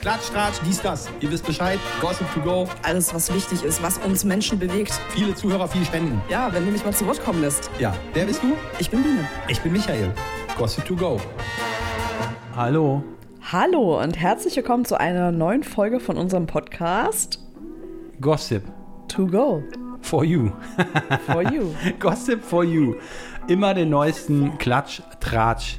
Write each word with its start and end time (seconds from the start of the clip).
Klatsch, 0.00 0.30
Tratsch, 0.32 0.56
dies, 0.64 0.80
das. 0.80 1.10
Ihr 1.20 1.30
wisst 1.30 1.44
Bescheid. 1.44 1.78
Gossip 2.00 2.26
to 2.32 2.40
go. 2.40 2.66
Alles, 2.82 3.12
was 3.12 3.32
wichtig 3.34 3.62
ist, 3.62 3.82
was 3.82 3.98
uns 3.98 4.24
Menschen 4.24 4.58
bewegt. 4.58 4.92
Viele 5.10 5.34
Zuhörer, 5.34 5.68
viel 5.68 5.84
Spenden. 5.84 6.22
Ja, 6.30 6.50
wenn 6.54 6.64
du 6.64 6.72
mich 6.72 6.82
mal 6.82 6.94
zu 6.94 7.06
Wort 7.06 7.22
kommen 7.22 7.42
lässt. 7.42 7.70
Ja, 7.78 7.94
wer 8.14 8.24
bist 8.24 8.42
du? 8.42 8.54
Ich 8.78 8.88
bin 8.88 9.02
Biene. 9.02 9.28
Ich 9.48 9.60
bin 9.60 9.72
Michael. 9.72 10.10
Gossip 10.56 10.86
to 10.86 10.96
go. 10.96 11.20
Hallo. 12.56 13.04
Hallo 13.52 14.00
und 14.02 14.18
herzlich 14.18 14.56
willkommen 14.56 14.86
zu 14.86 14.98
einer 14.98 15.32
neuen 15.32 15.62
Folge 15.64 16.00
von 16.00 16.16
unserem 16.16 16.46
Podcast 16.46 17.38
Gossip 18.22 18.62
To 19.08 19.26
Go. 19.26 19.62
for 20.00 20.24
you. 20.24 20.50
For 21.26 21.42
you. 21.42 21.74
Gossip 21.98 22.42
for 22.42 22.64
you. 22.64 22.94
Immer 23.48 23.74
den 23.74 23.90
neuesten 23.90 24.56
Klatsch, 24.56 25.02
Tratsch 25.20 25.76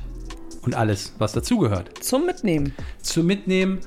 und 0.62 0.76
alles, 0.76 1.16
was 1.18 1.32
dazugehört. 1.34 2.04
Zum 2.04 2.28
Mitnehmen. 2.28 2.76
Zu 3.02 3.24
mitnehmen. 3.24 3.80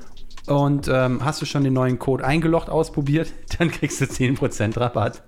Und 0.47 0.87
ähm, 0.91 1.25
hast 1.25 1.41
du 1.41 1.45
schon 1.45 1.63
den 1.63 1.73
neuen 1.73 1.97
Code 1.97 2.23
eingeloggt 2.23 2.69
ausprobiert? 2.69 3.33
Dann 3.57 3.71
kriegst 3.71 3.99
du 4.01 4.05
10% 4.05 4.79
Rabatt. 4.79 5.23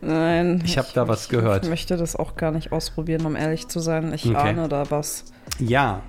Nein. 0.00 0.62
Ich 0.64 0.76
hab 0.78 0.92
da 0.94 1.08
was 1.08 1.28
gehört. 1.28 1.64
Ich 1.64 1.70
möchte 1.70 1.96
das 1.96 2.16
auch 2.16 2.36
gar 2.36 2.50
nicht 2.50 2.72
ausprobieren, 2.72 3.24
um 3.26 3.36
ehrlich 3.36 3.68
zu 3.68 3.80
sein. 3.80 4.12
Ich 4.12 4.26
Okay. 4.26 4.36
ahne 4.36 4.68
da 4.68 4.90
was. 4.90 5.24
Ja. 5.58 6.02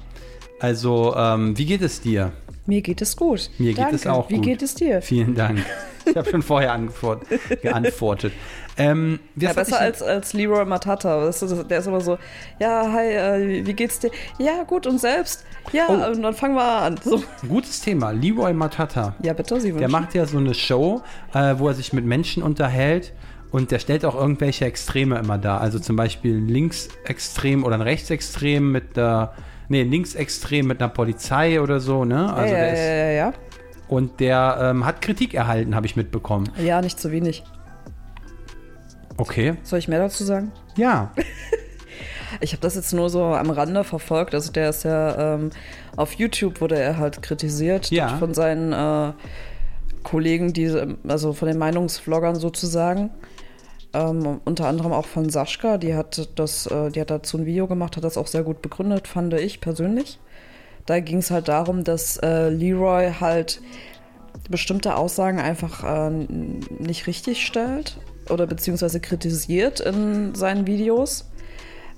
Also, 0.59 1.15
ähm, 1.15 1.57
wie 1.57 1.65
geht 1.65 1.81
es 1.81 2.01
dir? 2.01 2.31
Mir 2.67 2.81
geht 2.81 3.01
es 3.01 3.15
gut. 3.15 3.49
Mir 3.57 3.69
geht 3.73 3.79
Danke. 3.79 3.95
es 3.95 4.05
auch 4.07 4.29
Wie 4.29 4.35
gut. 4.35 4.43
geht 4.43 4.61
es 4.61 4.75
dir? 4.75 5.01
Vielen 5.01 5.33
Dank. 5.35 5.59
Ich 6.05 6.15
habe 6.15 6.29
schon 6.29 6.41
vorher 6.41 6.71
antwort, 6.73 7.23
geantwortet. 7.61 8.31
Ähm, 8.77 9.19
Ja, 9.35 9.51
besser 9.53 9.79
als, 9.79 10.01
als 10.01 10.33
Leroy 10.33 10.63
Matata. 10.65 11.27
Ist, 11.27 11.41
der 11.69 11.79
ist 11.79 11.87
immer 11.87 11.99
so, 12.01 12.17
ja, 12.59 12.89
hi, 12.93 13.07
äh, 13.07 13.65
wie 13.65 13.73
geht's 13.73 13.99
dir? 13.99 14.11
Ja, 14.37 14.63
gut, 14.63 14.85
und 14.87 14.99
selbst? 14.99 15.43
Ja, 15.73 15.85
Oh. 15.89 16.11
und 16.11 16.21
dann 16.21 16.33
fangen 16.33 16.55
wir 16.55 16.63
an. 16.63 16.95
So. 17.03 17.23
Gutes 17.47 17.81
Thema. 17.81 18.11
Leroy 18.11 18.53
Matata. 18.53 19.15
Ja, 19.23 19.33
bitte, 19.33 19.59
Sie 19.59 19.71
Der 19.71 19.75
wünschen. 19.81 19.91
macht 19.91 20.13
ja 20.13 20.25
so 20.25 20.37
eine 20.37 20.53
Show, 20.53 21.01
äh, 21.33 21.55
wo 21.57 21.67
er 21.67 21.73
sich 21.73 21.91
mit 21.91 22.05
Menschen 22.05 22.41
unterhält 22.43 23.13
und 23.51 23.71
der 23.71 23.79
stellt 23.79 24.05
auch 24.05 24.15
irgendwelche 24.15 24.65
Extreme 24.65 25.17
immer 25.19 25.37
dar. 25.37 25.59
Also 25.61 25.79
zum 25.79 25.95
Beispiel 25.95 26.37
ein 26.37 26.47
Linksextrem 26.47 27.63
oder 27.65 27.75
ein 27.75 27.81
Rechtsextrem 27.81 28.71
mit 28.71 28.97
einer, 28.97 29.33
nee, 29.69 29.83
Linksextrem 29.83 30.67
mit 30.67 30.81
einer 30.81 30.89
Polizei 30.89 31.61
oder 31.61 31.79
so, 31.79 32.05
ne? 32.05 32.33
Also 32.33 32.53
ja, 32.53 32.59
der 32.59 32.67
ja, 32.67 32.73
ist, 32.73 32.79
ja, 32.79 32.95
ja, 32.95 33.11
ja. 33.11 33.33
und 33.87 34.19
der 34.19 34.57
ähm, 34.61 34.85
hat 34.85 35.01
Kritik 35.01 35.33
erhalten, 35.33 35.75
habe 35.75 35.85
ich 35.85 35.95
mitbekommen. 35.95 36.49
Ja, 36.61 36.81
nicht 36.81 36.99
zu 36.99 37.11
wenig. 37.11 37.43
Okay. 39.17 39.55
Soll 39.63 39.79
ich 39.79 39.87
mehr 39.87 39.99
dazu 39.99 40.23
sagen? 40.23 40.51
Ja. 40.75 41.11
Ich 42.41 42.51
habe 42.51 42.61
das 42.61 42.75
jetzt 42.75 42.93
nur 42.93 43.09
so 43.09 43.23
am 43.23 43.49
Rande 43.49 43.85
verfolgt. 43.85 44.35
Also 44.35 44.51
der 44.51 44.69
ist 44.69 44.83
ja 44.83 45.35
ähm, 45.35 45.49
auf 45.95 46.13
YouTube 46.13 46.59
wurde 46.61 46.77
er 46.77 46.97
halt 46.97 47.21
kritisiert 47.21 47.89
Ja. 47.89 48.17
von 48.17 48.33
seinen 48.33 48.73
äh, 48.73 49.13
Kollegen, 50.03 50.53
die, 50.53 50.71
also 51.07 51.33
von 51.33 51.47
den 51.47 51.57
Meinungsvloggern 51.57 52.35
sozusagen. 52.35 53.11
Ähm, 53.97 54.41
unter 54.45 54.67
anderem 54.67 54.93
auch 54.93 55.07
von 55.07 55.29
Sascha, 55.31 55.79
die 55.79 55.95
hat 55.95 56.29
das, 56.35 56.67
äh, 56.67 56.91
die 56.91 57.01
hat 57.01 57.09
dazu 57.09 57.39
ein 57.39 57.47
Video 57.47 57.65
gemacht, 57.65 57.97
hat 57.97 58.03
das 58.03 58.17
auch 58.17 58.27
sehr 58.27 58.43
gut 58.43 58.61
begründet, 58.61 59.07
fand 59.07 59.33
ich 59.33 59.59
persönlich. 59.59 60.19
Da 60.85 60.99
ging 60.99 61.17
es 61.17 61.31
halt 61.31 61.47
darum, 61.47 61.83
dass 61.83 62.17
äh, 62.17 62.49
Leroy 62.49 63.11
halt 63.19 63.59
bestimmte 64.49 64.95
Aussagen 64.95 65.39
einfach 65.39 65.83
äh, 65.83 66.11
nicht 66.11 67.07
richtig 67.07 67.43
stellt 67.43 67.97
oder 68.29 68.45
beziehungsweise 68.45 68.99
kritisiert 68.99 69.79
in 69.79 70.35
seinen 70.35 70.67
Videos. 70.67 71.25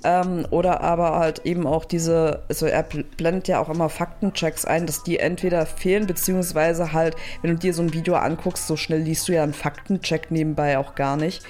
Ähm, 0.02 0.48
oder 0.52 0.80
aber 0.80 1.20
halt 1.20 1.46
eben 1.46 1.68
auch 1.68 1.84
diese, 1.84 2.44
also 2.48 2.66
er 2.66 2.90
bl- 2.90 3.04
blendet 3.18 3.50
ja 3.50 3.60
auch 3.60 3.68
immer 3.68 3.90
Faktenchecks 3.90 4.64
ein, 4.64 4.86
dass 4.86 5.04
die 5.04 5.20
entweder 5.20 5.66
fehlen, 5.66 6.08
beziehungsweise 6.08 6.94
halt, 6.94 7.18
wenn 7.42 7.52
du 7.52 7.58
dir 7.58 7.74
so 7.74 7.82
ein 7.82 7.94
Video 7.94 8.16
anguckst, 8.16 8.66
so 8.68 8.78
schnell 8.78 9.02
liest 9.02 9.28
du 9.28 9.34
ja 9.34 9.44
einen 9.44 9.54
Faktencheck 9.54 10.32
nebenbei 10.32 10.78
auch 10.78 10.96
gar 10.96 11.18
nicht. 11.18 11.44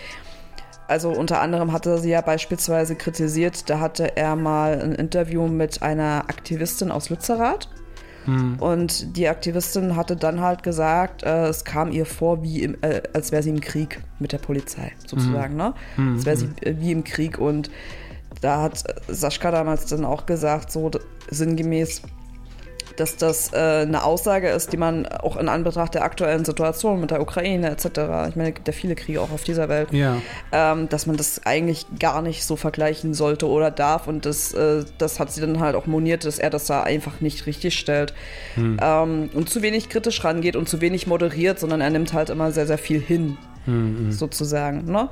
Also 0.90 1.10
unter 1.12 1.40
anderem 1.40 1.72
hatte 1.72 2.00
sie 2.00 2.10
ja 2.10 2.22
beispielsweise 2.22 2.96
kritisiert, 2.96 3.70
da 3.70 3.80
hatte 3.80 4.18
er 4.18 4.36
mal 4.36 4.82
ein 4.82 4.94
Interview 4.94 5.48
mit 5.48 5.84
einer 5.84 6.26
Aktivistin 6.28 6.90
aus 6.92 7.10
Lützerath. 7.10 7.70
Und 8.60 9.16
die 9.16 9.28
Aktivistin 9.28 9.96
hatte 9.96 10.16
dann 10.16 10.42
halt 10.42 10.62
gesagt, 10.64 11.24
äh, 11.24 11.48
es 11.48 11.64
kam 11.64 11.92
ihr 11.92 12.06
vor, 12.06 12.44
wie 12.44 12.64
im, 12.64 12.76
äh, 12.82 13.02
als 13.14 13.32
wäre 13.32 13.42
sie 13.44 13.50
im 13.50 13.62
Krieg 13.62 14.02
mit 14.20 14.34
der 14.34 14.40
Polizei, 14.40 14.92
sozusagen, 15.08 15.56
ne? 15.56 15.74
Als 16.16 16.26
wäre 16.26 16.38
sie 16.38 16.50
äh, 16.62 16.76
wie 16.80 16.92
im 16.92 17.04
Krieg. 17.04 17.38
Und 17.38 17.72
da 18.42 18.62
hat 18.62 18.84
Sascha 19.08 19.52
damals 19.52 19.86
dann 19.86 20.06
auch 20.06 20.26
gesagt, 20.26 20.72
so 20.72 20.92
sinngemäß, 21.30 22.02
dass 22.98 23.16
das 23.18 23.54
äh, 23.54 23.58
eine 23.58 24.04
Aussage 24.04 24.50
ist, 24.50 24.74
die 24.74 24.78
man 24.78 25.06
auch 25.08 25.38
in 25.38 25.50
Anbetracht 25.50 25.94
der 25.96 26.04
aktuellen 26.04 26.46
Situation 26.46 27.00
mit 27.00 27.12
der 27.12 27.22
Ukraine 27.22 27.70
etc., 27.72 27.86
ich 28.30 28.36
meine, 28.36 28.50
es 28.50 28.56
gibt 28.56 28.68
ja 28.68 28.74
viele 28.74 28.96
Kriege 28.96 29.22
auch 29.22 29.32
auf 29.32 29.44
dieser 29.44 29.70
Welt, 29.70 29.92
Ja. 29.92 30.18
ähm, 30.52 30.90
dass 30.90 31.06
man 31.06 31.18
das 31.18 31.46
eigentlich 31.46 31.86
gar 32.00 32.22
nicht 32.22 32.44
so 32.46 32.56
vergleichen 32.56 33.14
sollte 33.14 33.48
oder 33.48 33.72
darf. 33.72 34.08
Und 34.08 34.26
das, 34.26 34.54
äh, 34.54 34.84
das 34.98 35.20
hat 35.20 35.32
sie 35.32 35.42
dann 35.42 35.60
halt 35.60 35.76
auch 35.76 35.86
moniert, 35.86 36.26
dass 36.26 36.40
er 36.40 36.50
das 36.50 36.66
da 36.66 36.84
einfach 36.84 37.22
nicht 37.22 37.46
richtig 37.46 37.78
stellt 37.78 38.14
ähm, 38.58 39.30
und 39.34 39.50
zu 39.50 39.62
wenig 39.62 39.90
kritisch 39.90 40.24
rangeht 40.24 40.56
und 40.56 40.68
zu 40.70 40.82
wenig 40.82 41.08
moderiert, 41.08 41.60
sondern 41.60 41.82
er 41.82 41.90
nimmt 41.90 42.14
halt 42.14 42.30
immer 42.30 42.52
sehr, 42.52 42.68
sehr 42.68 42.78
viel 42.78 43.00
hin, 43.00 43.38
sozusagen. 44.10 44.86
Ne? 44.92 45.10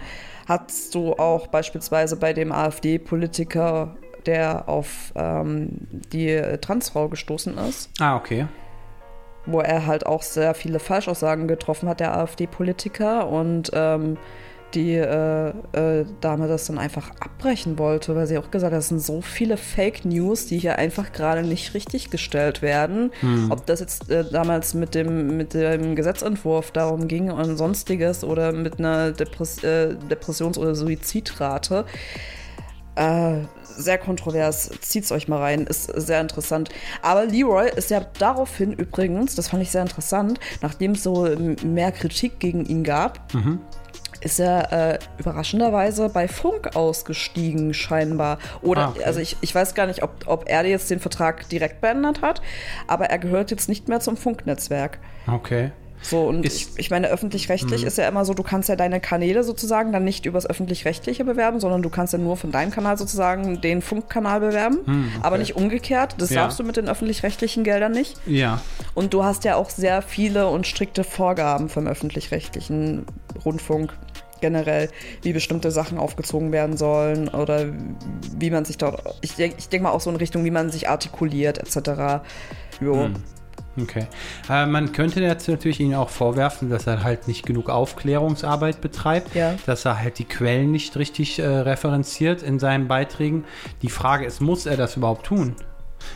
Hast 0.47 0.95
du 0.95 1.13
auch 1.13 1.47
beispielsweise 1.47 2.15
bei 2.15 2.33
dem 2.33 2.51
AfD-Politiker, 2.51 3.95
der 4.27 4.69
auf 4.69 5.11
ähm, 5.15 5.69
die 6.13 6.39
Transfrau 6.61 7.07
gestoßen 7.09 7.57
ist, 7.57 7.89
Ah, 7.99 8.15
okay. 8.17 8.45
wo 9.45 9.61
er 9.61 9.85
halt 9.87 10.05
auch 10.05 10.21
sehr 10.21 10.53
viele 10.53 10.79
Falschaussagen 10.79 11.47
getroffen 11.47 11.89
hat, 11.89 11.99
der 11.99 12.15
AfD-Politiker. 12.17 13.27
Und 13.29 13.71
ähm, 13.73 14.17
die 14.73 14.95
äh, 14.95 15.47
äh, 15.71 16.05
Dame 16.19 16.49
das 16.49 16.65
dann 16.65 16.77
einfach 16.77 17.11
abbrechen 17.21 17.79
wollte, 17.79 18.17
weil 18.17 18.27
sie 18.27 18.37
auch 18.37 18.51
gesagt 18.51 18.73
hat, 18.73 18.79
es 18.79 18.89
sind 18.89 18.99
so 18.99 19.21
viele 19.21 19.55
Fake 19.55 20.03
News, 20.03 20.45
die 20.47 20.57
hier 20.57 20.77
einfach 20.77 21.13
gerade 21.13 21.41
nicht 21.43 21.73
richtig 21.73 22.09
gestellt 22.09 22.61
werden. 22.61 23.11
Ob 23.49 23.65
das 23.65 23.79
jetzt 23.79 24.09
äh, 24.09 24.25
damals 24.29 24.73
mit 24.73 24.93
dem, 24.93 25.37
mit 25.37 25.53
dem 25.53 25.95
Gesetzentwurf 25.95 26.71
darum 26.71 27.07
ging 27.07 27.31
und 27.31 27.55
sonstiges 27.55 28.25
oder 28.25 28.51
mit 28.51 28.77
einer 28.77 29.13
Depress 29.13 29.63
äh, 29.63 29.95
Depressions- 30.11 30.57
oder 30.57 30.75
Suizidrate. 30.75 31.85
Äh, 32.97 33.45
sehr 33.63 33.99
kontrovers. 33.99 34.71
Zieht's 34.81 35.11
euch 35.11 35.27
mal 35.27 35.37
rein, 35.39 35.67
ist 35.67 35.85
sehr 35.85 36.19
interessant. 36.19 36.69
Aber 37.03 37.25
Leroy 37.25 37.69
ist 37.75 37.91
ja 37.91 38.01
daraufhin 38.17 38.73
übrigens, 38.73 39.35
das 39.35 39.49
fand 39.49 39.61
ich 39.61 39.69
sehr 39.69 39.83
interessant, 39.83 40.39
nachdem 40.61 40.93
es 40.93 41.03
so 41.03 41.27
mehr 41.63 41.91
Kritik 41.91 42.39
gegen 42.39 42.65
ihn 42.65 42.83
gab, 42.83 43.19
ist 44.21 44.39
er 44.39 44.71
äh, 44.95 44.99
überraschenderweise 45.19 46.09
bei 46.09 46.27
Funk 46.27 46.75
ausgestiegen, 46.75 47.75
scheinbar. 47.75 48.39
Oder, 48.63 48.87
Ah, 48.87 48.89
okay. 48.89 49.03
also 49.03 49.19
ich, 49.19 49.37
ich 49.41 49.53
weiß 49.53 49.75
gar 49.75 49.85
nicht, 49.85 50.01
ob, 50.01 50.11
ob 50.25 50.49
er 50.49 50.65
jetzt 50.65 50.89
den 50.89 50.99
Vertrag 50.99 51.47
direkt 51.49 51.79
beendet 51.81 52.23
hat, 52.23 52.41
aber 52.87 53.11
er 53.11 53.19
gehört 53.19 53.51
jetzt 53.51 53.69
nicht 53.69 53.87
mehr 53.87 53.99
zum 53.99 54.17
Funknetzwerk. 54.17 54.97
Okay. 55.31 55.71
So, 56.01 56.23
und 56.27 56.45
ich, 56.45 56.67
ich 56.77 56.89
meine, 56.91 57.07
öffentlich-rechtlich 57.09 57.81
Mhm. 57.81 57.87
ist 57.87 57.97
ja 57.97 58.07
immer 58.07 58.23
so, 58.23 58.33
du 58.33 58.43
kannst 58.43 58.69
ja 58.69 58.75
deine 58.75 58.99
Kanäle 58.99 59.43
sozusagen 59.43 59.91
dann 59.91 60.03
nicht 60.03 60.25
übers 60.25 60.45
öffentlich-rechtliche 60.45 61.25
bewerben, 61.25 61.59
sondern 61.59 61.81
du 61.81 61.89
kannst 61.89 62.13
ja 62.13 62.19
nur 62.19 62.37
von 62.37 62.51
deinem 62.51 62.71
Kanal 62.71 62.97
sozusagen 62.97 63.61
den 63.61 63.81
Funkkanal 63.81 64.39
bewerben, 64.39 64.79
aber 65.21 65.37
nicht 65.37 65.55
umgekehrt. 65.55 66.15
Das 66.19 66.29
Hm, 66.29 66.35
Ja. 66.35 66.43
darfst 66.43 66.59
du 66.59 66.63
mit 66.63 66.77
den 66.77 66.87
öffentlich-rechtlichen 66.87 67.63
Geldern 67.63 67.91
nicht. 67.91 68.15
Ja. 68.25 68.61
Und 68.93 69.13
du 69.13 69.23
hast 69.23 69.43
ja 69.43 69.55
auch 69.55 69.69
sehr 69.69 70.01
viele 70.01 70.47
und 70.47 70.67
strikte 70.67 71.03
Vorgaben 71.03 71.67
vom 71.69 71.87
öffentlich-rechtlichen 71.87 73.05
Rundfunk 73.43 73.93
generell, 74.39 74.89
wie 75.23 75.33
bestimmte 75.33 75.71
Sachen 75.71 75.97
aufgezogen 75.97 76.51
werden 76.51 76.77
sollen 76.77 77.27
oder 77.27 77.65
wie 78.37 78.51
man 78.51 78.65
sich 78.65 78.77
dort, 78.77 79.01
ich 79.21 79.33
denke 79.33 79.55
ich 79.57 79.67
denk 79.69 79.81
mal 79.81 79.89
auch 79.91 80.01
so 80.01 80.11
in 80.11 80.15
Richtung, 80.15 80.45
wie 80.45 80.51
man 80.51 80.69
sich 80.69 80.87
artikuliert 80.89 81.57
etc. 81.57 82.21
Jo. 82.79 83.05
Hm. 83.05 83.15
Okay. 83.79 84.07
Äh, 84.49 84.65
man 84.65 84.91
könnte 84.91 85.21
jetzt 85.21 85.47
natürlich 85.47 85.79
ihn 85.79 85.93
auch 85.93 86.09
vorwerfen, 86.09 86.69
dass 86.69 86.87
er 86.87 87.03
halt 87.03 87.27
nicht 87.27 87.45
genug 87.45 87.69
Aufklärungsarbeit 87.69 88.81
betreibt, 88.81 89.35
Ja. 89.35 89.53
dass 89.65 89.85
er 89.85 89.99
halt 89.99 90.17
die 90.19 90.25
Quellen 90.25 90.71
nicht 90.71 90.97
richtig 90.97 91.39
äh, 91.39 91.45
referenziert 91.45 92.41
in 92.41 92.57
seinen 92.59 92.87
Beiträgen. 92.87 93.45
Die 93.83 93.89
Frage 93.89 94.25
ist, 94.25 94.41
muss 94.41 94.65
er 94.65 94.77
das 94.77 94.97
überhaupt 94.97 95.25
tun? 95.27 95.55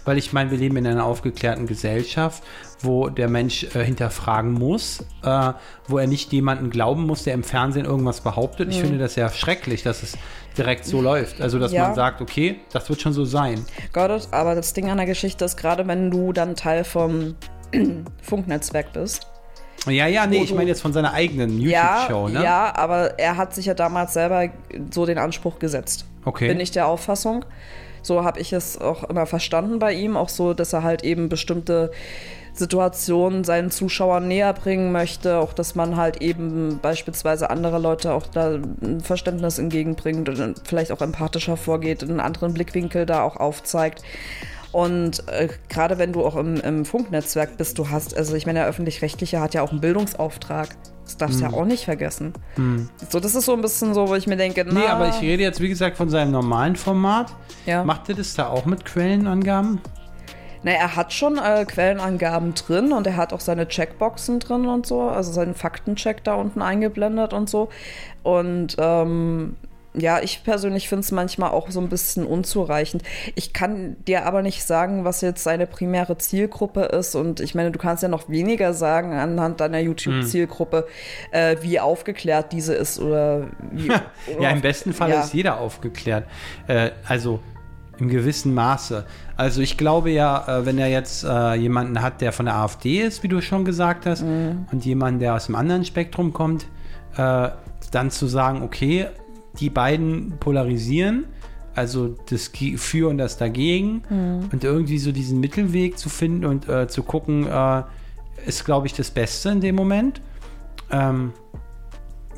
Weil 0.06 0.18
ich 0.18 0.32
meine, 0.32 0.52
wir 0.52 0.58
leben 0.58 0.78
in 0.78 0.88
einer 0.88 1.06
aufgeklärten 1.06 1.68
Gesellschaft, 1.68 2.44
wo 2.84 3.10
der 3.10 3.30
Mensch 3.30 3.64
äh, 3.76 3.84
hinterfragen 3.84 4.54
muss, 4.54 5.06
äh, 5.24 5.54
wo 5.88 5.98
er 5.98 6.08
nicht 6.08 6.32
jemanden 6.34 6.70
glauben 6.70 7.06
muss, 7.06 7.24
der 7.24 7.34
im 7.34 7.44
Fernsehen 7.44 7.86
irgendwas 7.86 8.22
behauptet. 8.22 8.70
Ich 8.70 8.80
finde 8.82 8.98
das 8.98 9.16
ja 9.16 9.30
schrecklich, 9.30 9.84
dass 9.84 10.04
es 10.04 10.18
direkt 10.58 10.86
so 10.86 11.02
läuft. 11.02 11.42
Also, 11.42 11.60
dass 11.60 11.72
Ja. 11.72 11.86
man 11.88 11.96
sagt, 11.96 12.22
okay, 12.22 12.60
das 12.74 12.90
wird 12.90 13.02
schon 13.02 13.14
so 13.14 13.24
sein. 13.26 13.66
Got 13.94 14.10
it. 14.12 14.28
Aber 14.32 14.56
das 14.56 14.74
Ding 14.74 14.90
an 14.90 14.98
der 14.98 15.06
Geschichte 15.06 15.46
ist, 15.46 15.58
gerade 15.58 15.88
wenn 15.88 16.12
du 16.12 16.34
dann 16.34 16.56
Teil 16.56 16.84
vom 16.84 17.36
Funknetzwerk 18.22 18.94
bist. 18.94 19.28
Ja, 19.88 20.06
ja, 20.06 20.28
nee, 20.28 20.44
ich 20.44 20.54
meine 20.54 20.70
jetzt 20.70 20.82
von 20.82 20.94
seiner 20.94 21.14
eigenen 21.14 21.60
Ja, 21.60 22.02
YouTube-Show, 22.08 22.28
ne? 22.30 22.44
ja, 22.44 22.72
aber 22.76 23.18
er 23.20 23.36
hat 23.38 23.56
sich 23.56 23.66
ja 23.66 23.74
damals 23.74 24.14
selber 24.14 24.50
so 24.92 25.08
den 25.08 25.18
Anspruch 25.18 25.58
gesetzt. 25.58 26.06
Okay. 26.24 26.48
Bin 26.48 26.60
ich 26.60 26.70
der 26.70 26.86
Auffassung. 26.88 27.46
So 28.04 28.24
habe 28.24 28.40
ich 28.40 28.54
es 28.54 28.80
auch 28.80 29.04
immer 29.06 29.26
verstanden 29.26 29.80
bei 29.80 29.94
ihm, 29.94 30.18
auch 30.18 30.30
so, 30.30 30.54
dass 30.54 30.74
er 30.74 30.84
halt 30.84 31.04
eben 31.04 31.30
bestimmte 31.30 31.92
Situationen 32.54 33.44
seinen 33.44 33.72
Zuschauern 33.72 34.28
näher 34.28 34.54
bringen 34.54 34.92
möchte, 34.92 35.38
auch 35.38 35.54
dass 35.54 35.76
man 35.76 35.96
halt 35.96 36.22
eben 36.22 36.80
beispielsweise 36.82 37.50
andere 37.50 37.80
Leute 37.80 38.14
auch 38.14 38.28
da 38.28 38.56
ein 38.82 39.02
Verständnis 39.02 39.58
entgegenbringt 39.58 40.28
und 40.30 40.62
vielleicht 40.66 40.92
auch 40.92 41.02
empathischer 41.02 41.58
vorgeht, 41.58 42.04
einen 42.04 42.20
anderen 42.20 42.54
Blickwinkel 42.54 43.06
da 43.06 43.24
auch 43.24 43.38
aufzeigt. 43.38 44.04
Und 44.72 45.28
äh, 45.28 45.50
gerade 45.68 45.98
wenn 45.98 46.14
du 46.14 46.26
auch 46.26 46.38
im, 46.38 46.56
im, 46.62 46.86
Funknetzwerk 46.86 47.58
bist, 47.58 47.78
du 47.78 47.90
hast, 47.90 48.16
also 48.16 48.36
ich 48.36 48.46
meine, 48.46 48.60
der 48.60 48.68
öffentlich-rechtliche 48.68 49.42
hat 49.42 49.54
ja 49.54 49.64
auch 49.64 49.72
einen 49.72 49.82
Bildungsauftrag. 49.82 50.70
Das 51.04 51.18
darfst 51.18 51.42
du 51.42 51.46
mm. 51.46 51.52
ja 51.52 51.58
auch 51.58 51.66
nicht 51.66 51.84
vergessen. 51.84 52.32
Mm. 52.56 52.84
So, 53.10 53.20
das 53.20 53.36
ist 53.36 53.46
so 53.46 53.54
ein 53.54 53.62
bisschen 53.62 53.94
so, 53.94 54.08
wo 54.08 54.16
ich 54.16 54.28
mir 54.28 54.38
denke, 54.38 54.64
na, 54.66 54.80
Nee, 54.80 54.88
aber 54.88 55.10
ich 55.10 55.20
rede 55.20 55.44
jetzt, 55.44 55.60
wie 55.60 55.68
gesagt, 55.68 55.98
von 55.98 56.10
seinem 56.10 56.32
normalen 56.32 56.78
Format. 56.78 57.34
Ja. 57.66 57.84
Macht 57.84 58.08
ihr 58.08 58.16
das 58.16 58.34
da 58.34 58.48
auch 58.48 58.66
mit 58.66 58.86
Quellenangaben? 58.86 59.82
Na, 60.64 60.72
er 60.72 60.96
hat 60.96 61.14
schon 61.14 61.38
äh, 61.38 61.66
Quellenangaben 61.66 62.54
drin 62.54 62.92
und 62.94 63.08
er 63.08 63.18
hat 63.18 63.34
auch 63.34 63.40
seine 63.40 63.68
Checkboxen 63.68 64.40
drin 64.40 64.68
und 64.68 64.86
so, 64.86 65.02
also 65.02 65.32
seinen 65.32 65.56
Faktencheck 65.56 66.24
da 66.24 66.36
unten 66.36 66.62
eingeblendet 66.62 67.34
und 67.34 67.50
so. 67.50 67.70
Und 68.24 68.76
ähm, 68.78 69.56
ja, 69.94 70.22
ich 70.22 70.44
persönlich 70.44 70.88
finde 70.88 71.02
es 71.02 71.12
manchmal 71.12 71.52
auch 71.52 71.70
so 71.70 71.82
ein 71.82 71.90
bisschen 71.90 72.26
unzureichend. 72.26 73.04
Ich 73.36 73.52
kann 73.52 73.98
dir 74.08 74.26
aber 74.26 74.42
nicht 74.42 74.64
sagen, 74.64 75.04
was 75.04 75.22
jetzt 75.22 75.44
seine 75.44 75.68
primäre 75.68 76.18
Zielgruppe 76.18 76.84
ist. 76.84 77.16
Und 77.16 77.40
ich 77.42 77.56
meine, 77.56 77.72
du 77.72 77.80
kannst 77.80 78.02
ja 78.02 78.10
noch 78.10 78.30
weniger 78.30 78.74
sagen 78.74 79.14
anhand 79.14 79.60
deiner 79.60 79.80
YouTube-Zielgruppe, 79.80 80.88
hm. 81.32 81.40
äh, 81.40 81.62
wie 81.62 81.80
aufgeklärt 81.80 82.54
diese 82.54 82.74
ist 82.74 83.00
oder 83.00 83.48
wie. 83.72 83.88
ja, 84.40 84.50
im 84.50 84.62
besten 84.62 84.94
Fall 84.94 85.10
ja. 85.10 85.22
ist 85.22 85.34
jeder 85.34 85.60
aufgeklärt. 85.60 86.26
Äh, 86.68 86.92
also 87.06 87.42
im 88.02 88.10
gewissen 88.10 88.54
Maße. 88.54 89.06
Also 89.38 89.62
ich 89.62 89.78
glaube 89.78 90.10
ja, 90.10 90.60
äh, 90.60 90.66
wenn 90.66 90.78
er 90.78 90.88
jetzt 90.88 91.24
äh, 91.24 91.54
jemanden 91.54 92.02
hat, 92.02 92.20
der 92.20 92.32
von 92.32 92.48
der 92.48 92.56
AfD 92.56 93.02
ist, 93.02 93.24
wie 93.24 93.28
du 93.28 93.42
schon 93.42 93.64
gesagt 93.64 94.06
hast, 94.06 94.24
mhm. 94.24 94.66
und 94.72 94.84
jemanden, 94.84 95.20
der 95.20 95.36
aus 95.36 95.46
dem 95.46 95.56
anderen 95.56 95.86
Spektrum 95.86 96.34
kommt, 96.34 96.66
äh, 97.16 97.50
dann 97.92 98.10
zu 98.10 98.28
sagen, 98.28 98.64
okay, 98.64 99.08
die 99.60 99.70
beiden 99.70 100.38
polarisieren, 100.40 101.26
also 101.76 102.16
das 102.30 102.52
Für 102.78 103.10
und 103.10 103.18
das 103.18 103.38
Dagegen, 103.38 104.04
mhm. 104.10 104.50
und 104.52 104.64
irgendwie 104.64 104.98
so 104.98 105.12
diesen 105.12 105.40
Mittelweg 105.40 105.98
zu 105.98 106.10
finden 106.10 106.46
und 106.46 106.68
äh, 106.68 106.88
zu 106.88 107.04
gucken, 107.04 107.48
äh, 107.48 107.84
ist, 108.48 108.66
glaube 108.66 108.88
ich, 108.88 108.94
das 108.94 109.12
Beste 109.12 109.50
in 109.50 109.62
dem 109.62 109.76
Moment. 109.76 110.22
Ähm, 110.90 111.34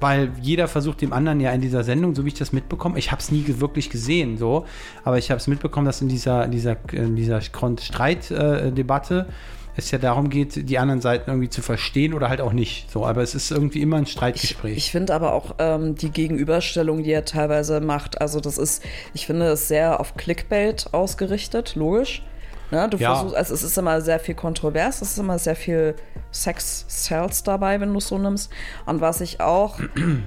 weil 0.04 0.32
jeder 0.42 0.68
versucht 0.68 1.02
dem 1.02 1.14
anderen 1.14 1.40
ja 1.40 1.52
in 1.52 1.62
dieser 1.62 1.84
Sendung, 1.84 2.14
so 2.14 2.26
wie 2.26 2.28
ich 2.28 2.34
das 2.34 2.52
mitbekomme, 2.52 3.00
ich 3.00 3.12
habe 3.12 3.22
es 3.22 3.32
nie 3.32 3.46
wirklich 3.48 3.90
gesehen, 3.90 4.38
so, 4.38 4.66
aber 5.06 5.18
ich 5.18 5.32
habe 5.32 5.40
es 5.40 5.48
mitbekommen, 5.48 5.86
dass 5.86 6.02
in 6.02 6.10
dieser, 6.10 6.48
dieser, 6.50 6.76
in 6.92 7.16
dieser 7.16 7.40
Streitdebatte 7.40 9.28
äh, 9.30 9.34
es 9.78 9.92
ja 9.92 9.98
darum 9.98 10.30
geht, 10.30 10.70
die 10.70 10.78
anderen 10.78 11.00
Seiten 11.00 11.30
irgendwie 11.30 11.50
zu 11.50 11.62
verstehen 11.62 12.14
oder 12.14 12.30
halt 12.30 12.42
auch 12.42 12.54
nicht. 12.54 12.92
So, 12.92 13.06
aber 13.06 13.24
es 13.24 13.34
ist 13.34 13.50
irgendwie 13.50 13.82
immer 13.82 13.96
ein 13.98 14.06
Streitgespräch. 14.06 14.74
Ich, 14.74 14.78
ich 14.78 14.92
finde 14.92 15.16
aber 15.16 15.34
auch 15.34 15.56
ähm, 15.58 15.96
die 15.96 16.12
Gegenüberstellung, 16.12 17.04
die 17.04 17.12
er 17.12 17.26
teilweise 17.26 17.80
macht, 17.80 18.22
also 18.22 18.42
das 18.42 18.58
ist, 18.58 18.84
ich 19.14 19.26
finde 19.26 19.48
es 19.48 19.70
sehr 19.70 20.00
auf 20.02 20.16
Clickbait 20.16 20.94
ausgerichtet, 20.94 21.76
logisch. 21.76 22.22
Ne, 22.72 22.90
du 22.90 22.98
ja. 22.98 23.14
versuchst, 23.14 23.36
also 23.36 23.54
es 23.54 23.64
ist 23.64 23.78
immer 23.78 24.02
sehr 24.02 24.20
viel 24.20 24.36
kontrovers, 24.36 25.02
es 25.02 25.12
ist 25.12 25.18
immer 25.20 25.38
sehr 25.38 25.56
viel 25.56 25.96
Sex-Cells 26.32 27.44
dabei, 27.44 27.80
wenn 27.80 27.92
du 27.92 28.00
es 28.00 28.08
so 28.08 28.18
nimmst. 28.18 28.52
Und 28.86 29.00
was 29.00 29.22
ich 29.22 29.42
auch 29.42 29.80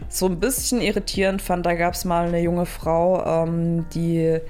so 0.08 0.26
ein 0.26 0.38
bisschen 0.38 0.80
irritierend 0.80 1.42
fand, 1.42 1.66
da 1.66 1.74
gab 1.74 1.94
es 1.94 2.04
mal 2.04 2.28
eine 2.28 2.40
junge 2.40 2.66
Frau, 2.66 3.44
ähm, 3.44 3.86
die 3.94 4.40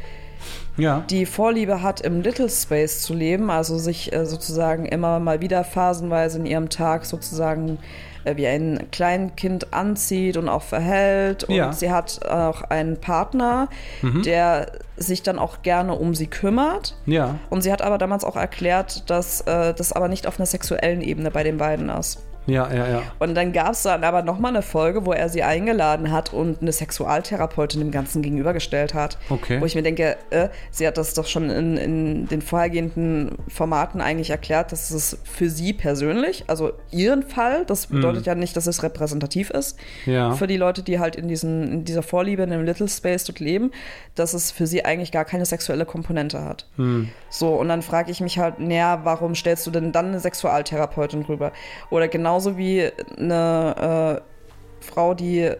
ja. 0.76 1.04
die 1.08 1.26
Vorliebe 1.26 1.82
hat, 1.82 2.00
im 2.00 2.20
Little 2.20 2.50
Space 2.50 3.00
zu 3.00 3.14
leben, 3.14 3.50
also 3.50 3.78
sich 3.78 4.12
äh, 4.12 4.26
sozusagen 4.26 4.86
immer 4.86 5.18
mal 5.18 5.40
wieder 5.40 5.64
phasenweise 5.64 6.38
in 6.38 6.46
ihrem 6.46 6.68
Tag 6.68 7.06
sozusagen 7.06 7.78
äh, 8.24 8.36
wie 8.36 8.46
ein 8.46 8.88
Kleinkind 8.90 9.72
anzieht 9.72 10.36
und 10.36 10.48
auch 10.48 10.62
verhält. 10.62 11.44
Und 11.44 11.54
ja. 11.54 11.72
sie 11.72 11.90
hat 11.90 12.26
auch 12.26 12.62
einen 12.62 13.00
Partner, 13.00 13.68
mhm. 14.02 14.22
der 14.22 14.66
sich 14.96 15.22
dann 15.22 15.38
auch 15.38 15.62
gerne 15.62 15.94
um 15.94 16.14
sie 16.14 16.26
kümmert. 16.26 16.96
Ja. 17.06 17.38
Und 17.50 17.62
sie 17.62 17.72
hat 17.72 17.82
aber 17.82 17.98
damals 17.98 18.24
auch 18.24 18.36
erklärt, 18.36 19.08
dass 19.10 19.42
äh, 19.42 19.74
das 19.74 19.92
aber 19.92 20.08
nicht 20.08 20.26
auf 20.26 20.38
einer 20.38 20.46
sexuellen 20.46 21.00
Ebene 21.02 21.30
bei 21.30 21.42
den 21.42 21.58
beiden 21.58 21.88
ist. 21.88 22.25
Ja, 22.46 22.72
ja, 22.72 22.88
ja. 22.88 23.02
Und 23.18 23.34
dann 23.34 23.52
gab 23.52 23.72
es 23.72 23.82
dann 23.82 24.04
aber 24.04 24.22
nochmal 24.22 24.52
eine 24.52 24.62
Folge, 24.62 25.04
wo 25.04 25.12
er 25.12 25.28
sie 25.28 25.42
eingeladen 25.42 26.12
hat 26.12 26.32
und 26.32 26.62
eine 26.62 26.72
Sexualtherapeutin 26.72 27.80
dem 27.80 27.90
Ganzen 27.90 28.22
gegenübergestellt 28.22 28.94
hat. 28.94 29.18
Okay. 29.28 29.60
Wo 29.60 29.66
ich 29.66 29.74
mir 29.74 29.82
denke, 29.82 30.16
äh, 30.30 30.48
sie 30.70 30.86
hat 30.86 30.96
das 30.96 31.14
doch 31.14 31.26
schon 31.26 31.50
in, 31.50 31.76
in, 31.76 32.26
den 32.28 32.42
vorhergehenden 32.42 33.32
Formaten 33.48 34.00
eigentlich 34.00 34.30
erklärt, 34.30 34.72
dass 34.72 34.90
es 34.90 35.18
für 35.24 35.50
sie 35.50 35.72
persönlich, 35.72 36.44
also 36.46 36.72
ihren 36.90 37.22
Fall, 37.22 37.64
das 37.66 37.90
mhm. 37.90 37.96
bedeutet 37.96 38.26
mm. 38.26 38.28
ja 38.28 38.34
nicht, 38.34 38.56
dass 38.56 38.66
es 38.66 38.82
repräsentativ 38.82 39.50
ist 39.50 39.78
ja. 40.06 40.32
für 40.32 40.46
die 40.46 40.56
Leute, 40.56 40.82
die 40.82 40.98
halt 40.98 41.16
in, 41.16 41.28
diesen, 41.28 41.72
in 41.72 41.84
dieser 41.84 42.02
Vorliebe, 42.02 42.42
in 42.42 42.50
dem 42.50 42.64
Little 42.64 42.88
Space 42.88 43.24
dort 43.24 43.40
leben, 43.40 43.72
dass 44.14 44.34
es 44.34 44.50
für 44.50 44.66
sie 44.66 44.84
eigentlich 44.84 45.12
gar 45.12 45.24
keine 45.24 45.46
sexuelle 45.46 45.84
Komponente 45.84 46.44
hat. 46.44 46.66
Mm. 46.76 47.04
So, 47.28 47.54
und 47.54 47.68
dann 47.68 47.82
frage 47.82 48.10
ich 48.10 48.20
mich 48.20 48.38
halt, 48.38 48.60
naja, 48.60 49.00
warum 49.04 49.34
stellst 49.34 49.66
du 49.66 49.70
denn 49.70 49.92
dann 49.92 50.06
eine 50.06 50.20
Sexualtherapeutin 50.20 51.22
rüber? 51.22 51.52
Oder 51.90 52.08
genauso 52.36 52.58
wie 52.58 52.90
eine 53.18 54.20
äh, 54.20 54.84
Frau, 54.84 55.14
die 55.14 55.52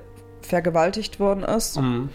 vergewaltigt 0.42 1.18
worden 1.18 1.42
ist, 1.42 1.80
mhm. 1.80 2.10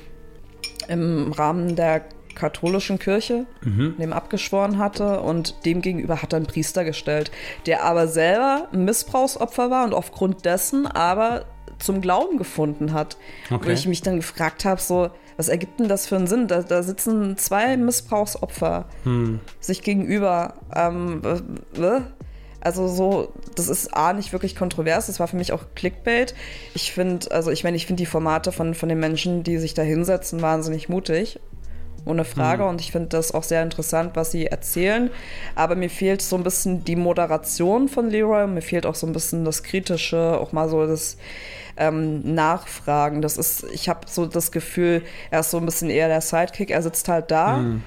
im 0.88 1.32
Rahmen 1.32 1.76
der 1.76 2.04
katholischen 2.36 2.98
Kirche, 2.98 3.46
mhm. 3.64 3.96
dem 4.00 4.14
abgeschworen 4.14 4.78
hatte 4.78 5.22
und 5.22 5.66
dem 5.66 5.82
gegenüber 5.82 6.22
hat 6.22 6.34
er 6.34 6.38
einen 6.38 6.46
Priester 6.46 6.86
gestellt, 6.86 7.32
der 7.66 7.84
aber 7.84 8.08
selber 8.08 8.70
ein 8.72 8.86
Missbrauchsopfer 8.86 9.70
war 9.70 9.84
und 9.84 9.94
aufgrund 9.94 10.46
dessen 10.46 10.88
aber 10.88 11.46
zum 11.80 12.00
Glauben 12.00 12.38
gefunden 12.38 12.94
hat. 12.94 13.18
Okay. 13.50 13.66
Wo 13.66 13.72
ich 13.72 13.88
mich 13.88 14.02
dann 14.02 14.18
gefragt 14.18 14.64
habe, 14.64 14.80
so, 14.80 15.10
was 15.38 15.50
ergibt 15.50 15.80
denn 15.80 15.90
das 15.90 16.06
für 16.06 16.16
einen 16.16 16.28
Sinn? 16.28 16.48
Da, 16.48 16.62
da 16.62 16.84
sitzen 16.84 17.36
zwei 17.38 17.76
Missbrauchsopfer 17.76 18.86
hm. 19.04 19.40
sich 19.60 19.82
gegenüber. 19.82 20.54
Ähm, 20.74 21.22
also 22.62 22.88
so, 22.88 23.34
das 23.56 23.68
ist 23.68 23.94
A 23.94 24.14
nicht 24.14 24.32
wirklich 24.32 24.56
kontrovers, 24.56 25.08
das 25.08 25.20
war 25.20 25.28
für 25.28 25.38
mich 25.38 25.52
auch 25.52 25.64
Clickbait. 25.76 26.34
Ich 26.74 26.94
finde, 26.94 27.32
also 27.32 27.52
ich 27.52 27.64
meine, 27.64 27.76
ich 27.76 27.88
finde 27.88 28.02
die 28.02 28.08
Formate 28.08 28.52
von, 28.52 28.74
von 28.74 28.90
den 28.90 29.00
Menschen, 29.00 29.44
die 29.44 29.58
sich 29.58 29.74
da 29.74 29.82
hinsetzen, 29.82 30.42
wahnsinnig 30.42 30.88
mutig. 30.88 31.40
Ohne 32.04 32.26
Frage. 32.26 32.64
Mhm. 32.64 32.70
Und 32.70 32.82
ich 32.82 32.92
finde 32.92 33.10
das 33.10 33.32
auch 33.32 33.44
sehr 33.44 33.62
interessant, 33.62 34.12
was 34.16 34.32
sie 34.32 34.48
erzählen. 34.48 35.12
Aber 35.56 35.76
mir 35.76 35.90
fehlt 35.90 36.22
so 36.22 36.36
ein 36.36 36.44
bisschen 36.44 36.84
die 36.84 36.96
Moderation 36.96 37.90
von 37.90 38.10
Leroy. 38.10 38.48
Mir 38.48 38.62
fehlt 38.64 38.88
auch 38.88 38.96
so 38.96 39.06
ein 39.06 39.14
bisschen 39.14 39.46
das 39.46 39.62
Kritische, 39.62 40.40
auch 40.40 40.52
mal 40.52 40.68
so 40.68 40.88
das 40.88 41.18
ähm, 41.78 42.34
Nachfragen. 42.34 43.22
Das 43.22 43.38
ist, 43.38 43.66
ich 43.72 43.88
habe 43.88 44.02
so 44.08 44.26
das 44.26 44.52
Gefühl, 44.52 45.04
er 45.30 45.42
ist 45.42 45.52
so 45.52 45.58
ein 45.58 45.66
bisschen 45.66 45.90
eher 45.90 46.08
der 46.08 46.22
Sidekick. 46.22 46.72
Er 46.72 46.82
sitzt 46.82 47.08
halt 47.08 47.30
da, 47.30 47.58
mhm. 47.58 47.84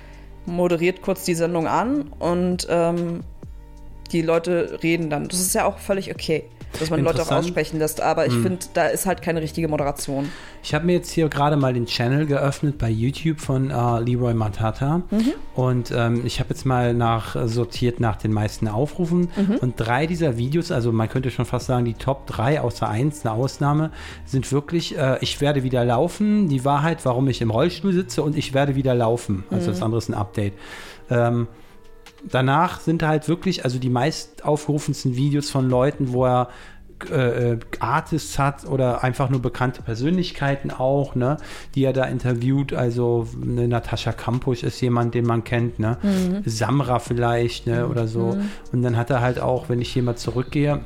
moderiert 0.47 1.03
kurz 1.03 1.25
die 1.25 1.35
Sendung 1.35 1.67
an 1.67 2.13
und 2.21 2.69
ähm, 2.71 3.25
die 4.13 4.23
Leute 4.23 4.79
reden 4.83 5.11
dann. 5.11 5.29
Das 5.29 5.41
ist 5.41 5.55
ja 5.55 5.65
auch 5.65 5.79
völlig 5.79 6.11
okay 6.11 6.45
dass 6.81 6.91
man 6.91 7.03
Leute 7.03 7.23
auch 7.23 7.31
aussprechen 7.31 7.79
lässt. 7.79 8.01
Aber 8.01 8.27
ich 8.27 8.33
hm. 8.33 8.43
finde, 8.43 8.67
da 8.75 8.87
ist 8.87 9.07
halt 9.07 9.23
keine 9.23 9.41
richtige 9.41 9.69
Moderation. 9.69 10.31
Ich 10.63 10.75
habe 10.75 10.87
mir 10.87 10.95
jetzt 10.95 11.11
hier 11.11 11.29
gerade 11.29 11.57
mal 11.57 11.75
den 11.75 11.87
Channel 11.87 12.27
geöffnet 12.27 12.79
bei 12.79 12.89
YouTube 12.89 13.41
von 13.41 13.71
äh, 13.71 14.01
Leroy 14.01 14.35
Matata. 14.35 15.03
Mhm. 15.11 15.33
Und 15.55 15.93
ähm, 15.95 16.23
ich 16.25 16.41
habe 16.41 16.51
jetzt 16.51 16.65
mal 16.65 16.95
nach 16.95 17.37
äh, 17.37 17.49
sortiert 17.49 18.01
nach 18.01 18.17
den 18.17 18.33
meisten 18.33 18.67
Aufrufen. 18.69 19.29
Mhm. 19.37 19.57
Und 19.61 19.75
drei 19.77 20.07
dieser 20.07 20.39
Videos, 20.39 20.71
also 20.71 20.91
man 20.91 21.09
könnte 21.09 21.31
schon 21.31 21.45
fast 21.45 21.67
sagen, 21.67 21.85
die 21.85 21.95
Top 21.95 22.27
3 22.27 22.61
außer 22.61 22.89
eins, 22.89 23.25
eine 23.25 23.35
Ausnahme, 23.35 23.91
sind 24.25 24.51
wirklich, 24.53 24.97
äh, 24.97 25.19
ich 25.21 25.41
werde 25.41 25.63
wieder 25.63 25.85
laufen, 25.85 26.49
die 26.49 26.65
Wahrheit, 26.65 27.05
warum 27.05 27.29
ich 27.29 27.43
im 27.43 27.51
Rollstuhl 27.51 27.93
sitze 27.93 28.23
und 28.23 28.37
ich 28.37 28.55
werde 28.55 28.75
wieder 28.75 28.95
laufen. 28.95 29.45
Also 29.51 29.69
mhm. 29.69 29.73
das 29.73 29.83
andere 29.83 29.99
ist 29.99 30.09
ein 30.09 30.15
Update. 30.15 30.55
Ähm, 31.11 31.47
danach 32.31 32.81
sind 32.81 33.03
halt 33.03 33.29
wirklich, 33.29 33.65
also 33.65 33.79
die 33.79 33.91
meist 33.91 34.45
aufgerufensten 34.45 35.17
Videos 35.17 35.51
von 35.51 35.69
Leuten, 35.69 36.13
wo 36.13 36.25
er 36.25 36.49
äh, 37.11 37.53
äh, 37.53 37.59
Artists 37.81 38.39
hat 38.39 38.67
oder 38.67 39.03
einfach 39.03 39.29
nur 39.29 39.43
bekannte 39.43 39.83
Persönlichkeiten 39.83 40.71
auch, 40.71 41.15
ne, 41.15 41.37
die 41.75 41.85
er 41.85 41.93
da 41.93 42.05
interviewt. 42.05 42.73
Also 42.73 43.29
ne, 43.37 43.69
Natascha 43.69 44.13
Kampusch 44.13 44.63
ist 44.63 44.81
jemand, 44.81 45.15
den 45.15 45.27
man 45.27 45.45
kennt, 45.45 45.79
ne? 45.79 45.99
Mhm. 46.03 46.43
Samra 46.47 47.01
vielleicht, 47.01 47.67
ne, 47.67 47.89
oder 47.89 48.07
so. 48.07 48.35
Mhm. 48.35 48.49
Und 48.73 48.83
dann 48.83 48.97
hat 48.97 49.11
er 49.11 49.21
halt 49.21 49.41
auch, 49.41 49.69
wenn 49.69 49.81
ich 49.81 49.93
hier 49.93 50.03
mal 50.03 50.17
zurückgehe, 50.17 50.81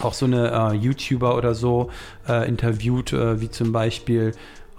auch 0.00 0.14
so 0.14 0.26
eine 0.26 0.72
äh, 0.72 0.76
YouTuber 0.76 1.36
oder 1.36 1.54
so 1.54 1.90
äh, 2.28 2.48
interviewt, 2.48 3.12
äh, 3.12 3.40
wie 3.40 3.50
zum 3.50 3.72
Beispiel 3.72 4.32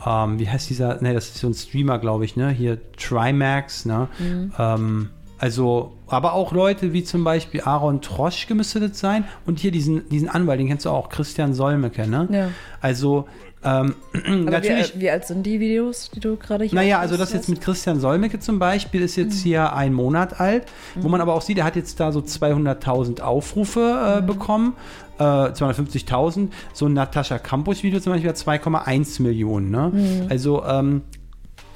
ähm, 0.05 0.39
wie 0.39 0.49
heißt 0.49 0.69
dieser, 0.69 1.01
ne, 1.01 1.13
das 1.13 1.29
ist 1.29 1.37
so 1.37 1.47
ein 1.47 1.53
Streamer, 1.53 1.99
glaube 1.99 2.25
ich, 2.25 2.35
ne? 2.35 2.49
Hier 2.49 2.79
Trimax, 2.97 3.85
ne? 3.85 4.07
Mhm. 4.19 4.53
Ähm, 4.57 5.09
Also, 5.37 5.93
aber 6.07 6.33
auch 6.33 6.53
Leute 6.53 6.93
wie 6.93 7.03
zum 7.03 7.23
Beispiel 7.23 7.61
Aaron 7.61 8.01
Troschke 8.01 8.55
müsste 8.55 8.79
das 8.79 8.99
sein. 8.99 9.25
Und 9.45 9.59
hier 9.59 9.71
diesen, 9.71 10.07
diesen 10.09 10.29
Anwalt, 10.29 10.59
den 10.59 10.67
kennst 10.67 10.85
du 10.85 10.89
auch, 10.89 11.09
Christian 11.09 11.53
Solmecke, 11.53 12.07
ne? 12.07 12.27
Ja. 12.31 12.49
Also, 12.79 13.25
ähm, 13.65 13.95
Aber 14.13 14.51
natürlich. 14.51 14.95
Wie, 14.95 15.01
wie 15.01 15.09
alt 15.09 15.25
sind 15.25 15.43
die 15.43 15.59
Videos, 15.59 16.11
die 16.11 16.19
du 16.19 16.37
gerade 16.37 16.65
hier 16.65 16.75
Naja, 16.75 16.99
also 16.99 17.17
das 17.17 17.33
jetzt 17.33 17.49
mit 17.49 17.61
Christian 17.61 17.99
Solmecke 17.99 18.39
zum 18.39 18.59
Beispiel 18.59 19.01
ist 19.01 19.15
jetzt 19.15 19.41
hier 19.41 19.73
ein 19.73 19.91
Monat 19.91 20.39
alt, 20.39 20.65
wo 20.95 21.09
man 21.09 21.19
aber 21.19 21.33
auch 21.33 21.41
sieht, 21.41 21.57
er 21.57 21.65
hat 21.65 21.75
jetzt 21.75 21.99
da 21.99 22.11
so 22.11 22.19
200.000 22.19 23.21
Aufrufe 23.21 24.19
äh, 24.19 24.21
bekommen, 24.21 24.75
äh, 25.17 25.23
250.000. 25.23 26.49
So 26.73 26.85
ein 26.85 26.93
Natascha 26.93 27.39
Campus-Video 27.39 27.99
zum 27.99 28.13
Beispiel 28.13 28.29
hat 28.29 28.37
2,1 28.37 29.21
Millionen. 29.21 29.71
Ne? 29.71 30.27
Also 30.29 30.63
ähm, 30.63 31.01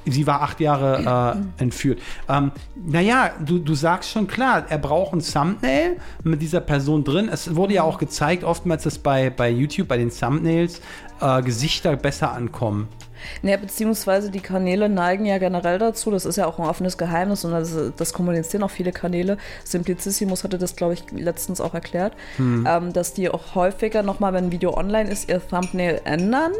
sie 0.06 0.26
war 0.26 0.42
acht 0.42 0.60
Jahre 0.60 1.36
äh, 1.58 1.62
entführt. 1.62 2.00
Ähm, 2.28 2.52
naja, 2.74 3.30
du, 3.44 3.58
du 3.58 3.74
sagst 3.74 4.10
schon 4.10 4.26
klar, 4.26 4.64
er 4.68 4.78
braucht 4.78 5.12
ein 5.12 5.20
Thumbnail 5.20 5.98
mit 6.22 6.42
dieser 6.42 6.60
Person 6.60 7.04
drin. 7.04 7.28
Es 7.28 7.54
wurde 7.56 7.74
ja 7.74 7.82
auch 7.82 7.98
gezeigt, 7.98 8.44
oftmals, 8.44 8.84
dass 8.84 8.98
bei, 8.98 9.30
bei 9.30 9.50
YouTube, 9.50 9.88
bei 9.88 9.98
den 9.98 10.10
Thumbnails, 10.10 10.80
äh, 11.20 11.42
Gesichter 11.42 11.96
besser 11.96 12.32
ankommen. 12.32 12.88
Ja, 13.42 13.56
beziehungsweise 13.56 14.30
die 14.30 14.40
Kanäle 14.40 14.88
neigen 14.88 15.26
ja 15.26 15.38
generell 15.38 15.78
dazu, 15.78 16.10
das 16.10 16.24
ist 16.24 16.36
ja 16.36 16.46
auch 16.46 16.58
ein 16.58 16.66
offenes 16.66 16.98
Geheimnis 16.98 17.44
und 17.44 17.52
das, 17.52 17.74
das 17.96 18.12
kommunizieren 18.12 18.62
auch 18.62 18.70
viele 18.70 18.92
Kanäle. 18.92 19.38
Simplicissimus 19.64 20.44
hatte 20.44 20.58
das, 20.58 20.76
glaube 20.76 20.94
ich, 20.94 21.04
letztens 21.12 21.60
auch 21.60 21.74
erklärt, 21.74 22.14
ähm, 22.66 22.92
dass 22.92 23.14
die 23.14 23.30
auch 23.30 23.54
häufiger 23.54 24.02
nochmal, 24.02 24.32
wenn 24.32 24.46
ein 24.46 24.52
Video 24.52 24.76
online 24.76 25.10
ist, 25.10 25.28
ihr 25.28 25.40
Thumbnail 25.46 26.00
ändern. 26.04 26.52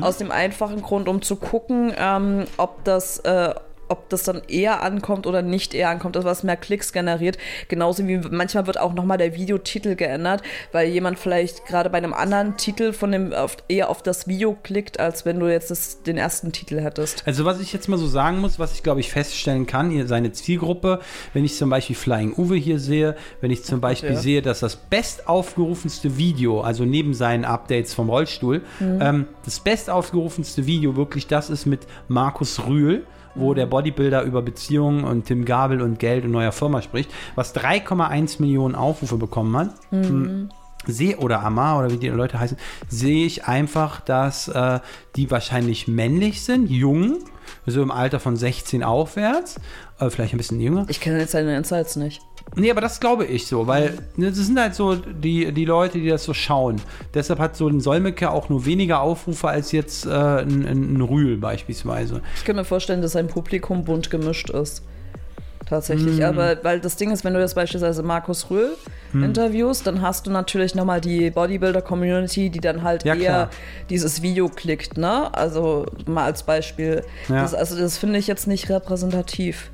Aus 0.00 0.18
dem 0.18 0.30
einfachen 0.30 0.82
Grund, 0.82 1.08
um 1.08 1.22
zu 1.22 1.36
gucken, 1.36 1.92
ähm, 1.96 2.44
ob 2.56 2.84
das. 2.84 3.18
Äh, 3.20 3.54
ob 3.88 4.08
das 4.08 4.24
dann 4.24 4.42
eher 4.48 4.82
ankommt 4.82 5.26
oder 5.26 5.42
nicht 5.42 5.74
eher 5.74 5.90
ankommt, 5.90 6.16
das 6.16 6.24
was 6.24 6.42
mehr 6.42 6.56
Klicks 6.56 6.92
generiert. 6.92 7.38
Genauso 7.68 8.06
wie 8.06 8.18
manchmal 8.18 8.66
wird 8.66 8.78
auch 8.78 8.94
nochmal 8.94 9.18
der 9.18 9.34
Videotitel 9.34 9.94
geändert, 9.94 10.42
weil 10.72 10.88
jemand 10.88 11.18
vielleicht 11.18 11.66
gerade 11.66 11.90
bei 11.90 11.98
einem 11.98 12.12
anderen 12.12 12.56
Titel 12.56 12.92
von 12.92 13.12
dem 13.12 13.32
eher 13.68 13.88
auf 13.88 14.02
das 14.02 14.26
Video 14.28 14.56
klickt, 14.62 15.00
als 15.00 15.24
wenn 15.24 15.40
du 15.40 15.46
jetzt 15.46 15.70
das, 15.70 16.02
den 16.02 16.16
ersten 16.16 16.52
Titel 16.52 16.80
hättest. 16.80 17.22
Also 17.26 17.44
was 17.44 17.60
ich 17.60 17.72
jetzt 17.72 17.88
mal 17.88 17.98
so 17.98 18.06
sagen 18.06 18.38
muss, 18.40 18.58
was 18.58 18.72
ich 18.74 18.82
glaube 18.82 19.00
ich 19.00 19.10
feststellen 19.10 19.66
kann, 19.66 19.90
hier 19.90 20.06
seine 20.06 20.32
Zielgruppe, 20.32 21.00
wenn 21.32 21.44
ich 21.44 21.56
zum 21.56 21.70
Beispiel 21.70 21.96
Flying 21.96 22.34
Uwe 22.36 22.56
hier 22.56 22.78
sehe, 22.78 23.16
wenn 23.40 23.50
ich 23.50 23.64
zum 23.64 23.80
Beispiel 23.80 24.12
ja. 24.12 24.16
sehe, 24.16 24.42
dass 24.42 24.60
das 24.60 24.76
bestaufgerufenste 24.76 26.16
Video, 26.16 26.60
also 26.60 26.84
neben 26.84 27.14
seinen 27.14 27.44
Updates 27.44 27.94
vom 27.94 28.08
Rollstuhl, 28.08 28.62
ähm, 28.80 29.26
das 29.44 29.60
bestaufgerufenste 29.60 30.66
Video 30.66 30.96
wirklich 30.96 31.26
das 31.26 31.50
ist 31.50 31.66
mit 31.66 31.86
Markus 32.08 32.66
Rühl, 32.66 33.06
wo 33.40 33.54
der 33.54 33.66
Bodybuilder 33.66 34.22
über 34.22 34.42
Beziehungen 34.42 35.04
und 35.04 35.26
Tim 35.26 35.44
Gabel 35.44 35.80
und 35.80 35.98
Geld 35.98 36.24
und 36.24 36.30
neuer 36.30 36.52
Firma 36.52 36.82
spricht, 36.82 37.10
was 37.34 37.54
3,1 37.54 38.40
Millionen 38.40 38.74
Aufrufe 38.74 39.16
bekommen 39.16 39.56
hat. 39.56 39.70
Hm, 39.90 40.48
sehe 40.86 41.16
oder 41.18 41.42
Amar 41.42 41.80
oder 41.80 41.90
wie 41.90 41.98
die 41.98 42.08
Leute 42.08 42.38
heißen, 42.38 42.56
sehe 42.88 43.26
ich 43.26 43.44
einfach, 43.44 44.00
dass 44.00 44.48
äh, 44.48 44.80
die 45.16 45.30
wahrscheinlich 45.30 45.88
männlich 45.88 46.42
sind, 46.42 46.70
jung, 46.70 47.18
so 47.66 47.82
im 47.82 47.90
Alter 47.90 48.20
von 48.20 48.36
16 48.36 48.82
aufwärts, 48.82 49.56
äh, 49.98 50.10
vielleicht 50.10 50.34
ein 50.34 50.38
bisschen 50.38 50.60
jünger. 50.60 50.86
Ich 50.88 51.00
kenne 51.00 51.18
jetzt 51.18 51.32
seine 51.32 51.56
Insights 51.56 51.96
nicht. 51.96 52.22
Nee, 52.56 52.70
aber 52.70 52.80
das 52.80 52.98
glaube 52.98 53.26
ich 53.26 53.46
so, 53.46 53.66
weil 53.66 53.98
ne, 54.16 54.28
das 54.30 54.38
sind 54.38 54.58
halt 54.58 54.74
so 54.74 54.94
die, 54.96 55.52
die 55.52 55.64
Leute, 55.66 55.98
die 55.98 56.08
das 56.08 56.24
so 56.24 56.32
schauen. 56.32 56.80
Deshalb 57.12 57.38
hat 57.40 57.56
so 57.56 57.68
ein 57.68 57.80
Solmecke 57.80 58.30
auch 58.30 58.48
nur 58.48 58.64
weniger 58.64 59.02
Aufrufe 59.02 59.48
als 59.48 59.72
jetzt 59.72 60.06
äh, 60.06 60.10
ein, 60.10 60.66
ein, 60.66 60.94
ein 60.94 61.00
Rühl 61.00 61.36
beispielsweise. 61.36 62.22
Ich 62.36 62.44
kann 62.44 62.56
mir 62.56 62.64
vorstellen, 62.64 63.02
dass 63.02 63.12
sein 63.12 63.28
Publikum 63.28 63.84
bunt 63.84 64.10
gemischt 64.10 64.50
ist. 64.50 64.82
Tatsächlich. 65.68 66.16
Mhm. 66.18 66.22
Aber 66.24 66.56
weil 66.64 66.80
das 66.80 66.96
Ding 66.96 67.10
ist, 67.10 67.24
wenn 67.24 67.34
du 67.34 67.40
jetzt 67.40 67.54
beispielsweise 67.54 68.02
Markus 68.02 68.48
Röhl 68.50 68.70
Mhm. 69.12 69.24
interviewst, 69.24 69.86
dann 69.86 70.00
hast 70.02 70.26
du 70.26 70.30
natürlich 70.30 70.74
nochmal 70.74 71.00
die 71.00 71.30
Bodybuilder-Community, 71.30 72.50
die 72.50 72.60
dann 72.60 72.82
halt 72.82 73.04
Ja, 73.04 73.14
eher 73.14 73.20
klar. 73.32 73.50
dieses 73.90 74.22
Video 74.22 74.48
klickt, 74.48 74.96
ne? 74.98 75.32
Also 75.34 75.86
mal 76.06 76.24
als 76.24 76.42
Beispiel. 76.42 77.02
Ja. 77.28 77.42
Das, 77.42 77.54
also 77.54 77.76
das 77.78 77.98
finde 77.98 78.18
ich 78.18 78.26
jetzt 78.26 78.46
nicht 78.46 78.68
repräsentativ. 78.70 79.70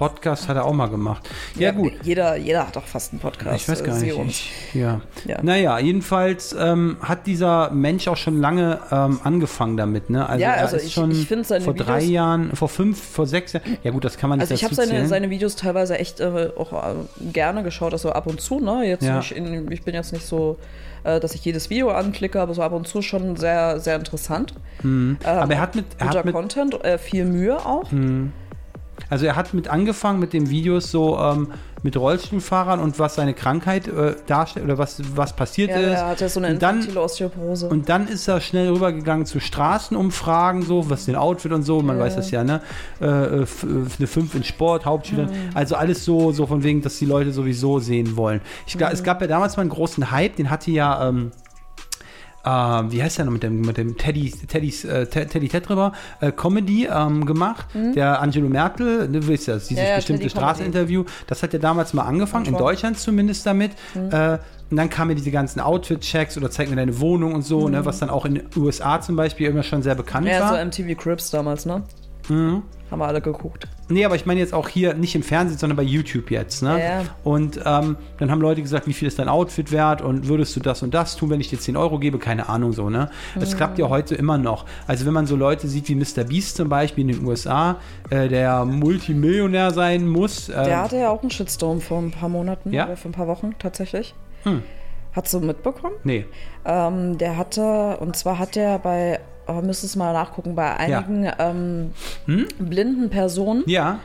Podcast 0.00 0.48
hat 0.48 0.56
er 0.56 0.64
auch 0.64 0.72
mal 0.72 0.86
gemacht. 0.88 1.28
Ja, 1.56 1.72
gut. 1.72 1.92
Jeder, 2.02 2.34
jeder 2.36 2.66
hat 2.66 2.74
doch 2.74 2.84
fast 2.86 3.12
einen 3.12 3.20
Podcast. 3.20 3.60
Ich 3.62 3.68
weiß 3.68 3.82
äh, 3.82 3.84
gar 3.84 3.94
sieh 3.96 4.12
nicht. 4.18 4.50
Ich, 4.72 4.74
ja. 4.74 5.02
Ja. 5.26 5.38
Naja, 5.42 5.78
jedenfalls 5.78 6.56
ähm, 6.58 6.96
hat 7.02 7.26
dieser 7.26 7.70
Mensch 7.70 8.08
auch 8.08 8.16
schon 8.16 8.40
lange 8.40 8.78
ähm, 8.90 9.20
angefangen 9.24 9.76
damit. 9.76 10.08
Ne? 10.08 10.26
Also, 10.26 10.42
Ja, 10.42 10.52
er 10.52 10.62
also 10.62 10.76
ist 10.76 10.86
ich- 10.86 10.94
schon 10.94 11.10
ich 11.10 11.28
vor 11.28 11.74
drei 11.74 11.98
Videos- 12.00 12.08
Jahren, 12.10 12.56
vor 12.56 12.70
fünf, 12.70 12.98
vor 12.98 13.26
sechs 13.26 13.52
Jahren. 13.52 13.76
Ja 13.82 13.90
gut, 13.90 14.04
das 14.06 14.16
kann 14.16 14.30
man 14.30 14.38
nicht 14.38 14.50
Also 14.50 14.54
ich 14.54 14.64
habe 14.64 14.74
seine, 14.74 15.06
seine 15.06 15.28
Videos 15.28 15.54
teilweise 15.54 15.98
echt 15.98 16.20
äh, 16.20 16.48
auch 16.56 16.72
äh, 16.72 16.94
gerne 17.32 17.62
geschaut, 17.62 17.92
also 17.92 18.10
ab 18.12 18.26
und 18.26 18.40
zu, 18.40 18.58
ne? 18.58 18.84
Jetzt 18.86 19.04
Ja. 19.04 19.20
in, 19.34 19.70
ich 19.70 19.82
bin 19.82 19.94
jetzt 19.94 20.14
nicht 20.14 20.24
so, 20.26 20.56
äh, 21.04 21.20
dass 21.20 21.34
ich 21.34 21.44
jedes 21.44 21.68
Video 21.68 21.90
anklicke, 21.90 22.40
aber 22.40 22.54
so 22.54 22.62
ab 22.62 22.72
und 22.72 22.88
zu 22.88 23.02
schon 23.02 23.36
sehr, 23.36 23.78
sehr 23.80 23.96
interessant. 23.96 24.54
Ähm, 24.82 25.18
Aber 25.24 25.52
er 25.52 25.60
hat 25.60 25.74
mit, 25.74 25.84
er 25.98 26.06
guter 26.06 26.18
hat 26.20 26.24
mit 26.24 26.34
Content, 26.34 26.82
äh, 26.84 26.96
viel 26.96 27.26
Mühe 27.26 27.58
auch. 27.66 27.84
Also 29.10 29.26
er 29.26 29.36
hat 29.36 29.52
mit 29.54 29.68
angefangen 29.68 30.20
mit 30.20 30.32
den 30.32 30.48
Videos 30.50 30.90
so 30.90 31.18
ähm, 31.18 31.48
mit 31.82 31.96
Rollstuhlfahrern 31.96 32.78
und 32.78 32.98
was 32.98 33.14
seine 33.16 33.34
Krankheit 33.34 33.88
äh, 33.88 34.14
darstellt 34.26 34.66
oder 34.66 34.78
was, 34.78 35.00
was 35.16 35.34
passiert 35.34 35.70
Ja, 35.70 35.76
ist. 35.78 35.86
er 36.00 36.06
hatte 36.08 36.28
so 36.28 36.38
eine 36.40 36.52
und 36.54 36.62
dann, 36.62 36.96
Osteoporose. 36.96 37.68
und 37.68 37.88
dann 37.88 38.06
ist 38.06 38.28
er 38.28 38.40
schnell 38.40 38.70
rübergegangen 38.70 39.24
zu 39.26 39.40
Straßenumfragen, 39.40 40.62
so 40.62 40.88
was 40.90 41.06
den 41.06 41.16
Outfit 41.16 41.52
und 41.52 41.62
so, 41.62 41.80
man 41.82 41.98
weiß 41.98 42.16
das 42.16 42.30
ja, 42.30 42.44
ne? 42.44 42.60
Äh, 43.00 43.06
äh, 43.06 43.42
äh, 43.42 43.46
eine 43.98 44.06
5 44.06 44.34
in 44.34 44.44
Sport, 44.44 44.84
Hauptschüler, 44.86 45.24
Mhm. 45.24 45.30
also 45.54 45.74
alles 45.76 46.04
so, 46.04 46.32
so 46.32 46.46
von 46.46 46.62
wegen, 46.62 46.82
dass 46.82 46.98
die 46.98 47.06
Leute 47.06 47.32
sowieso 47.32 47.78
sehen 47.78 48.16
wollen. 48.16 48.40
Ich, 48.66 48.76
Mhm. 48.76 48.82
Es 48.92 49.02
gab 49.02 49.20
ja 49.20 49.26
damals 49.26 49.56
mal 49.56 49.62
einen 49.62 49.70
großen 49.70 50.10
Hype, 50.10 50.36
den 50.36 50.50
hatte 50.50 50.70
ja. 50.70 51.08
Ähm, 51.08 51.32
äh, 52.44 52.48
wie 52.48 53.02
heißt 53.02 53.18
der 53.18 53.24
noch 53.26 53.32
mit 53.32 53.42
dem, 53.42 53.60
mit 53.60 53.76
dem 53.76 53.96
Teddy, 53.96 54.30
Teddys, 54.30 54.84
äh, 54.84 55.06
Te- 55.06 55.26
Teddy 55.26 55.48
Tetriber, 55.48 55.92
äh, 56.20 56.32
Comedy 56.32 56.86
ähm, 56.92 57.26
gemacht. 57.26 57.66
Der 57.74 58.20
Angelo 58.20 58.48
Merkel, 58.48 59.08
du 59.08 59.28
weißt 59.28 59.48
das, 59.48 59.68
dieses 59.68 59.82
Mhm. 59.82 59.84
Ja, 59.86 59.90
ja, 59.90 59.96
bestimmte. 59.96 60.30
Straßeninterview, 60.30 61.04
das 61.26 61.42
hat 61.42 61.52
ja 61.52 61.58
damals 61.58 61.92
mal 61.94 62.02
angefangen, 62.04 62.46
in. 62.46 62.56
Deutschland 62.56 62.98
zumindest 62.98 63.44
damit. 63.46 63.72
Mhm. 63.94 64.10
Äh, 64.10 64.38
und 64.70 64.76
dann 64.76 64.88
kamen 64.88 65.10
ja 65.10 65.16
diese 65.16 65.32
ganzen 65.32 65.58
Outfit-Checks 65.60 66.36
oder 66.36 66.48
zeig 66.50 66.70
mir 66.70 66.76
deine 66.76 67.00
Wohnung 67.00 67.34
und 67.34 67.42
so, 67.42 67.68
ne, 67.68 67.84
was 67.84 67.98
dann 67.98 68.08
auch 68.08 68.24
in 68.24 68.34
den 68.36 68.44
USA 68.56 69.00
zum 69.00 69.16
Beispiel 69.16 69.48
immer 69.48 69.64
schon 69.64 69.82
sehr 69.82 69.96
bekannt 69.96 70.26
Mhm. 70.26 70.30
ja, 70.32 70.46
so 70.48 70.54
war. 70.54 70.64
MTV 70.64 70.94
Crips 70.96 71.30
damals, 71.30 71.66
ne? 71.66 71.82
Mhm. 72.28 72.62
Haben 72.90 72.98
wir 72.98 73.06
alle 73.06 73.20
geguckt. 73.20 73.68
Nee, 73.88 74.04
aber 74.04 74.16
ich 74.16 74.26
meine 74.26 74.40
jetzt 74.40 74.52
auch 74.52 74.68
hier 74.68 74.94
nicht 74.94 75.14
im 75.14 75.22
Fernsehen, 75.22 75.58
sondern 75.58 75.76
bei 75.76 75.84
YouTube 75.84 76.30
jetzt. 76.32 76.60
Ne? 76.60 76.70
Ja, 76.70 76.78
ja. 76.78 77.02
Und 77.22 77.60
ähm, 77.64 77.96
dann 78.18 78.30
haben 78.32 78.40
Leute 78.40 78.62
gesagt, 78.62 78.88
wie 78.88 78.92
viel 78.92 79.06
ist 79.06 79.20
dein 79.20 79.28
Outfit 79.28 79.70
wert 79.70 80.02
und 80.02 80.26
würdest 80.26 80.56
du 80.56 80.60
das 80.60 80.82
und 80.82 80.92
das 80.92 81.14
tun, 81.14 81.30
wenn 81.30 81.40
ich 81.40 81.48
dir 81.48 81.58
10 81.58 81.76
Euro 81.76 82.00
gebe? 82.00 82.18
Keine 82.18 82.48
Ahnung 82.48 82.72
so. 82.72 82.90
Ne? 82.90 83.08
Es 83.40 83.56
klappt 83.56 83.78
ja 83.78 83.88
heute 83.88 84.16
immer 84.16 84.38
noch. 84.38 84.66
Also 84.88 85.06
wenn 85.06 85.12
man 85.12 85.26
so 85.28 85.36
Leute 85.36 85.68
sieht 85.68 85.88
wie 85.88 85.94
Mr. 85.94 86.24
Beast 86.24 86.56
zum 86.56 86.68
Beispiel 86.68 87.08
in 87.08 87.16
den 87.16 87.24
USA, 87.24 87.76
äh, 88.10 88.28
der 88.28 88.64
Multimillionär 88.64 89.70
sein 89.70 90.08
muss. 90.08 90.46
Der 90.46 90.66
ähm, 90.66 90.76
hatte 90.76 90.96
ja 90.96 91.10
auch 91.10 91.22
einen 91.22 91.30
Shitstorm 91.30 91.80
vor 91.80 91.98
ein 91.98 92.10
paar 92.10 92.28
Monaten 92.28 92.72
Ja? 92.72 92.86
oder 92.86 92.96
vor 92.96 93.10
ein 93.10 93.14
paar 93.14 93.28
Wochen 93.28 93.54
tatsächlich. 93.60 94.14
Hm. 94.42 94.62
Hast 95.12 95.32
du 95.34 95.40
mitbekommen? 95.40 95.94
Nee. 96.04 96.24
Ähm, 96.64 97.18
der 97.18 97.36
hatte, 97.36 97.98
und 97.98 98.16
zwar 98.16 98.38
hat 98.38 98.54
der 98.54 98.78
bei, 98.78 99.20
oh, 99.46 99.60
müsstest 99.62 99.96
mal 99.96 100.12
nachgucken, 100.12 100.54
bei 100.54 100.76
einigen 100.76 101.30
ähm, 101.38 101.90
blinden 102.58 103.10
Personen 103.10 103.62
Ja. 103.66 103.98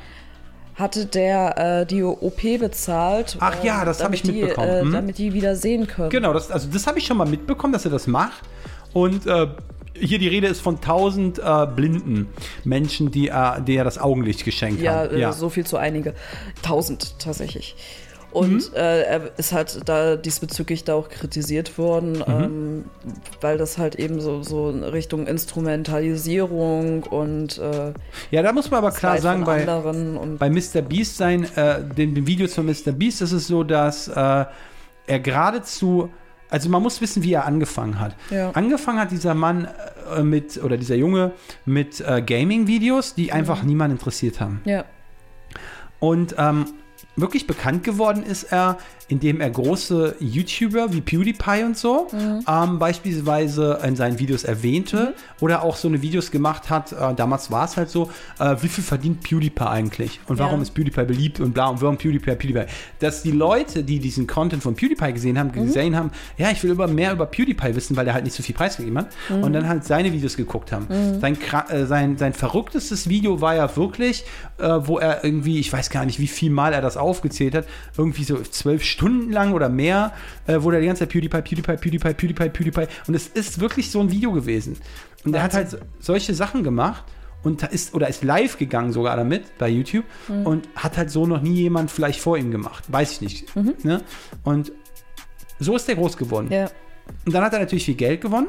hatte 0.76 1.06
der 1.06 1.82
äh, 1.82 1.86
die 1.86 2.04
OP 2.04 2.42
bezahlt. 2.60 3.38
Ach 3.40 3.64
ja, 3.64 3.80
ähm, 3.82 3.86
das 3.86 4.04
hab 4.04 4.14
ich 4.14 4.22
damit 4.22 4.36
die, 4.36 4.42
mitbekommen. 4.42 4.70
Äh, 4.70 4.82
Hm. 4.82 4.92
Damit 4.94 5.18
die 5.18 5.34
wieder 5.34 5.56
sehen 5.56 5.88
können. 5.88 6.10
Genau, 6.10 6.34
das, 6.34 6.52
also 6.52 6.68
das 6.72 6.88
habe 6.88 7.00
ich 7.00 7.06
schon 7.06 7.18
mal 7.18 7.28
mitbekommen, 7.28 7.74
dass 7.74 7.86
er 7.86 7.92
das 7.92 8.08
macht. 8.08 8.42
Und 8.94 9.26
äh, 9.28 9.48
hier 9.98 10.20
die 10.20 10.28
Rede 10.28 10.48
ist 10.48 10.60
von 10.62 10.76
1000 10.76 11.40
äh, 11.40 11.68
blinden 11.74 12.28
Menschen, 12.66 13.12
die, 13.12 13.30
äh, 13.30 13.62
die 13.66 13.76
er 13.78 13.84
das 13.86 13.98
Augenlicht 13.98 14.44
geschenkt 14.44 14.82
Ja, 14.82 15.04
haben. 15.04 15.16
äh, 15.16 15.32
so 15.34 15.50
viel 15.50 15.66
zu 15.66 15.78
einige. 15.78 16.14
Tausend 16.62 17.18
tatsächlich. 17.20 17.76
Und 18.36 18.70
Mhm. 18.72 18.76
äh, 18.76 19.02
er 19.04 19.22
ist 19.40 19.54
halt 19.54 19.80
da 19.88 20.18
diesbezüglich 20.18 20.84
da 20.84 20.96
auch 20.96 21.08
kritisiert 21.08 21.78
worden, 21.78 22.18
Mhm. 22.18 22.24
ähm, 22.28 22.86
weil 23.40 23.58
das 23.58 23.78
halt 23.78 23.96
eben 23.96 24.20
so, 24.20 24.44
so 24.44 24.70
in 24.72 24.84
Richtung 24.84 25.26
Instrumentalisierung 25.26 27.04
und 27.04 27.58
äh, 27.60 27.94
Ja, 28.32 28.42
da 28.44 28.52
muss 28.52 28.70
man 28.70 28.80
aber 28.80 28.92
klar 28.92 29.18
sagen, 29.20 29.46
bei, 29.46 29.66
bei 29.66 30.50
Mr. 30.50 30.82
Beast 30.82 31.16
sein, 31.18 31.46
äh, 31.56 31.82
den, 31.84 32.14
den 32.14 32.28
Videos 32.28 32.54
von 32.56 32.66
Mr. 32.66 32.92
Beast 32.92 33.22
ist 33.22 33.32
es 33.32 33.48
so, 33.48 33.64
dass 33.64 34.08
äh, 34.10 34.46
er 35.08 35.20
geradezu, 35.20 36.10
also 36.50 36.70
man 36.70 36.82
muss 36.84 37.00
wissen, 37.00 37.24
wie 37.24 37.34
er 37.34 37.46
angefangen 37.46 38.00
hat. 38.02 38.16
Ja. 38.32 38.52
Angefangen 38.52 39.00
hat 39.00 39.12
dieser 39.12 39.34
Mann 39.34 39.68
äh, 40.14 40.24
mit, 40.24 40.62
oder 40.62 40.76
dieser 40.78 40.96
Junge 40.96 41.32
mit 41.66 42.02
äh, 42.02 42.22
Gaming-Videos, 42.22 43.16
die 43.16 43.32
einfach 43.32 43.64
niemand 43.64 43.94
interessiert 43.94 44.40
haben. 44.42 44.62
ja. 44.66 44.84
Und 46.02 46.36
ähm, 46.38 46.66
wirklich 47.16 47.48
bekannt 47.48 47.84
geworden 47.84 48.24
ist 48.24 48.44
er, 48.44 48.78
indem 49.08 49.40
er 49.42 49.50
große 49.52 50.16
YouTuber 50.20 50.92
wie 50.94 51.02
PewDiePie 51.02 51.64
und 51.64 51.78
so 51.78 52.08
ähm, 52.48 52.80
beispielsweise 52.80 53.80
in 53.86 53.96
seinen 53.96 54.18
Videos 54.20 54.44
erwähnte 54.44 55.14
oder 55.42 55.64
auch 55.64 55.76
so 55.76 55.88
eine 55.88 56.02
Videos 56.02 56.32
gemacht 56.32 56.70
hat. 56.70 56.92
Äh, 56.92 57.14
damals 57.16 57.52
war 57.52 57.66
es 57.66 57.78
halt 57.78 57.90
so, 57.90 58.10
äh, 58.40 58.56
wie 58.62 58.68
viel 58.68 58.84
verdient 58.84 59.22
PewDiePie 59.24 59.62
eigentlich 59.64 60.20
und 60.28 60.40
warum 60.40 60.56
Ja. 60.58 60.62
ist 60.64 60.72
PewDiePie 60.74 61.04
beliebt 61.06 61.40
und 61.40 61.54
bla 61.54 61.68
und 61.68 61.82
warum 61.82 61.98
PewDiePie, 61.98 62.32
PewDiePie. 62.36 62.66
Dass 63.00 63.22
die 63.22 63.32
Leute, 63.32 63.84
die 63.84 64.00
diesen 64.00 64.26
Content 64.26 64.64
von 64.64 64.76
PewDiePie 64.76 65.14
gesehen 65.14 65.38
haben, 65.38 65.52
gesehen 65.52 65.96
haben, 65.96 66.10
ja, 66.38 66.50
ich 66.52 66.64
will 66.64 66.72
über 66.72 66.88
mehr 66.88 67.12
über 67.14 67.26
PewDiePie 67.28 67.76
wissen, 67.76 67.96
weil 67.96 68.06
der 68.06 68.14
halt 68.16 68.24
nicht 68.24 68.36
so 68.36 68.42
viel 68.42 68.56
preisgegeben 68.56 68.98
hat 68.98 69.10
und 69.30 69.54
dann 69.54 69.68
halt 69.68 69.84
seine 69.86 70.12
Videos 70.14 70.36
geguckt 70.36 70.72
haben. 70.72 70.88
Sein, 71.22 71.38
kra- 71.38 71.70
äh, 71.72 71.86
sein, 71.86 72.18
sein 72.18 72.34
verrücktestes 72.34 73.08
Video 73.08 73.40
war 73.42 73.56
ja 73.56 73.76
wirklich, 73.76 74.24
äh, 74.58 74.68
wo 74.82 74.98
er 74.98 75.24
irgendwie, 75.24 75.60
ich 75.60 75.72
weiß 75.72 75.90
gar 75.92 76.06
nicht, 76.06 76.20
wie 76.20 76.28
viel 76.28 76.50
Mal 76.50 76.74
er 76.74 76.82
das 76.82 76.98
aufgezählt 76.98 77.54
hat, 77.56 77.66
irgendwie 77.98 78.24
so 78.24 78.38
zwölf 78.42 78.84
Stunden 78.84 78.95
lang 79.02 79.54
oder 79.54 79.70
mehr, 79.70 80.14
äh, 80.48 80.58
wo 80.60 80.72
der 80.72 80.80
die 80.82 80.88
ganze 80.88 81.02
Zeit 81.02 81.10
PewDiePie, 81.10 81.42
PewDiePie, 81.42 81.76
PewDiePie, 81.78 82.14
PewDiePie, 82.14 82.50
PewDiePie 82.50 82.88
und 83.08 83.14
es 83.16 83.28
ist 83.28 83.60
wirklich 83.60 83.92
so 83.92 84.00
ein 84.02 84.12
Video 84.12 84.32
gewesen. 84.32 84.78
Und 85.24 85.34
er 85.34 85.44
hat 85.44 85.54
halt 85.54 85.70
so- 85.72 85.78
solche 86.00 86.34
Sachen 86.34 86.64
gemacht 86.64 87.04
und 87.44 87.62
ist 87.64 87.94
oder 87.94 88.08
ist 88.08 88.24
live 88.24 88.58
gegangen 88.58 88.92
sogar 88.92 89.16
damit 89.18 89.58
bei 89.58 89.70
YouTube 89.70 90.06
und 90.44 90.68
hat 90.76 90.98
halt 90.98 91.10
so 91.12 91.26
noch 91.28 91.42
nie 91.42 91.54
jemand 91.56 91.92
vielleicht 91.92 92.20
vor 92.20 92.38
ihm 92.38 92.52
gemacht. 92.52 92.84
Weiß 92.92 93.12
ich 93.14 93.22
nicht. 93.22 93.56
Ne? 93.84 94.02
Und 94.44 94.72
so 95.60 95.76
ist 95.76 95.88
der 95.88 95.96
groß 95.96 96.18
geworden. 96.18 96.48
Ja. 96.52 96.70
Und 97.26 97.34
dann 97.34 97.44
hat 97.44 97.54
er 97.54 97.60
natürlich 97.60 97.86
viel 97.86 97.96
Geld 97.96 98.22
gewonnen. 98.22 98.48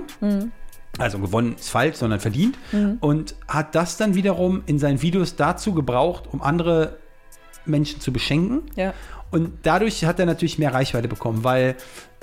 Also 0.98 1.18
gewonnen 1.18 1.56
ist 1.58 1.68
falsch, 1.68 1.96
sondern 1.96 2.20
verdient. 2.20 2.56
Und 3.00 3.34
hat 3.48 3.74
das 3.74 3.98
dann 3.98 4.14
wiederum 4.14 4.62
in 4.66 4.78
seinen 4.78 5.02
Videos 5.02 5.36
dazu 5.36 5.74
gebraucht, 5.74 6.24
um 6.32 6.40
andere 6.40 6.96
Menschen 7.66 8.00
zu 8.00 8.12
beschenken. 8.12 8.62
Ja. 8.76 8.94
Und 9.30 9.52
dadurch 9.64 10.04
hat 10.04 10.20
er 10.20 10.26
natürlich 10.26 10.58
mehr 10.58 10.72
Reichweite 10.72 11.08
bekommen, 11.08 11.42
weil 11.44 11.74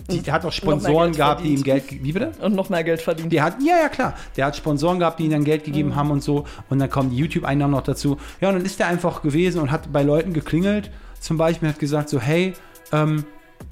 die, 0.09 0.21
der 0.21 0.33
hat 0.33 0.45
auch 0.45 0.51
Sponsoren 0.51 1.11
gehabt, 1.11 1.41
die 1.43 1.49
ihm 1.53 1.57
verdient. 1.63 1.65
Geld. 1.65 1.87
ge- 1.87 1.99
Wie 2.03 2.11
bitte? 2.13 2.31
Und 2.41 2.55
noch 2.55 2.69
mehr 2.69 2.83
Geld 2.83 3.01
verdient. 3.01 3.31
Der 3.31 3.43
hat, 3.43 3.57
ja, 3.61 3.75
ja, 3.83 3.89
klar. 3.89 4.15
Der 4.37 4.45
hat 4.45 4.55
Sponsoren 4.55 4.99
gehabt, 4.99 5.19
die 5.19 5.25
ihm 5.25 5.31
dann 5.31 5.43
Geld 5.43 5.63
gegeben 5.65 5.89
Mhm. 5.89 5.95
haben 5.95 6.11
und 6.11 6.23
so. 6.23 6.45
Und 6.69 6.79
dann 6.79 6.89
kommen 6.89 7.09
die 7.11 7.17
YouTube-Einnahmen 7.17 7.71
noch 7.71 7.83
dazu. 7.83 8.17
Ja, 8.41 8.49
und 8.49 8.55
dann 8.55 8.65
ist 8.65 8.79
der 8.79 8.87
einfach 8.87 9.21
gewesen 9.21 9.61
und 9.61 9.71
hat 9.71 9.91
bei 9.91 10.01
Leuten 10.03 10.33
geklingelt. 10.33 10.89
Zum 11.19 11.37
Beispiel 11.37 11.69
hat 11.69 11.79
gesagt 11.79 12.09
so, 12.09 12.19
hey, 12.19 12.53
ähm, 12.91 13.25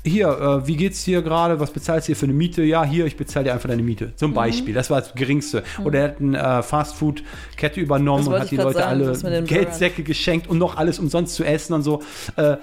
hier, 0.04 0.30
äh, 0.30 0.68
wie 0.68 0.78
geht's 0.78 1.04
dir 1.04 1.22
gerade? 1.22 1.60
Was 1.60 1.72
bezahlst 1.72 2.08
du 2.08 2.12
hier 2.12 2.16
für 2.16 2.26
eine 2.26 2.34
Miete? 2.34 2.64
Ja, 2.64 2.84
hier, 2.84 3.06
ich 3.06 3.18
bezahle 3.18 3.46
dir 3.46 3.54
einfach 3.54 3.70
deine 3.70 3.84
Miete. 3.84 4.06
Mhm. 4.08 4.18
Zum 4.18 4.34
Beispiel. 4.34 4.74
Das 4.74 4.90
war 4.90 5.02
das 5.02 5.14
Geringste. 5.16 5.64
Oder 5.84 6.00
er 6.00 6.08
hat 6.10 6.20
eine 6.22 6.38
äh, 6.60 6.64
Fastfood-Kette 6.64 7.80
übernommen 7.82 8.28
und 8.28 8.40
hat 8.40 8.52
die 8.52 8.58
Leute 8.58 8.80
sagen, 8.80 9.04
alle 9.04 9.44
Geldsäcke 9.44 10.04
geschenkt 10.04 10.48
und 10.48 10.58
noch 10.60 10.78
alles 10.78 10.98
umsonst 11.00 11.36
zu 11.36 11.44
essen 11.44 11.74
und 11.74 11.84
so. 11.84 12.02
Äh, 12.36 12.58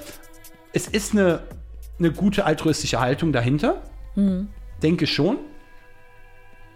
es 0.73 0.87
ist 0.87 1.13
eine, 1.13 1.41
eine 1.99 2.13
gute 2.13 2.45
altruistische 2.45 3.01
Haltung 3.01 3.33
dahinter. 3.33 3.83
Mhm. 4.15 4.49
Denke 4.83 5.07
schon. 5.07 5.39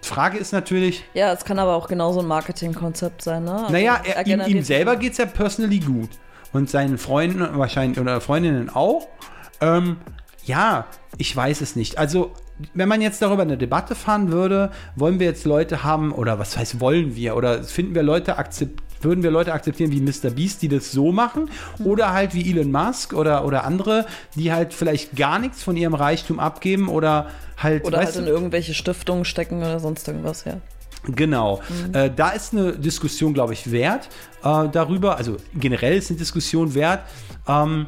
Frage 0.02 0.38
ist 0.38 0.52
natürlich, 0.52 1.04
Ja, 1.14 1.32
es 1.32 1.44
kann 1.44 1.58
aber 1.58 1.76
auch 1.76 1.86
genauso 1.86 2.20
ein 2.20 2.26
Marketingkonzept 2.26 3.22
sein, 3.22 3.44
ne? 3.44 3.52
Also 3.52 3.72
naja, 3.72 4.00
er, 4.04 4.26
ihm, 4.26 4.40
ihm 4.40 4.62
selber 4.62 4.96
geht 4.96 5.12
es 5.12 5.18
ja 5.18 5.26
personally 5.26 5.78
gut. 5.78 6.10
Und 6.52 6.68
seinen 6.68 6.98
Freunden 6.98 7.40
wahrscheinlich 7.56 7.98
oder 7.98 8.20
Freundinnen 8.20 8.68
auch. 8.68 9.08
Ähm, 9.60 9.98
ja, 10.44 10.86
ich 11.18 11.34
weiß 11.34 11.60
es 11.60 11.76
nicht. 11.76 11.98
Also, 11.98 12.32
wenn 12.74 12.88
man 12.88 13.00
jetzt 13.00 13.22
darüber 13.22 13.42
eine 13.42 13.56
Debatte 13.56 13.94
fahren 13.94 14.32
würde, 14.32 14.70
wollen 14.96 15.18
wir 15.18 15.26
jetzt 15.26 15.44
Leute 15.44 15.84
haben, 15.84 16.12
oder 16.12 16.38
was 16.38 16.56
heißt 16.56 16.80
wollen 16.80 17.16
wir, 17.16 17.36
oder 17.36 17.62
finden 17.62 17.94
wir 17.94 18.02
Leute 18.02 18.36
akzept, 18.36 18.82
würden 19.04 19.22
wir 19.22 19.30
Leute 19.30 19.52
akzeptieren 19.52 19.92
wie 19.92 20.00
Mr. 20.00 20.30
Beast, 20.30 20.62
die 20.62 20.68
das 20.68 20.92
so 20.92 21.12
machen, 21.12 21.50
oder 21.84 22.12
halt 22.12 22.34
wie 22.34 22.50
Elon 22.50 22.70
Musk 22.70 23.12
oder, 23.12 23.44
oder 23.44 23.64
andere, 23.64 24.06
die 24.34 24.52
halt 24.52 24.74
vielleicht 24.74 25.16
gar 25.16 25.38
nichts 25.38 25.62
von 25.62 25.76
ihrem 25.76 25.94
Reichtum 25.94 26.40
abgeben 26.40 26.88
oder 26.88 27.28
halt, 27.56 27.84
Oder 27.84 27.98
halt 27.98 28.16
in 28.16 28.26
irgendwelche 28.26 28.74
Stiftungen 28.74 29.24
stecken 29.24 29.58
oder 29.58 29.80
sonst 29.80 30.06
irgendwas, 30.08 30.44
ja. 30.44 30.58
Genau. 31.04 31.60
Äh, 31.92 32.10
da 32.14 32.30
ist 32.30 32.52
eine 32.52 32.72
Diskussion, 32.72 33.34
glaube 33.34 33.54
ich, 33.54 33.72
wert 33.72 34.08
äh, 34.44 34.68
darüber. 34.68 35.16
Also 35.16 35.36
generell 35.54 35.96
ist 35.96 36.10
eine 36.10 36.18
Diskussion 36.18 36.74
wert. 36.74 37.00
Ähm, 37.48 37.86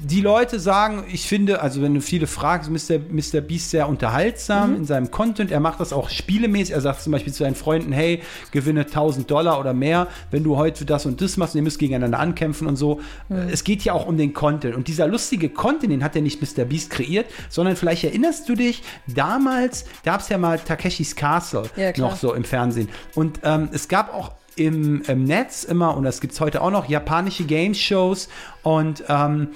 die 0.00 0.20
Leute 0.20 0.60
sagen, 0.60 1.04
ich 1.10 1.26
finde, 1.26 1.60
also 1.60 1.82
wenn 1.82 1.92
du 1.92 2.00
viele 2.00 2.26
fragst, 2.26 2.70
Mr. 2.70 2.98
Mr. 3.10 3.40
Beast 3.40 3.70
sehr 3.70 3.88
unterhaltsam 3.88 4.76
in 4.76 4.84
seinem 4.84 5.10
Content. 5.10 5.50
Er 5.50 5.58
macht 5.60 5.80
das 5.80 5.92
auch 5.92 6.08
spielemäßig. 6.08 6.74
Er 6.74 6.80
sagt 6.80 7.02
zum 7.02 7.12
Beispiel 7.12 7.32
zu 7.32 7.42
seinen 7.42 7.56
Freunden, 7.56 7.92
hey, 7.92 8.22
gewinne 8.52 8.82
1000 8.82 9.28
Dollar 9.28 9.58
oder 9.58 9.74
mehr, 9.74 10.06
wenn 10.30 10.44
du 10.44 10.56
heute 10.56 10.84
das 10.84 11.04
und 11.04 11.20
das 11.20 11.36
machst 11.36 11.54
und 11.54 11.58
ihr 11.58 11.64
müsst 11.64 11.78
gegeneinander 11.80 12.20
ankämpfen 12.20 12.68
und 12.68 12.76
so. 12.76 13.00
Äh, 13.28 13.50
Es 13.50 13.64
geht 13.64 13.82
ja 13.82 13.92
auch 13.92 14.06
um 14.06 14.16
den 14.16 14.34
Content. 14.34 14.76
Und 14.76 14.86
dieser 14.86 15.08
lustige 15.08 15.48
Content, 15.48 15.92
den 15.92 16.04
hat 16.04 16.14
ja 16.14 16.20
nicht 16.20 16.40
Mr. 16.40 16.64
Beast 16.64 16.90
kreiert, 16.90 17.26
sondern 17.48 17.74
vielleicht 17.74 18.04
erinnerst 18.04 18.48
du 18.48 18.54
dich, 18.54 18.82
damals 19.08 19.84
gab 20.04 20.20
es 20.20 20.28
ja 20.28 20.38
mal 20.38 20.58
Takeshis 20.58 21.16
Castle 21.16 21.64
Ja, 21.76 21.92
noch 21.96 22.16
so 22.16 22.34
im 22.34 22.44
Fernsehen. 22.44 22.88
Und 23.14 23.40
ähm, 23.42 23.68
es 23.72 23.88
gab 23.88 24.14
auch 24.14 24.32
im, 24.58 25.02
im 25.02 25.24
Netz 25.24 25.64
immer, 25.64 25.96
und 25.96 26.02
das 26.04 26.20
gibt 26.20 26.32
es 26.34 26.40
heute 26.40 26.60
auch 26.62 26.70
noch, 26.70 26.88
japanische 26.88 27.44
Game-Shows 27.44 28.28
und 28.62 29.04
ähm, 29.08 29.48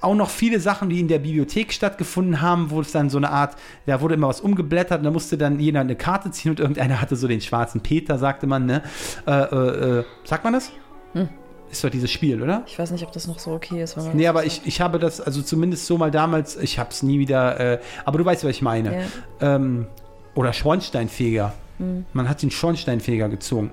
auch 0.00 0.14
noch 0.14 0.30
viele 0.30 0.60
Sachen, 0.60 0.90
die 0.90 1.00
in 1.00 1.08
der 1.08 1.18
Bibliothek 1.18 1.72
stattgefunden 1.72 2.40
haben, 2.40 2.70
wo 2.70 2.80
es 2.80 2.92
dann 2.92 3.10
so 3.10 3.18
eine 3.18 3.30
Art, 3.30 3.56
da 3.86 4.00
wurde 4.00 4.14
immer 4.14 4.28
was 4.28 4.40
umgeblättert 4.40 4.98
und 4.98 5.04
da 5.04 5.10
musste 5.10 5.38
dann 5.38 5.58
jeder 5.58 5.80
eine 5.80 5.96
Karte 5.96 6.30
ziehen 6.30 6.50
und 6.50 6.60
irgendeiner 6.60 7.00
hatte 7.00 7.16
so 7.16 7.26
den 7.28 7.40
schwarzen 7.40 7.80
Peter, 7.80 8.18
sagte 8.18 8.46
man, 8.46 8.66
ne? 8.66 8.82
Äh, 9.26 9.32
äh, 9.32 9.98
äh, 10.00 10.04
sagt 10.24 10.44
man 10.44 10.52
das? 10.52 10.70
Hm. 11.12 11.28
Ist 11.70 11.82
doch 11.82 11.90
dieses 11.90 12.10
Spiel, 12.10 12.40
oder? 12.42 12.62
Ich 12.66 12.78
weiß 12.78 12.90
nicht, 12.92 13.04
ob 13.04 13.12
das 13.12 13.26
noch 13.26 13.38
so 13.38 13.52
okay 13.52 13.82
ist. 13.82 13.96
Wenn 13.96 14.16
Nee, 14.16 14.28
aber 14.28 14.40
so 14.40 14.46
ich, 14.46 14.62
ich 14.64 14.80
habe 14.80 14.98
das, 14.98 15.20
also 15.20 15.42
zumindest 15.42 15.86
so 15.86 15.98
mal 15.98 16.10
damals, 16.10 16.56
ich 16.56 16.78
habe 16.78 16.90
es 16.90 17.02
nie 17.02 17.18
wieder, 17.18 17.58
äh, 17.58 17.80
aber 18.04 18.18
du 18.18 18.24
weißt, 18.24 18.44
was 18.44 18.50
ich 18.50 18.62
meine. 18.62 19.06
Ähm, 19.40 19.86
oder 20.34 20.52
Schornsteinfeger. 20.52 21.54
Hm. 21.78 22.06
Man 22.12 22.28
hat 22.28 22.42
den 22.42 22.50
Schornsteinfeger 22.50 23.28
gezogen. 23.28 23.72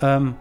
Ähm, 0.00 0.36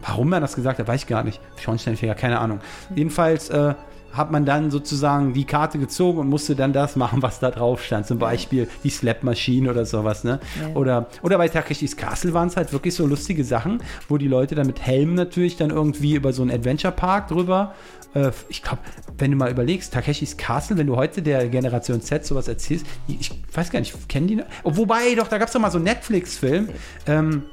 warum 0.00 0.30
man 0.30 0.42
das 0.42 0.56
gesagt 0.56 0.78
hat, 0.78 0.88
weiß 0.88 1.02
ich 1.02 1.06
gar 1.06 1.22
nicht. 1.22 1.40
Schornsteinfeger, 1.56 2.14
keine 2.14 2.40
Ahnung. 2.40 2.60
Hm. 2.88 2.96
Jedenfalls 2.96 3.50
äh, 3.50 3.74
hat 4.12 4.30
man 4.30 4.44
dann 4.44 4.70
sozusagen 4.70 5.32
die 5.32 5.44
Karte 5.44 5.78
gezogen 5.78 6.18
und 6.18 6.28
musste 6.28 6.54
dann 6.54 6.72
das 6.72 6.96
machen, 6.96 7.22
was 7.22 7.40
da 7.40 7.50
drauf 7.50 7.82
stand. 7.82 8.06
Zum 8.06 8.18
Beispiel 8.18 8.68
die 8.84 8.90
Slap-Maschine 8.90 9.70
oder 9.70 9.86
sowas, 9.86 10.24
ne? 10.24 10.40
Ja. 10.60 10.74
Oder, 10.74 11.06
oder 11.22 11.38
bei 11.38 11.48
Takeshis 11.48 11.96
Castle 11.96 12.34
waren 12.34 12.48
es 12.48 12.56
halt 12.56 12.72
wirklich 12.72 12.94
so 12.94 13.06
lustige 13.06 13.44
Sachen, 13.44 13.82
wo 14.08 14.18
die 14.18 14.28
Leute 14.28 14.54
dann 14.54 14.66
mit 14.66 14.80
Helmen 14.80 15.14
natürlich 15.14 15.56
dann 15.56 15.70
irgendwie 15.70 16.14
über 16.14 16.32
so 16.32 16.42
einen 16.42 16.50
Adventure-Park 16.50 17.28
drüber. 17.28 17.74
Äh, 18.14 18.30
ich 18.48 18.62
glaube, 18.62 18.80
wenn 19.18 19.30
du 19.30 19.36
mal 19.36 19.50
überlegst, 19.50 19.92
Takeshis 19.92 20.36
Castle, 20.36 20.76
wenn 20.76 20.86
du 20.86 20.96
heute 20.96 21.22
der 21.22 21.48
Generation 21.48 22.00
Z 22.00 22.26
sowas 22.26 22.48
erzählst, 22.48 22.86
ich, 23.08 23.30
weiß 23.52 23.70
gar 23.70 23.80
nicht, 23.80 24.08
kennen 24.08 24.26
die 24.26 24.36
noch? 24.36 24.44
Oh, 24.64 24.76
wobei, 24.76 25.14
doch, 25.14 25.28
da 25.28 25.38
gab 25.38 25.48
es 25.48 25.52
doch 25.52 25.60
mal 25.60 25.70
so 25.70 25.78
einen 25.78 25.84
Netflix-Film. 25.84 26.68
Ähm, 27.06 27.44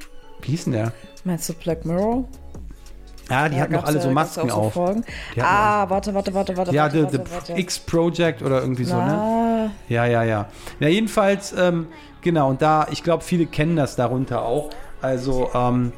wie 0.42 0.50
hieß 0.52 0.64
denn 0.64 0.74
der? 0.74 0.92
Meinst 1.24 1.48
du 1.48 1.54
Black 1.54 1.84
Mirror? 1.84 2.28
Ja, 3.30 3.48
die 3.48 3.56
Ja, 3.56 3.62
hatten 3.62 3.72
noch 3.72 3.80
gab's 3.80 3.90
alle 3.90 4.00
so 4.00 4.10
Masken 4.10 4.50
auch 4.50 4.72
so 4.74 4.80
auf. 4.82 4.88
Hatten 4.88 5.04
Ah, 5.40 5.88
warte, 5.88 6.12
warte, 6.14 6.34
warte, 6.34 6.56
warte. 6.56 6.72
Ja, 6.74 6.82
warte, 6.82 6.96
The, 6.98 7.02
warte, 7.04 7.24
the 7.26 7.32
warte. 7.34 7.52
X-Project 7.60 8.42
oder 8.42 8.60
irgendwie 8.60 8.84
so, 8.84 8.96
ne? 8.96 9.02
Na, 9.06 9.70
Ja, 9.88 10.04
ja, 10.04 10.22
ja. 10.24 10.46
Ja, 10.80 10.88
jedenfalls, 10.88 11.52
ähm, 11.56 11.86
genau, 12.20 12.50
und 12.50 12.60
da, 12.60 12.86
ich 12.90 13.02
glaube, 13.02 13.22
viele 13.24 13.46
kennen 13.46 13.76
das 13.76 13.96
darunter 13.96 14.42
auch. 14.42 14.70
Also, 15.00 15.48
ähm, 15.54 15.92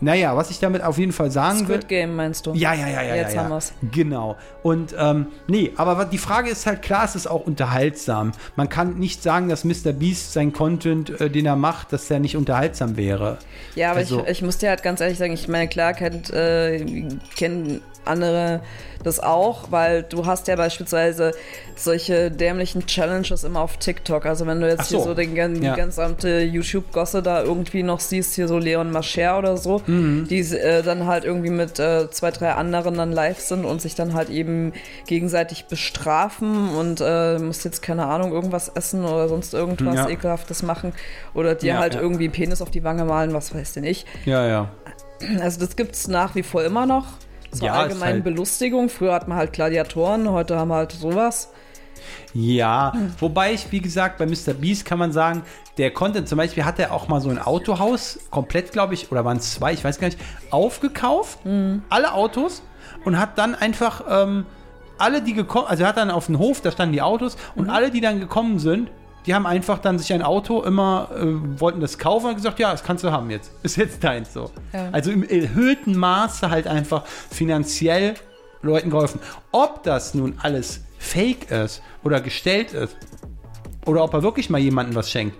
naja, 0.00 0.36
was 0.36 0.50
ich 0.50 0.58
damit 0.58 0.82
auf 0.82 0.98
jeden 0.98 1.12
Fall 1.12 1.30
sagen 1.30 1.60
will. 1.68 1.76
Squid 1.76 1.88
Game 1.88 2.16
meinst 2.16 2.46
du? 2.46 2.54
Ja, 2.54 2.74
ja, 2.74 2.88
ja, 2.88 3.02
ja. 3.02 3.14
Jetzt 3.16 3.30
ja, 3.34 3.36
ja. 3.36 3.42
haben 3.44 3.50
wir's. 3.50 3.72
Genau. 3.92 4.36
Und 4.62 4.94
ähm, 4.98 5.26
nee, 5.46 5.72
aber 5.76 6.04
die 6.04 6.18
Frage 6.18 6.50
ist 6.50 6.66
halt, 6.66 6.82
klar, 6.82 7.04
es 7.04 7.14
ist 7.16 7.26
auch 7.26 7.46
unterhaltsam. 7.46 8.32
Man 8.56 8.68
kann 8.68 8.98
nicht 8.98 9.22
sagen, 9.22 9.48
dass 9.48 9.64
Mr. 9.64 9.92
Beast 9.92 10.32
sein 10.32 10.52
Content, 10.52 11.20
äh, 11.20 11.30
den 11.30 11.46
er 11.46 11.56
macht, 11.56 11.92
dass 11.92 12.08
der 12.08 12.18
nicht 12.20 12.36
unterhaltsam 12.36 12.96
wäre. 12.96 13.38
Ja, 13.74 13.90
aber 13.90 14.00
Also- 14.00 14.22
ich, 14.24 14.28
ich 14.30 14.42
muss 14.42 14.58
dir 14.58 14.70
halt 14.70 14.82
ganz 14.82 15.00
ehrlich 15.00 15.18
sagen, 15.18 15.32
ich 15.32 15.48
meine, 15.48 15.68
klar 15.68 15.92
kennt, 15.94 16.30
äh, 16.30 16.84
kennen 17.36 17.80
andere 18.06 18.60
das 19.04 19.20
auch, 19.20 19.70
weil 19.70 20.02
du 20.02 20.26
hast 20.26 20.48
ja 20.48 20.56
beispielsweise 20.56 21.32
solche 21.76 22.30
dämlichen 22.30 22.86
Challenges 22.86 23.44
immer 23.44 23.60
auf 23.60 23.76
TikTok. 23.78 24.26
Also 24.26 24.46
wenn 24.46 24.60
du 24.60 24.68
jetzt 24.68 24.88
so. 24.88 24.96
hier 24.98 25.04
so 25.04 25.14
den, 25.14 25.34
gan- 25.34 25.62
Ja. 25.62 25.74
die 25.74 25.82
gesamte 25.82 26.40
YouTube-Gosse 26.40 27.22
da 27.22 27.42
irgendwie 27.42 27.82
noch 27.82 28.00
siehst, 28.00 28.34
hier 28.34 28.48
so 28.48 28.58
Leon 28.58 28.90
Mascher 28.90 29.38
oder 29.38 29.56
so, 29.56 29.82
Mhm. 29.90 30.28
die 30.28 30.40
äh, 30.40 30.82
dann 30.82 31.06
halt 31.06 31.24
irgendwie 31.24 31.50
mit 31.50 31.78
äh, 31.78 32.10
zwei, 32.10 32.30
drei 32.30 32.52
anderen 32.52 32.94
dann 32.94 33.12
live 33.12 33.40
sind 33.40 33.64
und 33.64 33.80
sich 33.82 33.94
dann 33.94 34.14
halt 34.14 34.30
eben 34.30 34.72
gegenseitig 35.06 35.66
bestrafen 35.66 36.70
und 36.70 37.00
äh, 37.04 37.38
musst 37.38 37.64
jetzt 37.64 37.82
keine 37.82 38.06
Ahnung 38.06 38.32
irgendwas 38.32 38.68
essen 38.68 39.04
oder 39.04 39.28
sonst 39.28 39.52
irgendwas 39.54 39.94
Ja. 39.96 40.08
ekelhaftes 40.08 40.62
machen 40.62 40.92
oder 41.34 41.54
dir 41.54 41.74
Ja, 41.74 41.78
halt 41.78 41.94
ja. 41.94 42.00
irgendwie 42.00 42.28
Penis 42.28 42.62
auf 42.62 42.70
die 42.70 42.84
Wange 42.84 43.04
malen, 43.04 43.32
was 43.34 43.54
weiß 43.54 43.72
denn 43.74 43.84
ich. 43.84 44.06
Ja, 44.24 44.46
ja. 44.46 44.70
Also 45.40 45.60
das 45.60 45.76
gibt 45.76 45.94
es 45.94 46.08
nach 46.08 46.34
wie 46.34 46.42
vor 46.42 46.62
immer 46.64 46.86
noch. 46.86 47.06
Zur 47.52 47.66
Ja, 47.66 47.74
allgemeinen 47.74 48.12
halt- 48.14 48.24
Belustigung. 48.24 48.88
Früher 48.88 49.12
hat 49.12 49.26
man 49.28 49.36
halt 49.36 49.52
Gladiatoren, 49.52 50.30
heute 50.30 50.56
haben 50.56 50.68
wir 50.68 50.76
halt 50.76 50.92
sowas. 50.92 51.48
Ja, 52.34 52.92
wobei 53.18 53.52
ich, 53.52 53.70
wie 53.72 53.80
gesagt, 53.80 54.18
bei 54.18 54.26
Mr. 54.26 54.54
Beast 54.54 54.84
kann 54.84 54.98
man 54.98 55.12
sagen, 55.12 55.42
der 55.78 55.90
Content, 55.92 56.28
zum 56.28 56.38
Beispiel 56.38 56.64
hat 56.64 56.78
er 56.78 56.92
auch 56.92 57.08
mal 57.08 57.20
so 57.20 57.30
ein 57.30 57.38
Autohaus, 57.38 58.18
komplett, 58.30 58.72
glaube 58.72 58.94
ich, 58.94 59.10
oder 59.10 59.24
waren 59.24 59.38
es 59.38 59.54
zwei, 59.54 59.72
ich 59.72 59.82
weiß 59.84 59.98
gar 59.98 60.08
nicht, 60.08 60.18
aufgekauft, 60.50 61.38
alle 61.88 62.12
Autos 62.12 62.62
und 63.04 63.18
hat 63.18 63.38
dann 63.38 63.54
einfach 63.54 64.02
ähm, 64.08 64.46
alle, 64.98 65.22
die 65.22 65.32
gekommen, 65.34 65.66
also 65.68 65.82
er 65.84 65.88
hat 65.88 65.96
dann 65.96 66.10
auf 66.10 66.26
den 66.26 66.38
Hof, 66.38 66.60
da 66.60 66.70
standen 66.70 66.92
die 66.92 67.02
Autos 67.02 67.36
und 67.54 67.64
Mhm. 67.64 67.70
alle, 67.70 67.90
die 67.90 68.00
dann 68.00 68.20
gekommen 68.20 68.58
sind, 68.58 68.90
die 69.26 69.34
haben 69.34 69.46
einfach 69.46 69.78
dann 69.78 69.98
sich 69.98 70.12
ein 70.12 70.22
Auto 70.22 70.62
immer, 70.62 71.08
äh, 71.14 71.60
wollten 71.60 71.80
das 71.80 71.98
kaufen 71.98 72.26
und 72.30 72.34
gesagt, 72.36 72.58
ja, 72.58 72.70
das 72.72 72.82
kannst 72.82 73.04
du 73.04 73.10
haben 73.12 73.30
jetzt. 73.30 73.52
Ist 73.62 73.76
jetzt 73.76 74.02
deins 74.04 74.32
so. 74.32 74.50
Ja. 74.72 74.88
Also 74.92 75.10
im 75.10 75.22
erhöhten 75.28 75.96
Maße 75.96 76.50
halt 76.50 76.66
einfach 76.66 77.04
finanziell 77.30 78.14
Leuten 78.62 78.90
geholfen. 78.90 79.20
Ob 79.52 79.82
das 79.82 80.14
nun 80.14 80.36
alles 80.42 80.82
fake 80.98 81.50
ist 81.50 81.82
oder 82.04 82.20
gestellt 82.20 82.72
ist 82.72 82.96
oder 83.86 84.02
ob 84.04 84.14
er 84.14 84.22
wirklich 84.22 84.50
mal 84.50 84.58
jemandem 84.58 84.94
was 84.96 85.10
schenkt. 85.10 85.36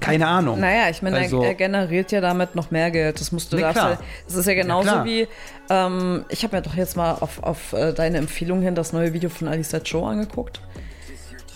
Keine 0.00 0.26
Ahnung. 0.28 0.60
Naja, 0.60 0.88
ich 0.90 1.02
meine, 1.02 1.16
Also- 1.16 1.42
er, 1.42 1.48
er 1.48 1.54
generiert 1.54 2.12
ja 2.12 2.20
damit 2.20 2.54
noch 2.54 2.70
mehr 2.70 2.90
Geld. 2.90 3.18
Das 3.20 3.32
musst 3.32 3.52
du 3.52 3.56
klar. 3.56 3.74
ja, 3.74 3.98
Das 4.26 4.36
ist 4.36 4.46
ja 4.46 4.54
genauso 4.54 4.88
klar. 4.90 5.04
wie, 5.04 5.26
ähm, 5.68 6.24
ich 6.28 6.44
habe 6.44 6.56
mir 6.56 6.62
doch 6.62 6.74
jetzt 6.76 6.96
mal 6.96 7.12
auf, 7.14 7.42
auf 7.42 7.72
äh, 7.72 7.92
deine 7.92 8.18
Empfehlung 8.18 8.60
hin 8.62 8.74
das 8.74 8.92
neue 8.92 9.12
Video 9.14 9.30
von 9.30 9.48
Alisa 9.48 9.78
Joe 9.78 10.06
angeguckt. 10.08 10.60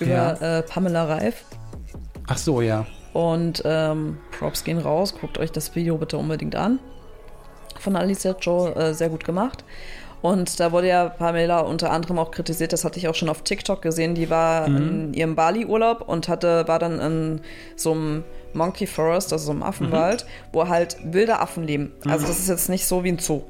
Über 0.00 0.10
Ja. 0.40 0.58
äh, 0.58 0.62
Pamela 0.62 1.04
Reif. 1.04 1.44
Ach 2.26 2.38
so, 2.38 2.60
ja. 2.60 2.86
Und 3.12 3.62
ähm, 3.64 4.18
Props 4.38 4.64
gehen 4.64 4.78
raus. 4.78 5.14
Guckt 5.20 5.38
euch 5.38 5.52
das 5.52 5.74
Video 5.76 5.96
bitte 5.98 6.16
unbedingt 6.16 6.56
an. 6.56 6.80
Von 7.78 7.94
Alicia 7.94 8.34
Joe 8.40 8.74
äh, 8.74 8.94
sehr 8.94 9.10
gut 9.10 9.24
gemacht. 9.24 9.64
Und 10.22 10.60
da 10.60 10.70
wurde 10.72 10.88
ja 10.88 11.08
Pamela 11.08 11.60
unter 11.60 11.90
anderem 11.90 12.18
auch 12.18 12.30
kritisiert, 12.30 12.72
das 12.72 12.84
hatte 12.84 12.98
ich 12.98 13.08
auch 13.08 13.14
schon 13.14 13.30
auf 13.30 13.42
TikTok 13.42 13.80
gesehen, 13.80 14.14
die 14.14 14.28
war 14.28 14.66
in 14.66 15.14
ihrem 15.14 15.34
Bali-Urlaub 15.34 16.06
und 16.06 16.28
hatte, 16.28 16.68
war 16.68 16.78
dann 16.78 17.00
in 17.00 17.40
so 17.74 17.92
einem 17.92 18.24
Monkey 18.52 18.86
Forest, 18.86 19.32
also 19.32 19.46
so 19.46 19.50
einem 19.52 19.62
Affenwald, 19.62 20.26
wo 20.52 20.68
halt 20.68 20.96
wilde 21.04 21.38
Affen 21.38 21.64
leben. 21.64 21.92
Also 22.06 22.26
das 22.26 22.38
ist 22.38 22.48
jetzt 22.48 22.68
nicht 22.68 22.86
so 22.86 23.02
wie 23.04 23.12
ein 23.12 23.18
Zoo. 23.18 23.42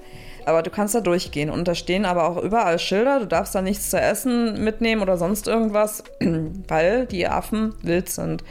Aber 0.47 0.63
du 0.63 0.71
kannst 0.71 0.95
da 0.95 1.01
durchgehen 1.01 1.51
und 1.51 1.69
da 1.69 1.75
stehen 1.75 2.05
aber 2.05 2.29
auch 2.29 2.43
überall 2.43 2.79
Schilder, 2.79 3.21
du 3.21 3.27
darfst 3.27 3.55
da 3.55 3.63
nichts 3.63 3.91
zu 3.91 4.01
essen 4.01 4.63
mitnehmen 4.63 5.03
oder 5.03 5.17
sonst 5.19 5.49
irgendwas, 5.49 6.05
weil 6.69 7.07
die 7.07 7.27
Affen 7.27 7.75
wild 7.83 8.09
sind. 8.09 8.45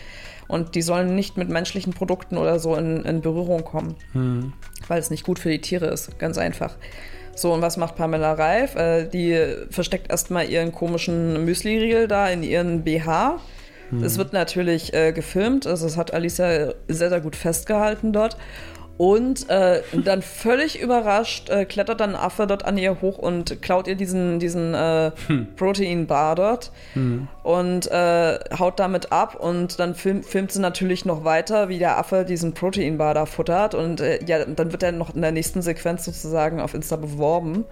Und 0.47 0.75
die 0.75 0.81
sollen 0.81 1.15
nicht 1.15 1.37
mit 1.37 1.49
menschlichen 1.49 1.93
Produkten 1.93 2.37
oder 2.37 2.59
so 2.59 2.75
in, 2.75 3.05
in 3.05 3.21
Berührung 3.21 3.63
kommen. 3.63 3.95
Weil 4.87 4.99
es 4.99 5.11
nicht 5.11 5.23
gut 5.23 5.37
für 5.39 5.49
die 5.49 5.61
Tiere 5.61 5.85
ist, 5.87 6.17
ganz 6.19 6.37
einfach. 6.39 6.75
So, 7.41 7.53
und 7.53 7.61
was 7.61 7.77
macht 7.77 7.95
Pamela 7.95 8.33
Reif? 8.33 8.75
Äh, 8.75 9.05
die 9.05 9.37
versteckt 9.69 10.11
erstmal 10.11 10.49
ihren 10.49 10.71
komischen 10.71 11.45
Müsli-Riegel 11.45 12.07
da 12.07 12.29
in 12.29 12.43
ihren 12.43 12.83
BH. 12.83 13.39
Es 14.03 14.19
wird 14.19 14.33
natürlich 14.33 14.93
äh, 14.93 15.11
gefilmt, 15.11 15.65
also 15.65 15.85
das 15.87 15.97
hat 15.97 16.13
Alicia 16.13 16.73
sehr, 16.87 17.09
sehr 17.09 17.21
gut 17.21 17.35
festgehalten 17.35 18.13
dort. 18.13 18.37
Und 18.99 19.49
äh, 19.49 19.81
dann 20.03 20.21
völlig 20.21 20.81
überrascht 20.81 21.49
äh, 21.49 21.63
klettert 21.63 22.01
dann 22.01 22.09
ein 22.09 22.15
Affe 22.17 22.45
dort 22.47 22.65
an 22.65 22.77
ihr 22.77 22.99
hoch 22.99 23.17
und 23.17 23.61
klaut 23.61 23.87
ihr 23.87 23.95
diesen, 23.95 24.39
diesen 24.39 24.73
äh, 24.73 25.11
Protein-Bar 25.55 26.35
dort 26.35 26.73
und 27.43 27.89
äh, 27.89 28.39
haut 28.59 28.77
damit 28.77 29.13
ab. 29.13 29.35
Und 29.35 29.79
dann 29.79 29.95
film, 29.95 30.21
filmt 30.21 30.51
sie 30.51 30.59
natürlich 30.59 31.05
noch 31.05 31.23
weiter, 31.23 31.69
wie 31.69 31.79
der 31.79 31.97
Affe 31.97 32.25
diesen 32.25 32.53
Protein-Bar 32.53 33.13
da 33.13 33.25
futtert. 33.25 33.73
Und 33.73 34.01
äh, 34.01 34.19
ja, 34.25 34.43
dann 34.43 34.73
wird 34.73 34.83
er 34.83 34.91
noch 34.91 35.15
in 35.15 35.21
der 35.21 35.31
nächsten 35.31 35.61
Sequenz 35.61 36.03
sozusagen 36.03 36.59
auf 36.59 36.73
Insta 36.73 36.97
beworben. 36.97 37.63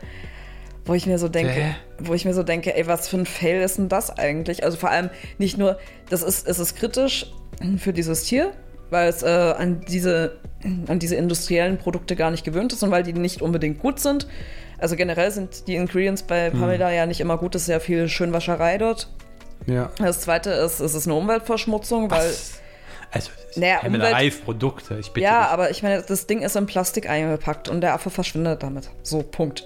Wo 0.85 0.93
ich 0.93 1.07
mir 1.07 1.19
so 1.19 1.27
denke, 1.27 1.51
Hä? 1.51 1.75
wo 1.99 2.13
ich 2.13 2.23
mir 2.23 2.33
so 2.33 2.43
denke, 2.43 2.73
ey, 2.73 2.87
was 2.87 3.09
für 3.09 3.17
ein 3.17 3.25
Fail 3.25 3.61
ist 3.61 3.77
denn 3.77 3.89
das 3.89 4.17
eigentlich? 4.17 4.63
Also 4.63 4.77
vor 4.77 4.91
allem 4.91 5.09
nicht 5.39 5.57
nur, 5.57 5.77
das 6.09 6.23
ist, 6.23 6.47
es 6.47 6.57
ist 6.57 6.77
kritisch 6.77 7.33
für 7.79 7.91
dieses 7.91 8.23
Tier, 8.23 8.53
weil 8.89 9.09
es 9.09 9.23
äh, 9.23 9.27
an 9.27 9.81
diese, 9.87 10.37
an 10.87 10.99
diese 10.99 11.15
industriellen 11.15 11.77
Produkte 11.77 12.15
gar 12.15 12.31
nicht 12.31 12.43
gewöhnt 12.43 12.73
ist 12.73 12.83
und 12.83 12.91
weil 12.91 13.03
die 13.03 13.13
nicht 13.13 13.41
unbedingt 13.41 13.79
gut 13.79 13.99
sind. 13.99 14.27
Also 14.79 14.95
generell 14.95 15.31
sind 15.31 15.67
die 15.67 15.75
Ingredients 15.75 16.23
bei 16.23 16.51
Pamela 16.51 16.91
ja 16.91 17.05
nicht 17.05 17.19
immer 17.19 17.37
gut, 17.37 17.55
es 17.55 17.63
ist 17.63 17.67
ja 17.69 17.79
viel 17.79 18.07
Schönwascherei 18.07 18.77
dort. 18.77 19.09
Ja. 19.65 19.91
Das 19.97 20.21
zweite 20.21 20.51
ist, 20.51 20.79
es 20.79 20.93
ist 20.93 21.07
eine 21.07 21.15
Umweltverschmutzung, 21.15 22.11
weil. 22.11 22.29
Was? 22.29 22.59
Also, 23.09 23.31
Naja, 23.55 23.79
Pamela 23.79 24.09
Reif 24.09 24.43
Produkte, 24.43 24.97
ich 24.99 25.11
bitte 25.11 25.23
Ja, 25.23 25.43
dich. 25.43 25.51
aber 25.51 25.71
ich 25.71 25.81
meine, 25.81 26.01
das 26.01 26.27
Ding 26.27 26.41
ist 26.41 26.55
in 26.55 26.65
Plastik 26.65 27.09
eingepackt 27.09 27.69
und 27.69 27.81
der 27.81 27.93
Affe 27.93 28.09
verschwindet 28.09 28.63
damit. 28.63 28.89
So, 29.01 29.23
Punkt. 29.23 29.65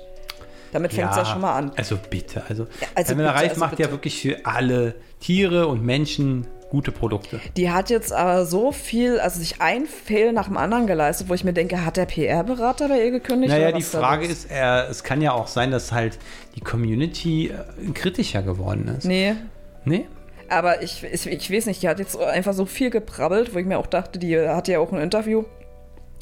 Damit 0.72 0.94
fängt 0.94 1.10
es 1.12 1.18
ja. 1.18 1.26
schon 1.26 1.42
mal 1.42 1.56
an. 1.56 1.72
Also 1.76 1.98
bitte, 2.10 2.44
also, 2.48 2.68
also 2.96 3.14
Pamela 3.14 3.32
bitte, 3.32 3.42
Reif 3.44 3.50
also 3.50 3.60
macht 3.60 3.72
ja 3.80 3.88
bitte. 3.88 3.92
wirklich 3.92 4.22
für 4.22 4.46
alle 4.46 4.96
Tiere 5.20 5.68
und 5.68 5.84
Menschen 5.84 6.48
gute 6.72 6.94
Produkte. 6.94 7.42
Die 7.58 7.70
hat 7.70 7.90
jetzt 7.90 8.14
aber 8.14 8.46
so 8.46 8.72
viel, 8.72 9.20
also 9.20 9.40
sich 9.40 9.62
ein 9.62 9.86
Fail 9.86 10.32
nach 10.32 10.48
dem 10.48 10.56
anderen 10.56 10.88
geleistet, 10.88 11.28
wo 11.28 11.34
ich 11.34 11.44
mir 11.44 11.52
denke, 11.52 11.86
hat 11.86 11.98
der 11.98 12.06
PR-Berater 12.06 12.88
bei 12.88 13.04
ihr 13.04 13.12
gekündigt? 13.12 13.52
Naja, 13.52 13.68
oder 13.68 13.78
die 13.78 13.84
Frage 13.84 14.24
los? 14.26 14.46
ist, 14.46 14.52
äh, 14.52 14.86
es 14.90 15.04
kann 15.04 15.22
ja 15.22 15.34
auch 15.34 15.48
sein, 15.48 15.70
dass 15.70 15.92
halt 15.92 16.18
die 16.56 16.62
Community 16.62 17.50
äh, 17.50 17.92
kritischer 17.92 18.42
geworden 18.42 18.88
ist. 18.98 19.06
Nee, 19.06 19.36
Nee? 19.84 20.08
aber 20.48 20.82
ich, 20.82 21.04
ich, 21.04 21.28
ich 21.28 21.52
weiß 21.52 21.66
nicht, 21.66 21.82
die 21.84 21.90
hat 21.90 22.00
jetzt 22.00 22.18
einfach 22.18 22.54
so 22.54 22.66
viel 22.66 22.90
geprabbelt, 22.90 23.54
wo 23.54 23.60
ich 23.60 23.66
mir 23.66 23.78
auch 23.78 23.88
dachte, 23.88 24.18
die 24.20 24.40
hat 24.40 24.68
ja 24.68 24.80
auch 24.80 24.92
ein 24.94 25.00
Interview 25.02 25.44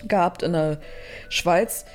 gehabt 0.08 0.44
in 0.44 0.54
der 0.54 0.80
Schweiz, 1.30 1.86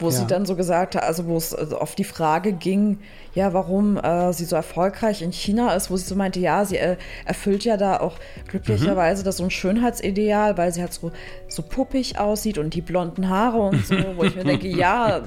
wo 0.00 0.10
sie 0.10 0.22
Ja. 0.22 0.26
dann 0.26 0.44
so 0.46 0.56
gesagt 0.56 0.96
hat, 0.96 1.02
also 1.04 1.26
wo 1.26 1.36
es 1.36 1.54
also 1.54 1.78
auf 1.78 1.94
die 1.94 2.04
Frage 2.04 2.52
ging, 2.52 2.98
ja, 3.34 3.52
warum 3.52 3.96
äh, 3.96 4.32
sie 4.32 4.44
so 4.44 4.54
erfolgreich 4.56 5.22
in 5.22 5.32
China 5.32 5.74
ist, 5.74 5.90
wo 5.90 5.96
sie 5.96 6.04
so 6.04 6.14
meinte, 6.14 6.38
ja, 6.40 6.64
sie 6.64 6.76
äh, 6.76 6.96
erfüllt 7.24 7.64
ja 7.64 7.76
da 7.76 7.98
auch 8.00 8.14
glücklicherweise 8.48 9.24
das 9.24 9.38
so 9.38 9.44
ein 9.44 9.50
Schönheitsideal, 9.50 10.56
weil 10.56 10.72
sie 10.72 10.80
halt 10.80 10.92
so, 10.92 11.10
so 11.48 11.62
puppig 11.62 12.18
aussieht 12.18 12.58
und 12.58 12.74
die 12.74 12.80
blonden 12.80 13.28
Haare 13.28 13.58
und 13.58 13.86
so, 13.86 13.94
wo 14.16 14.24
ich 14.24 14.36
mir 14.36 14.44
denke, 14.44 14.68
ja, 14.68 15.22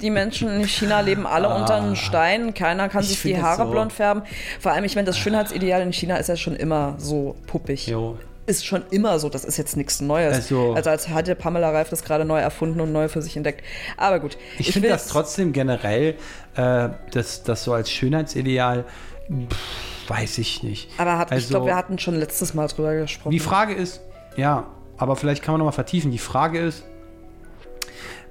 die 0.00 0.10
Menschen 0.10 0.48
in 0.50 0.66
China 0.66 1.00
leben 1.00 1.26
alle 1.26 1.54
unter 1.54 1.76
einem 1.76 1.96
Stein, 1.96 2.54
keiner 2.54 2.88
kann 2.88 3.02
Ah. 3.02 3.04
Ich 3.04 3.08
sich 3.20 3.22
die 3.34 3.40
Haare 3.42 3.64
so- 3.66 3.70
blond 3.70 3.92
färben. 3.92 4.22
Vor 4.60 4.72
allem, 4.72 4.84
ich 4.84 4.94
meine, 4.96 5.06
das 5.06 5.18
Schönheitsideal 5.18 5.82
in 5.82 5.92
China 5.92 6.16
ist 6.16 6.28
ja 6.28 6.36
schon 6.36 6.56
immer 6.56 6.94
so 6.98 7.34
puppig 7.46 7.86
Jo. 7.86 8.16
Ist 8.46 8.66
schon 8.66 8.82
immer 8.90 9.18
so, 9.18 9.28
das 9.28 9.44
ist 9.44 9.56
jetzt 9.56 9.76
nichts 9.76 10.00
Neues. 10.00 10.34
Also- 10.34 10.72
Also, 10.74 10.90
als 10.90 11.08
hätte 11.08 11.34
Pamela 11.34 11.70
Reif 11.70 11.90
das 11.90 12.02
gerade 12.04 12.24
neu 12.24 12.40
erfunden 12.40 12.80
und 12.80 12.92
neu 12.92 13.08
für 13.08 13.22
sich 13.22 13.36
entdeckt. 13.36 13.62
Aber 13.96 14.18
gut. 14.20 14.36
Ich, 14.58 14.72
finde 14.72 14.88
will 14.88 14.92
das 14.94 15.06
trotzdem 15.06 15.52
generell, 15.52 16.16
äh, 16.56 16.88
das, 17.12 17.42
das 17.44 17.62
so 17.64 17.72
als 17.72 17.90
Schönheitsideal, 17.90 18.84
pff, 19.30 20.08
weiß 20.10 20.38
ich 20.38 20.62
nicht. 20.62 20.90
Aber 20.98 21.18
hat, 21.18 21.28
ich 21.28 21.34
Also- 21.36 21.48
glaube, 21.50 21.66
wir 21.66 21.76
hatten 21.76 21.98
schon 21.98 22.16
letztes 22.16 22.54
Mal 22.54 22.66
drüber 22.66 22.94
gesprochen. 22.96 23.30
Die 23.30 23.38
Frage 23.38 23.74
ist, 23.74 24.00
ja, 24.36 24.66
aber 24.96 25.14
vielleicht 25.16 25.42
kann 25.42 25.52
man 25.52 25.60
nochmal 25.60 25.72
vertiefen. 25.72 26.10
Die 26.10 26.18
Frage 26.18 26.58
ist, 26.58 26.84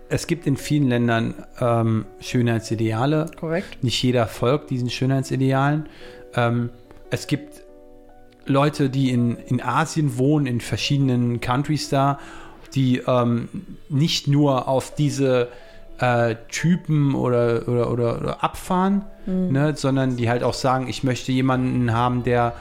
es 0.09 0.27
gibt 0.27 0.45
in 0.45 0.57
vielen 0.57 0.89
Ländern 0.89 1.45
ähm, 1.61 2.05
Schönheitsideale. 2.19 3.27
Korrekt. 3.39 3.81
Nicht 3.83 4.01
jeder 4.03 4.27
folgt 4.27 4.69
diesen 4.69 4.89
Schönheitsidealen. 4.89 5.87
Ähm, 6.35 6.69
es 7.11 7.27
gibt 7.27 7.61
Leute, 8.51 8.89
die 8.89 9.09
in, 9.09 9.37
in 9.47 9.61
Asien 9.61 10.17
wohnen, 10.17 10.45
in 10.45 10.61
verschiedenen 10.61 11.41
Countries 11.41 11.89
da, 11.89 12.19
die 12.75 13.01
ähm, 13.07 13.49
nicht 13.89 14.27
nur 14.27 14.67
auf 14.67 14.93
diese 14.95 15.49
äh, 15.99 16.35
Typen 16.49 17.15
oder, 17.15 17.67
oder, 17.67 17.91
oder, 17.91 18.19
oder 18.19 18.43
abfahren, 18.43 19.03
ne, 19.51 19.75
sondern 19.75 20.17
die 20.17 20.29
halt 20.29 20.43
auch 20.43 20.53
sagen, 20.53 20.87
ich 20.87 21.03
möchte 21.03 21.31
jemanden 21.31 21.93
haben, 21.93 22.23
der 22.23 22.53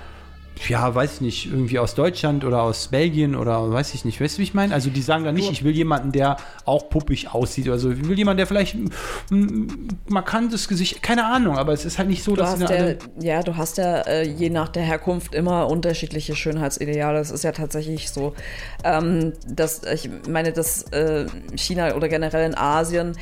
ja, 0.68 0.94
weiß 0.94 1.22
nicht, 1.22 1.46
irgendwie 1.46 1.78
aus 1.78 1.94
Deutschland 1.94 2.44
oder 2.44 2.62
aus 2.62 2.88
Belgien 2.88 3.34
oder 3.34 3.70
weiß 3.72 3.94
ich 3.94 4.04
nicht, 4.04 4.20
weißt 4.20 4.36
du, 4.36 4.38
wie 4.40 4.42
ich 4.42 4.54
meine? 4.54 4.74
Also 4.74 4.90
die 4.90 5.00
sagen 5.00 5.24
dann 5.24 5.34
nicht, 5.34 5.50
ich 5.50 5.64
will 5.64 5.72
jemanden, 5.72 6.12
der 6.12 6.36
auch 6.64 6.90
puppig 6.90 7.32
aussieht 7.32 7.66
oder 7.66 7.78
so. 7.78 7.90
Ich 7.90 8.06
will 8.06 8.18
jemanden, 8.18 8.38
der 8.38 8.46
vielleicht 8.46 8.74
ein 9.30 9.98
markantes 10.08 10.68
Gesicht, 10.68 11.02
keine 11.02 11.24
Ahnung, 11.24 11.56
aber 11.56 11.72
es 11.72 11.84
ist 11.84 11.98
halt 11.98 12.08
nicht 12.08 12.22
so, 12.22 12.32
Du 12.32 12.42
dass 12.42 12.60
hast 12.60 12.70
ja, 12.70 12.94
ja, 13.20 13.42
du 13.42 13.56
hast 13.56 13.78
ja 13.78 14.02
äh, 14.02 14.22
je 14.22 14.50
nach 14.50 14.68
der 14.68 14.82
Herkunft 14.82 15.34
immer 15.34 15.66
unterschiedliche 15.68 16.36
Schönheitsideale. 16.36 17.18
Es 17.18 17.30
ist 17.30 17.44
ja 17.44 17.52
tatsächlich 17.52 18.10
so, 18.10 18.34
ähm, 18.84 19.32
dass 19.48 19.82
ich 19.84 20.10
meine, 20.28 20.52
dass 20.52 20.82
äh, 20.92 21.26
China 21.56 21.94
oder 21.94 22.08
generell 22.08 22.46
in 22.46 22.56
Asien 22.56 23.16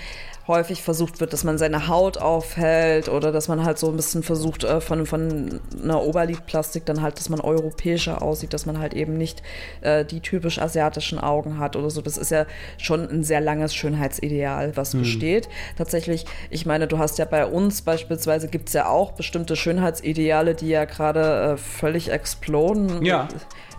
häufig 0.49 0.83
versucht 0.83 1.21
wird, 1.21 1.33
dass 1.33 1.45
man 1.45 1.59
seine 1.59 1.89
Haut 1.89 2.19
aufhält 2.19 3.09
oder 3.09 3.31
dass 3.33 3.49
man 3.49 3.65
halt 3.65 3.79
so 3.79 3.89
ein 3.89 3.97
bisschen 3.97 4.23
versucht, 4.23 4.65
äh, 4.65 4.81
von, 4.81 5.07
von 5.07 5.61
einer 5.83 6.03
Oberlidplastik 6.03 6.87
dann 6.87 7.03
halt, 7.03 7.19
dass 7.19 7.29
man 7.29 7.41
europäischer 7.41 8.23
aussieht, 8.23 8.55
dass 8.55 8.67
man 8.67 8.79
halt 8.79 8.95
eben 8.95 9.17
nicht 9.17 9.43
äh, 9.83 10.05
die 10.05 10.21
typisch 10.21 10.59
asiatischen 10.59 11.19
Augen 11.19 11.59
hat 11.59 11.77
oder 11.77 11.91
so. 11.91 12.01
Das 12.01 12.17
ist 12.17 12.31
ja 12.31 12.47
schon 12.79 13.09
ein 13.09 13.23
sehr 13.23 13.41
langes 13.41 13.75
Schönheitsideal, 13.75 14.77
was 14.77 14.95
besteht. 14.97 15.49
Tatsächlich, 15.77 16.25
ich 16.51 16.67
meine, 16.67 16.89
du 16.89 16.99
hast 16.99 17.19
ja 17.19 17.27
bei 17.27 17.45
uns 17.45 17.83
beispielsweise 17.83 18.49
gibt 18.49 18.69
es 18.69 18.75
ja 18.75 18.89
auch 18.89 19.13
bestimmte 19.13 19.55
Schönheitsideale, 19.55 20.55
die 20.55 20.69
ja 20.69 20.87
gerade 20.87 21.53
äh, 21.53 21.57
völlig 21.57 22.11
exploden. 22.11 23.05
Ja. 23.05 23.29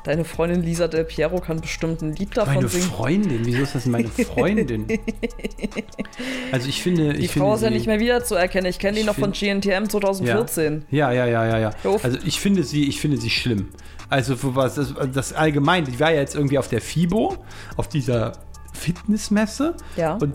Deine 0.03 0.23
Freundin 0.23 0.63
Lisa 0.63 0.87
Del 0.87 1.03
Piero 1.03 1.39
kann 1.41 1.59
bestimmt 1.61 2.01
ein 2.01 2.15
Lied 2.15 2.35
davon 2.37 2.55
meine 2.55 2.67
singen. 2.69 2.85
Freundin, 2.89 3.39
wieso 3.45 3.61
ist 3.63 3.75
das 3.75 3.85
meine 3.85 4.07
Freundin? 4.07 4.87
also 6.51 6.67
ich 6.69 6.81
finde, 6.81 7.13
Die 7.13 7.25
ich 7.25 7.31
Frau 7.31 7.39
finde 7.51 7.55
ist 7.55 7.61
ja 7.63 7.69
nicht 7.69 7.87
mehr 7.87 7.99
wiederzuerkennen. 7.99 8.69
Ich 8.69 8.79
kenne 8.79 8.97
die 8.97 9.03
noch 9.03 9.15
von 9.15 9.33
find- 9.33 9.63
GNTM 9.63 9.89
2014. 9.89 10.85
Ja, 10.91 11.11
ja, 11.11 11.25
ja, 11.25 11.45
ja, 11.45 11.57
ja. 11.59 11.71
Auf. 11.83 12.03
Also 12.03 12.17
ich 12.25 12.39
finde 12.39 12.63
sie, 12.63 12.87
ich 12.87 12.99
finde 13.01 13.17
sie 13.17 13.29
schlimm. 13.29 13.69
Also 14.09 14.35
was 14.55 14.75
das, 14.75 14.93
das 15.13 15.33
allgemein, 15.33 15.85
die 15.85 15.99
war 15.99 16.11
ja 16.11 16.19
jetzt 16.19 16.35
irgendwie 16.35 16.57
auf 16.57 16.67
der 16.67 16.81
FIBO, 16.81 17.37
auf 17.77 17.87
dieser 17.87 18.31
Fitnessmesse 18.73 19.75
Ja. 19.97 20.15
und 20.15 20.33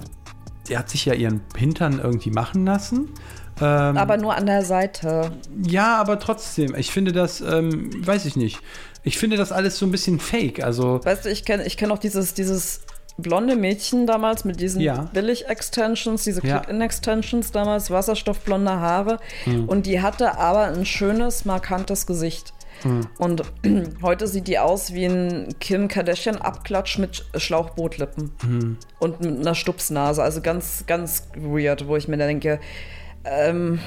die 0.68 0.78
hat 0.78 0.88
sich 0.90 1.04
ja 1.06 1.14
ihren 1.14 1.40
Hintern 1.56 2.00
irgendwie 2.02 2.30
machen 2.30 2.64
lassen 2.66 3.10
Ähm, 3.60 3.96
Aber 3.96 4.16
nur 4.16 4.34
an 4.34 4.46
der 4.46 4.64
Seite. 4.64 5.30
ja, 5.64 5.96
aber 6.00 6.18
trotzdem, 6.18 6.74
ich 6.76 6.90
finde 6.90 7.12
das, 7.12 7.40
ähm, 7.40 7.90
weiß 8.04 8.24
ich 8.26 8.34
nicht. 8.36 8.58
Ich 9.04 9.18
finde 9.18 9.36
das 9.36 9.52
alles 9.52 9.78
so 9.78 9.86
ein 9.86 9.90
bisschen 9.92 10.18
fake. 10.18 10.64
Also, 10.64 11.04
Weißt 11.04 11.26
du, 11.26 11.30
ich 11.30 11.44
kenne 11.44 11.66
ich 11.66 11.76
kenn 11.76 11.90
auch 11.90 11.98
dieses, 11.98 12.34
dieses 12.34 12.80
blonde 13.16 13.54
Mädchen 13.54 14.06
damals 14.06 14.44
mit 14.44 14.60
diesen 14.60 14.80
Ja. 14.80 15.08
Billig-Extensions, 15.12 16.24
diese. 16.24 16.40
Click-In-Extensions 16.40 17.52
damals, 17.52 17.90
wasserstoffblonde 17.90 18.72
Haare. 18.72 19.20
Hm. 19.44 19.68
Und 19.68 19.86
die 19.86 20.00
hatte 20.00 20.38
aber 20.38 20.64
ein 20.64 20.84
schönes, 20.86 21.44
markantes 21.44 22.06
Gesicht. 22.06 22.52
Hm. 22.82 23.06
Und 23.18 23.42
heute 24.02 24.26
sieht 24.26 24.48
die 24.48 24.58
aus 24.58 24.92
wie 24.94 25.04
ein 25.04 25.54
Kim 25.60 25.88
Kardashian-Abklatsch 25.88 26.98
mit 26.98 27.24
Schlauchbootlippen. 27.36 28.32
Hm. 28.40 28.76
Und 28.98 29.20
mit 29.20 29.38
einer 29.38 29.54
Stupsnase. 29.54 30.22
Also 30.22 30.40
ganz, 30.40 30.84
ganz 30.86 31.28
weird, 31.36 31.86
wo 31.86 31.96
ich 31.96 32.08
mir 32.08 32.16
da 32.16 32.26
denke, 32.26 32.58
ähm, 33.24 33.78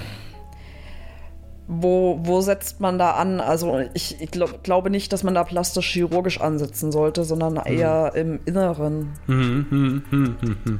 wo, 1.67 2.19
wo 2.23 2.41
setzt 2.41 2.79
man 2.79 2.97
da 2.97 3.11
an? 3.11 3.41
Also 3.41 3.79
ich, 3.93 4.21
ich 4.21 4.31
glaub, 4.31 4.63
glaube 4.63 4.89
nicht, 4.89 5.11
dass 5.11 5.23
man 5.23 5.33
da 5.33 5.43
plastisch-chirurgisch 5.43 6.39
ansetzen 6.39 6.91
sollte, 6.91 7.23
sondern 7.23 7.57
eher 7.57 8.13
im 8.15 8.39
Inneren. 8.45 9.13
hm, 9.25 9.65
hm, 9.69 10.03
hm, 10.09 10.37
hm, 10.39 10.57
hm. 10.63 10.79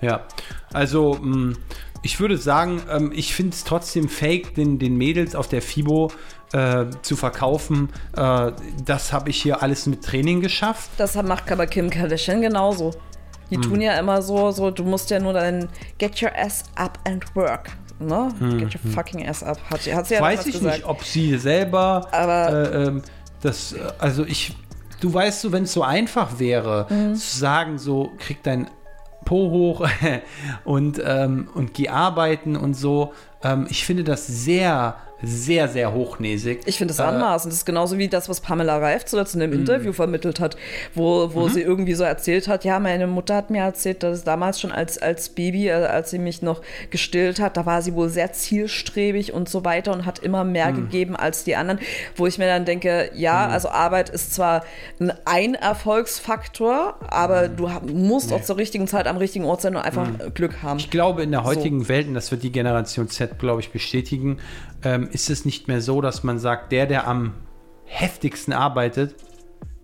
ja, 0.00 0.22
also 0.72 1.14
mh, 1.20 1.54
ich 2.02 2.20
würde 2.20 2.38
sagen, 2.38 2.82
ähm, 2.88 3.12
ich 3.14 3.34
finde 3.34 3.54
es 3.54 3.64
trotzdem 3.64 4.08
fake, 4.08 4.54
den, 4.54 4.78
den 4.78 4.96
Mädels 4.96 5.34
auf 5.34 5.48
der 5.48 5.60
FIBO 5.60 6.12
äh, 6.52 6.86
zu 7.02 7.16
verkaufen. 7.16 7.88
Äh, 8.16 8.52
das 8.84 9.12
habe 9.12 9.30
ich 9.30 9.42
hier 9.42 9.62
alles 9.62 9.86
mit 9.86 10.04
Training 10.04 10.40
geschafft. 10.40 10.90
Das 10.98 11.14
macht 11.16 11.50
aber 11.50 11.66
Kim 11.66 11.90
Kardashian 11.90 12.40
genauso. 12.40 12.92
Die 13.50 13.58
tun 13.58 13.80
ja 13.80 13.98
immer 13.98 14.22
so, 14.22 14.50
so, 14.50 14.70
du 14.70 14.82
musst 14.82 15.10
ja 15.10 15.20
nur 15.20 15.32
dein 15.32 15.68
Get 15.98 16.20
your 16.20 16.30
ass 16.36 16.64
up 16.74 16.98
and 17.04 17.24
work. 17.36 17.70
Ne? 17.98 18.28
Get 18.58 18.74
your 18.74 18.92
fucking 18.92 19.26
ass 19.26 19.42
up. 19.42 19.58
Hat, 19.70 19.80
hat 19.92 20.06
sie 20.06 20.14
ja 20.14 20.20
Weiß 20.20 20.46
ich 20.46 20.54
gesagt. 20.54 20.76
nicht, 20.76 20.86
ob 20.86 21.02
sie 21.04 21.36
selber 21.38 22.06
Aber- 22.12 22.52
äh, 22.72 22.84
ähm, 22.88 23.02
das, 23.42 23.72
äh, 23.72 23.78
also 23.98 24.24
ich, 24.24 24.54
du 25.00 25.12
weißt 25.12 25.40
so, 25.40 25.52
wenn 25.52 25.62
es 25.64 25.72
so 25.72 25.82
einfach 25.82 26.38
wäre, 26.38 26.86
Mhm. 26.90 27.14
zu 27.14 27.38
sagen, 27.38 27.78
so, 27.78 28.12
krieg 28.18 28.42
dein 28.42 28.68
Po 29.24 29.50
hoch 29.50 29.88
und, 30.64 31.00
ähm, 31.04 31.48
und 31.54 31.74
geh 31.74 31.88
arbeiten 31.88 32.54
und 32.56 32.74
so. 32.74 33.12
Ähm, 33.42 33.66
ich 33.70 33.84
finde 33.84 34.04
das 34.04 34.26
sehr, 34.26 34.96
sehr, 35.22 35.68
sehr 35.68 35.94
hochnäsig. 35.94 36.60
Ich 36.66 36.78
finde 36.78 36.92
es 36.92 36.98
Äh, 36.98 37.04
anmaßend. 37.04 37.52
Das 37.52 37.58
ist 37.60 37.64
genauso 37.64 37.96
wie 37.98 38.08
das, 38.08 38.28
was 38.28 38.40
Pamela 38.40 38.78
Reif 38.78 39.04
zuletzt 39.04 39.34
in 39.34 39.40
dem 39.40 39.52
Interview 39.52 39.92
vermittelt 39.92 40.40
hat, 40.40 40.56
wo, 40.94 41.32
wo 41.32 41.48
sie 41.48 41.62
irgendwie 41.62 41.94
so 41.94 42.04
erzählt 42.04 42.48
hat, 42.48 42.64
ja, 42.64 42.78
meine 42.78 43.06
Mutter 43.06 43.34
hat 43.34 43.50
mir 43.50 43.62
erzählt, 43.62 44.02
dass 44.02 44.24
damals 44.24 44.60
schon 44.60 44.72
als, 44.72 44.98
als 44.98 45.30
Baby, 45.30 45.68
äh, 45.68 45.72
als 45.72 46.10
sie 46.10 46.18
mich 46.18 46.42
noch 46.42 46.60
gestillt 46.90 47.40
hat, 47.40 47.56
da 47.56 47.64
war 47.64 47.82
sie 47.82 47.94
wohl 47.94 48.08
sehr 48.08 48.32
zielstrebig 48.32 49.32
und 49.32 49.48
so 49.48 49.64
weiter 49.64 49.92
und 49.92 50.04
hat 50.04 50.18
immer 50.18 50.44
mehr 50.44 50.72
gegeben 50.72 51.16
als 51.16 51.44
die 51.44 51.56
anderen, 51.56 51.80
wo 52.16 52.26
ich 52.26 52.38
mir 52.38 52.46
dann 52.46 52.64
denke, 52.64 53.10
ja, 53.14 53.46
also 53.46 53.68
Arbeit 53.68 54.10
ist 54.10 54.34
zwar 54.34 54.64
ein, 55.24 55.54
Erfolgsfaktor, 55.54 56.96
aber 57.08 57.48
du 57.48 57.68
musst 57.92 58.32
auch 58.32 58.42
zur 58.42 58.56
richtigen 58.56 58.86
Zeit 58.86 59.06
am 59.06 59.16
richtigen 59.16 59.44
Ort 59.44 59.62
sein 59.62 59.76
und 59.76 59.82
einfach 59.82 60.08
Glück 60.34 60.62
haben. 60.62 60.78
Ich 60.78 60.90
glaube, 60.90 61.22
in 61.22 61.30
der 61.30 61.44
heutigen 61.44 61.88
Welt, 61.88 62.08
und 62.08 62.14
das 62.14 62.30
wird 62.30 62.42
die 62.42 62.52
Generation 62.52 63.08
Z, 63.08 63.38
glaube 63.38 63.60
ich, 63.60 63.70
bestätigen, 63.70 64.38
ähm, 64.84 65.05
ist 65.08 65.30
es 65.30 65.44
nicht 65.44 65.68
mehr 65.68 65.80
so, 65.80 66.00
dass 66.00 66.22
man 66.22 66.38
sagt, 66.38 66.72
der, 66.72 66.86
der 66.86 67.06
am 67.06 67.34
heftigsten 67.84 68.52
arbeitet, 68.52 69.14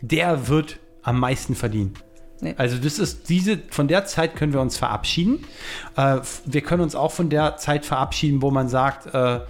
der 0.00 0.48
wird 0.48 0.78
am 1.02 1.18
meisten 1.18 1.54
verdienen. 1.54 1.94
Nee. 2.40 2.54
Also 2.58 2.76
das 2.76 2.98
ist 2.98 3.28
diese, 3.28 3.58
von 3.70 3.86
der 3.86 4.04
Zeit 4.04 4.34
können 4.34 4.52
wir 4.52 4.60
uns 4.60 4.76
verabschieden. 4.76 5.44
Äh, 5.96 6.18
wir 6.44 6.60
können 6.60 6.82
uns 6.82 6.96
auch 6.96 7.12
von 7.12 7.30
der 7.30 7.56
Zeit 7.56 7.86
verabschieden, 7.86 8.42
wo 8.42 8.50
man 8.50 8.68
sagt, 8.68 9.14
äh, 9.14 9.40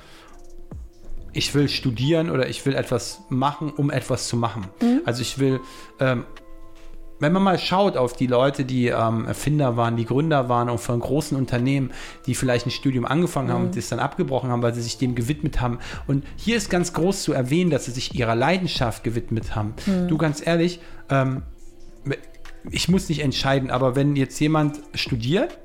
ich 1.33 1.55
will 1.55 1.71
studieren 1.71 2.31
oder 2.31 2.49
ich 2.49 2.65
will 2.67 2.75
etwas 2.75 3.23
machen, 3.31 3.71
um 3.71 3.91
etwas 3.91 4.29
zu 4.29 4.37
machen. 4.37 4.69
Also 5.07 5.23
ich 5.23 5.39
will 5.39 5.61
ähm, 5.99 6.27
wenn 7.23 7.33
man 7.33 7.43
mal 7.43 7.59
schaut 7.59 7.97
auf 7.97 8.13
die 8.13 8.27
Leute, 8.27 8.65
die 8.65 8.89
ähm, 8.89 9.27
Erfinder 9.27 9.77
waren, 9.77 9.97
die 9.97 10.05
Gründer 10.05 10.49
waren 10.49 10.69
und 10.69 10.79
von 10.79 10.99
großen 11.01 11.37
Unternehmen, 11.37 11.93
die 12.27 12.35
vielleicht 12.35 12.67
ein 12.67 12.71
Studium 12.71 13.05
angefangen 13.05 13.51
haben 13.51 13.65
und 13.67 13.77
das 13.77 13.89
dann 13.89 13.99
abgebrochen 14.01 14.51
haben, 14.51 14.63
weil 14.63 14.75
sie 14.75 14.83
sich 14.83 14.99
dem 14.99 15.15
gewidmet 15.15 15.61
haben. 15.61 15.79
Und 16.07 16.25
hier 16.37 16.57
ist 16.57 16.69
ganz 16.69 16.93
groß 16.93 17.23
zu 17.23 17.33
erwähnen, 17.33 17.71
dass 17.71 17.85
sie 17.87 17.93
sich 17.93 18.15
ihrer 18.15 18.35
Leidenschaft 18.35 19.05
gewidmet 19.05 19.55
haben. 19.55 19.75
Du 20.09 20.19
ganz 20.19 20.45
ehrlich, 20.47 20.81
ähm, 21.09 21.43
ich 22.71 22.89
muss 22.89 23.09
nicht 23.09 23.21
entscheiden, 23.23 23.71
aber 23.71 23.97
wenn 23.97 24.15
jetzt 24.17 24.39
jemand 24.41 24.81
studiert, 24.95 25.59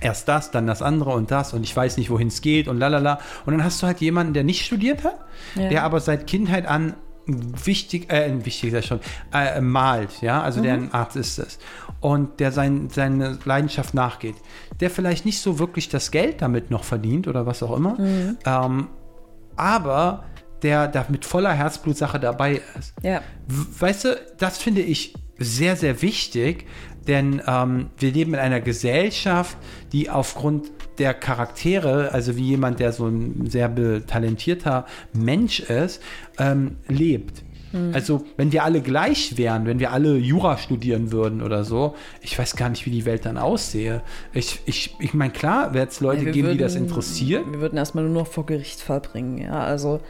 erst 0.00 0.28
das, 0.28 0.50
dann 0.50 0.66
das 0.66 0.82
andere 0.82 1.10
und 1.10 1.30
das 1.30 1.52
und 1.52 1.62
ich 1.64 1.74
weiß 1.76 1.96
nicht, 1.96 2.10
wohin 2.10 2.28
es 2.28 2.40
geht 2.40 2.68
und 2.68 2.78
lalala. 2.78 3.18
Und 3.46 3.52
dann 3.52 3.64
hast 3.64 3.82
du 3.82 3.86
halt 3.86 4.00
jemanden, 4.00 4.32
der 4.34 4.44
nicht 4.44 4.64
studiert 4.64 5.04
hat, 5.04 5.18
Ja. 5.56 5.68
der 5.68 5.84
aber 5.84 6.00
seit 6.00 6.26
Kindheit 6.26 6.66
an 6.66 6.94
wichtig, 7.28 8.10
äh, 8.10 8.32
wichtig 8.44 8.72
ist 8.72 8.86
schon, 8.86 9.00
äh, 9.32 9.60
malt, 9.60 10.22
ja, 10.22 10.42
also 10.42 10.60
der 10.60 10.74
ein 10.74 10.92
Artist 10.92 11.38
ist 11.38 11.60
und 12.00 12.40
der 12.40 12.52
sein, 12.52 12.88
seine 12.90 13.38
Leidenschaft 13.44 13.94
nachgeht, 13.94 14.36
der 14.80 14.90
vielleicht 14.90 15.26
nicht 15.26 15.40
so 15.40 15.58
wirklich 15.58 15.88
das 15.88 16.10
Geld 16.10 16.42
damit 16.42 16.70
noch 16.70 16.84
verdient 16.84 17.28
oder 17.28 17.46
was 17.46 17.62
auch 17.62 17.76
immer, 17.76 17.96
ähm, 18.44 18.88
aber 19.56 20.24
der 20.62 20.88
da 20.88 21.06
mit 21.08 21.24
voller 21.24 21.52
Herzblutsache 21.52 22.18
dabei 22.18 22.62
ist. 22.78 22.94
Ja. 23.02 23.22
Weißt 23.46 24.04
du, 24.04 24.20
das 24.38 24.58
finde 24.58 24.80
ich 24.80 25.14
sehr, 25.38 25.76
sehr 25.76 26.02
wichtig, 26.02 26.66
denn 27.06 27.40
ähm, 27.46 27.90
wir 27.96 28.12
leben 28.12 28.34
in 28.34 28.40
einer 28.40 28.60
Gesellschaft, 28.60 29.56
die 29.92 30.10
aufgrund 30.10 30.70
der 30.98 31.14
Charaktere, 31.14 32.12
also 32.12 32.36
wie 32.36 32.44
jemand, 32.48 32.80
der 32.80 32.92
so 32.92 33.06
ein 33.06 33.46
sehr 33.48 33.70
talentierter 34.06 34.86
Mensch 35.12 35.60
ist, 35.60 36.02
ähm, 36.38 36.76
lebt. 36.88 37.42
Also, 37.92 38.24
wenn 38.38 38.50
wir 38.50 38.64
alle 38.64 38.80
gleich 38.80 39.36
wären, 39.36 39.66
wenn 39.66 39.78
wir 39.78 39.92
alle 39.92 40.16
Jura 40.16 40.56
studieren 40.56 41.12
würden 41.12 41.42
oder 41.42 41.64
so, 41.64 41.94
ich 42.22 42.38
weiß 42.38 42.56
gar 42.56 42.70
nicht, 42.70 42.86
wie 42.86 42.90
die 42.90 43.04
Welt 43.04 43.26
dann 43.26 43.36
aussehe. 43.36 44.00
Ich, 44.32 44.60
ich, 44.64 44.94
ich 44.98 45.12
meine, 45.12 45.34
klar, 45.34 45.74
wird 45.74 45.90
es 45.90 46.00
Leute 46.00 46.24
Ja, 46.24 46.30
geben, 46.32 46.52
die 46.52 46.56
das 46.56 46.76
würden- 46.76 46.86
interessiert. 46.86 47.44
Wir 47.52 47.60
würden 47.60 47.76
erstmal 47.76 48.04
nur 48.04 48.14
noch 48.22 48.26
vor 48.26 48.46
Gericht 48.46 48.80
verbringen, 48.80 49.36
ja. 49.36 49.52
Also 49.60 50.00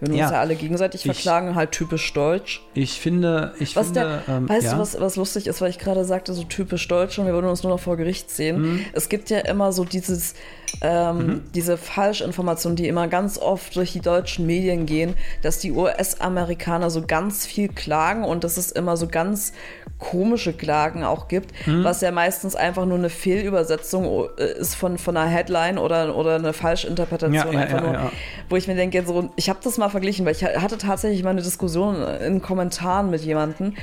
wir 0.00 0.08
würden 0.08 0.18
Ja. 0.18 0.24
uns 0.26 0.32
ja 0.32 0.40
alle 0.40 0.54
gegenseitig 0.54 1.04
Ich- 1.04 1.12
verklagen, 1.12 1.54
halt 1.54 1.72
typisch 1.72 2.12
deutsch. 2.12 2.62
Ich 2.74 3.00
finde, 3.00 3.54
ich 3.58 3.74
Was 3.76 3.86
finde, 3.86 4.22
der, 4.26 4.36
ähm, 4.36 4.48
weißt 4.48 4.66
ja. 4.66 4.72
du, 4.74 4.78
was, 4.78 5.00
was 5.00 5.16
lustig 5.16 5.46
ist, 5.46 5.60
weil 5.60 5.70
ich 5.70 5.78
gerade 5.78 6.04
sagte, 6.04 6.32
so 6.34 6.44
typisch 6.44 6.86
deutsch 6.88 7.18
und 7.18 7.26
wir 7.26 7.32
würden 7.32 7.46
uns 7.46 7.62
nur 7.62 7.72
noch 7.72 7.80
vor 7.80 7.96
Gericht 7.96 8.30
sehen. 8.30 8.60
Mhm. 8.60 8.80
Es 8.92 9.08
gibt 9.08 9.30
ja 9.30 9.38
immer 9.40 9.72
so 9.72 9.84
dieses, 9.84 10.34
ähm, 10.80 11.42
diese 11.54 11.76
Falschinformation, 11.76 12.76
die 12.76 12.88
immer 12.88 13.08
ganz 13.08 13.38
oft 13.38 13.76
durch 13.76 13.92
die 13.92 14.00
deutschen 14.00 14.46
Medien 14.46 14.86
gehen, 14.86 15.14
dass 15.42 15.58
die 15.58 15.72
US-Amerikaner 15.72 16.90
so 16.90 17.02
ganz 17.06 17.46
viel 17.46 17.68
klagen 17.68 18.24
und 18.24 18.44
dass 18.44 18.56
es 18.56 18.70
immer 18.72 18.96
so 18.96 19.08
ganz 19.08 19.52
komische 19.98 20.52
Klagen 20.52 21.02
auch 21.02 21.26
gibt, 21.26 21.52
Mhm. 21.66 21.82
was 21.82 22.00
ja 22.02 22.12
meistens 22.12 22.54
einfach 22.54 22.86
nur 22.86 22.98
eine 22.98 23.10
Fehlübersetzung 23.10 24.28
äh, 24.38 24.52
ist 24.60 24.76
von, 24.76 24.96
von 24.96 25.16
einer 25.16 25.28
Headline 25.28 25.76
oder, 25.78 26.16
oder 26.16 26.36
eine 26.36 26.52
Falschinterpretation. 26.52 27.52
Ja, 27.52 27.66
ja, 27.68 27.80
nur, 27.80 27.92
ja. 27.92 28.12
wo 28.48 28.56
ich 28.56 28.68
mir 28.68 28.76
denke, 28.76 29.04
so, 29.04 29.30
ich 29.34 29.48
habe 29.48 29.58
das 29.62 29.76
mal 29.76 29.88
verglichen, 29.88 30.24
weil 30.24 30.32
ich 30.32 30.44
hatte 30.44 30.78
tatsächlich 30.78 31.24
mal 31.24 31.30
eine 31.30 31.42
Diskussion 31.42 32.00
in 32.24 32.40
Kommentaren 32.40 33.10
mit 33.10 33.22
jemandem, 33.22 33.74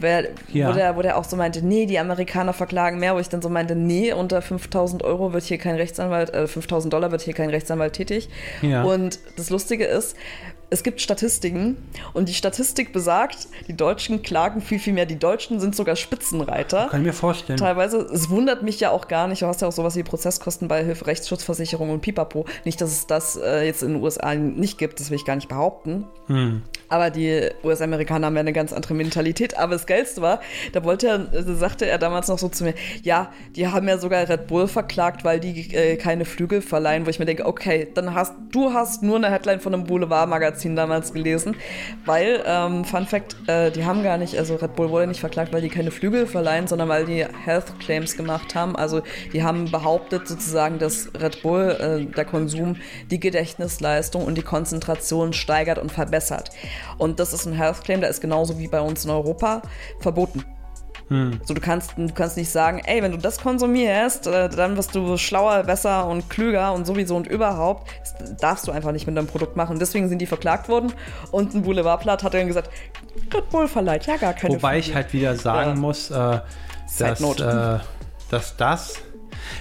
wer, 0.00 0.28
Ja. 0.52 0.68
wo, 0.68 0.72
der, 0.72 0.96
wo 0.96 1.02
der 1.02 1.16
auch 1.16 1.24
so 1.24 1.36
meinte, 1.36 1.64
nee, 1.64 1.86
die 1.86 1.98
Amerikaner 1.98 2.52
verklagen 2.52 2.98
mehr, 2.98 3.14
wo 3.14 3.18
ich 3.18 3.28
dann 3.28 3.42
so 3.42 3.48
meinte, 3.48 3.74
nee, 3.76 4.12
unter 4.12 4.42
5000 4.42 5.02
Euro 5.02 5.32
wird 5.32 5.44
hier 5.44 5.58
kein 5.58 5.76
Rechtsanwalt, 5.76 6.32
äh, 6.34 6.46
5000 6.46 6.92
Dollar 6.92 7.10
wird 7.10 7.22
hier 7.22 7.34
kein 7.34 7.50
Rechtsanwalt 7.50 7.92
tätig. 7.92 8.28
Ja. 8.62 8.82
Und 8.82 9.18
das 9.36 9.50
Lustige 9.50 9.84
ist, 9.84 10.16
es 10.70 10.84
gibt 10.84 11.00
Statistiken 11.00 11.76
und 12.12 12.28
die 12.28 12.34
Statistik 12.34 12.92
besagt, 12.92 13.48
die 13.66 13.76
Deutschen 13.76 14.22
klagen 14.22 14.60
viel, 14.60 14.78
viel 14.78 14.92
mehr. 14.92 15.04
Die 15.04 15.18
Deutschen 15.18 15.58
sind 15.58 15.74
sogar 15.74 15.96
Spitzenreiter. 15.96 16.88
Kann 16.90 17.00
ich 17.00 17.06
mir 17.08 17.12
vorstellen. 17.12 17.58
Teilweise, 17.58 17.98
es 17.98 18.30
wundert 18.30 18.62
mich 18.62 18.78
ja 18.78 18.90
auch 18.90 19.08
gar 19.08 19.26
nicht, 19.26 19.42
du 19.42 19.46
hast 19.46 19.62
ja 19.62 19.68
auch 19.68 19.72
sowas 19.72 19.96
wie 19.96 20.04
Prozesskostenbeihilfe, 20.04 21.06
Rechtsschutzversicherung 21.06 21.90
und 21.90 22.00
Pipapo. 22.00 22.46
Nicht, 22.64 22.80
dass 22.80 22.92
es 22.92 23.06
das 23.08 23.36
äh, 23.36 23.66
jetzt 23.66 23.82
in 23.82 23.94
den 23.94 24.02
USA 24.02 24.34
nicht 24.34 24.78
gibt, 24.78 25.00
das 25.00 25.10
will 25.10 25.16
ich 25.16 25.24
gar 25.24 25.34
nicht 25.34 25.48
behaupten. 25.48 26.04
Aber 26.88 27.10
die 27.10 27.48
US-Amerikaner 27.64 28.26
haben 28.26 28.34
ja 28.34 28.40
eine 28.40 28.52
ganz 28.52 28.72
andere 28.72 28.94
Mentalität. 28.94 29.58
Aber 29.58 29.72
das 29.72 29.86
Geilste 29.86 30.22
war, 30.22 30.40
da 30.72 30.84
wollte 30.84 31.08
er, 31.08 31.34
äh, 31.34 31.42
sagte 31.54 31.86
er 31.86 31.98
damals 31.98 32.28
noch 32.28 32.38
so 32.38 32.48
zu 32.48 32.64
mir, 32.64 32.74
ja, 33.02 33.32
die 33.56 33.66
haben 33.66 33.88
ja 33.88 33.98
sogar 33.98 34.28
Red 34.28 34.46
Bull 34.46 34.68
verklagt, 34.68 35.24
weil 35.24 35.40
die 35.40 35.74
äh, 35.74 35.96
keine 35.96 36.24
Flügel 36.24 36.62
verleihen, 36.62 37.06
wo 37.06 37.10
ich 37.10 37.18
mir 37.18 37.26
denke, 37.26 37.46
okay, 37.46 37.88
dann 37.92 38.14
hast 38.14 38.34
du 38.52 38.72
hast 38.72 39.02
nur 39.02 39.16
eine 39.16 39.30
Headline 39.30 39.60
von 39.60 39.74
einem 39.74 39.84
Boulevardmagazin 39.84 40.59
damals 40.76 41.12
gelesen, 41.12 41.56
weil, 42.04 42.42
ähm, 42.46 42.84
Fun 42.84 43.06
Fact, 43.06 43.36
äh, 43.46 43.70
die 43.70 43.84
haben 43.84 44.02
gar 44.02 44.18
nicht, 44.18 44.36
also 44.36 44.56
Red 44.56 44.76
Bull 44.76 44.90
wurde 44.90 45.06
nicht 45.06 45.20
verklagt, 45.20 45.52
weil 45.52 45.62
die 45.62 45.68
keine 45.68 45.90
Flügel 45.90 46.26
verleihen, 46.26 46.66
sondern 46.66 46.88
weil 46.88 47.04
die 47.04 47.24
Health 47.44 47.78
Claims 47.80 48.16
gemacht 48.16 48.54
haben. 48.54 48.76
Also 48.76 49.02
die 49.32 49.42
haben 49.42 49.70
behauptet 49.70 50.28
sozusagen, 50.28 50.78
dass 50.78 51.10
Red 51.20 51.42
Bull, 51.42 51.76
äh, 51.80 52.14
der 52.14 52.24
Konsum, 52.24 52.76
die 53.10 53.20
Gedächtnisleistung 53.20 54.24
und 54.24 54.36
die 54.36 54.42
Konzentration 54.42 55.32
steigert 55.32 55.78
und 55.78 55.90
verbessert. 55.92 56.50
Und 56.98 57.20
das 57.20 57.32
ist 57.32 57.46
ein 57.46 57.54
Health 57.54 57.84
Claim, 57.84 58.00
der 58.00 58.10
ist 58.10 58.20
genauso 58.20 58.58
wie 58.58 58.68
bei 58.68 58.80
uns 58.80 59.04
in 59.04 59.10
Europa 59.10 59.62
verboten. 60.00 60.44
So, 61.44 61.54
du 61.54 61.60
kannst, 61.60 61.94
du 61.96 62.06
kannst 62.14 62.36
nicht 62.36 62.50
sagen, 62.50 62.80
ey, 62.84 63.02
wenn 63.02 63.10
du 63.10 63.18
das 63.18 63.40
konsumierst, 63.40 64.28
äh, 64.28 64.48
dann 64.48 64.76
wirst 64.76 64.94
du 64.94 65.16
schlauer, 65.16 65.64
besser 65.64 66.06
und 66.06 66.30
klüger 66.30 66.72
und 66.72 66.86
sowieso 66.86 67.16
und 67.16 67.26
überhaupt. 67.26 67.90
Das 68.20 68.36
darfst 68.36 68.68
du 68.68 68.70
einfach 68.72 68.92
nicht 68.92 69.08
mit 69.08 69.16
deinem 69.16 69.26
Produkt 69.26 69.56
machen. 69.56 69.80
Deswegen 69.80 70.08
sind 70.08 70.20
die 70.20 70.26
verklagt 70.26 70.68
worden 70.68 70.92
und 71.32 71.52
ein 71.52 71.62
Boulevardblatt 71.62 72.22
hat 72.22 72.34
dann 72.34 72.46
gesagt, 72.46 72.70
Red 73.34 73.50
Bull 73.50 73.66
verleiht 73.66 74.06
ja 74.06 74.18
gar 74.18 74.34
keine 74.34 74.54
Wobei 74.54 74.78
ich 74.78 74.84
Flügel. 74.86 75.02
halt 75.02 75.12
wieder 75.12 75.34
sagen 75.36 75.70
Ja. 75.70 75.76
muss, 75.80 76.10
äh, 76.12 76.38
dass, 77.00 77.20
äh, 77.40 77.78
dass 78.30 78.56
das. 78.56 78.94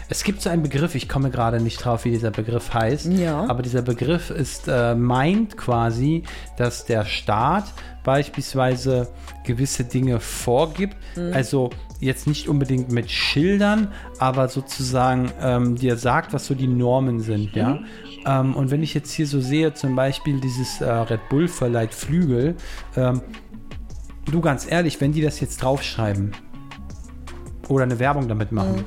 Es 0.07 0.23
gibt 0.23 0.41
so 0.43 0.49
einen 0.51 0.61
Begriff, 0.61 0.93
ich 0.93 1.09
komme 1.09 1.31
gerade 1.31 1.59
nicht 1.59 1.83
drauf, 1.83 2.05
wie 2.05 2.11
dieser 2.11 2.29
Begriff 2.31 2.73
heißt. 2.75 3.05
Ja. 3.13 3.45
Aber 3.47 3.63
dieser 3.63 3.81
Begriff 3.81 4.29
ist 4.29 4.67
äh, 4.67 4.93
meint 4.93 5.57
quasi, 5.57 6.23
dass 6.57 6.85
der 6.85 7.05
Staat 7.05 7.65
beispielsweise 8.09 9.07
gewisse 9.45 9.83
Dinge 9.83 10.19
vorgibt. 10.19 10.97
Mhm. 11.15 11.31
Also 11.31 11.69
jetzt 11.99 12.25
nicht 12.25 12.49
unbedingt 12.49 12.91
mit 12.91 13.11
Schildern, 13.11 13.89
aber 14.17 14.47
sozusagen 14.47 15.31
ähm, 15.39 15.75
dir 15.75 15.95
sagt, 15.95 16.33
was 16.33 16.47
so 16.47 16.55
die 16.55 16.65
Normen 16.65 17.19
sind, 17.19 17.55
ja. 17.55 17.75
Mhm. 17.75 17.85
Ähm, 18.25 18.55
und 18.55 18.71
wenn 18.71 18.81
ich 18.81 18.95
jetzt 18.95 19.11
hier 19.11 19.27
so 19.27 19.39
sehe, 19.41 19.75
zum 19.75 19.95
Beispiel 19.95 20.41
dieses 20.41 20.81
äh, 20.81 20.89
Red 20.89 21.29
Bull 21.29 21.47
verleiht 21.47 21.93
Flügel, 21.93 22.55
ähm, 22.97 23.21
du 24.25 24.41
ganz 24.41 24.65
ehrlich, 24.67 24.99
wenn 25.01 25.11
die 25.11 25.21
das 25.21 25.39
jetzt 25.39 25.61
draufschreiben 25.61 26.31
oder 27.67 27.83
eine 27.83 27.99
Werbung 27.99 28.27
damit 28.27 28.51
machen, 28.51 28.85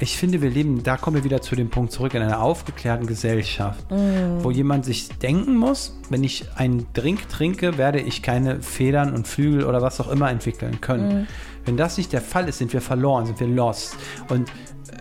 ich 0.00 0.16
finde, 0.16 0.40
wir 0.40 0.50
leben, 0.50 0.82
da 0.82 0.96
kommen 0.96 1.16
wir 1.16 1.24
wieder 1.24 1.40
zu 1.40 1.56
dem 1.56 1.70
Punkt 1.70 1.92
zurück, 1.92 2.14
in 2.14 2.22
einer 2.22 2.40
aufgeklärten 2.40 3.06
Gesellschaft, 3.06 3.84
wo 3.90 4.50
jemand 4.50 4.84
sich 4.84 5.08
denken 5.08 5.56
muss, 5.56 5.98
wenn 6.08 6.22
ich 6.22 6.46
einen 6.54 6.86
Drink 6.92 7.28
trinke, 7.28 7.78
werde 7.78 8.00
ich 8.00 8.22
keine 8.22 8.62
Federn 8.62 9.12
und 9.12 9.26
Flügel 9.26 9.64
oder 9.64 9.82
was 9.82 10.00
auch 10.00 10.08
immer 10.08 10.30
entwickeln 10.30 10.80
können. 10.80 11.26
Wenn 11.68 11.76
das 11.76 11.98
nicht 11.98 12.14
der 12.14 12.22
Fall 12.22 12.48
ist, 12.48 12.58
sind 12.58 12.72
wir 12.72 12.80
verloren, 12.80 13.26
sind 13.26 13.40
wir 13.40 13.46
lost. 13.46 13.96
Und 14.30 14.48
äh, 14.48 14.52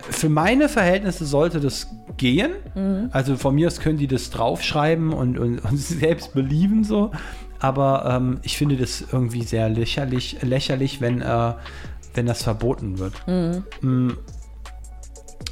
für 0.10 0.28
meine 0.28 0.68
Verhältnisse 0.68 1.26
sollte 1.26 1.62
das 1.62 1.88
gehen. 2.18 2.52
Also 3.12 3.38
von 3.38 3.56
mir 3.56 3.68
aus 3.68 3.80
können 3.80 3.98
die 3.98 4.08
das 4.08 4.32
draufschreiben 4.32 5.14
und, 5.14 5.38
und, 5.38 5.60
und 5.64 5.78
selbst 5.78 6.34
belieben 6.34 6.84
so. 6.84 7.12
Aber 7.60 8.06
ähm, 8.18 8.40
ich 8.44 8.58
finde 8.58 8.76
das 8.76 9.02
irgendwie 9.12 9.44
sehr 9.44 9.70
lächerlich, 9.70 10.42
lächerlich 10.42 11.00
wenn, 11.00 11.22
äh, 11.22 11.54
wenn 12.14 12.26
das 12.26 12.44
verboten 12.44 13.00
wird. 13.00 13.14
Mm. 13.82 14.12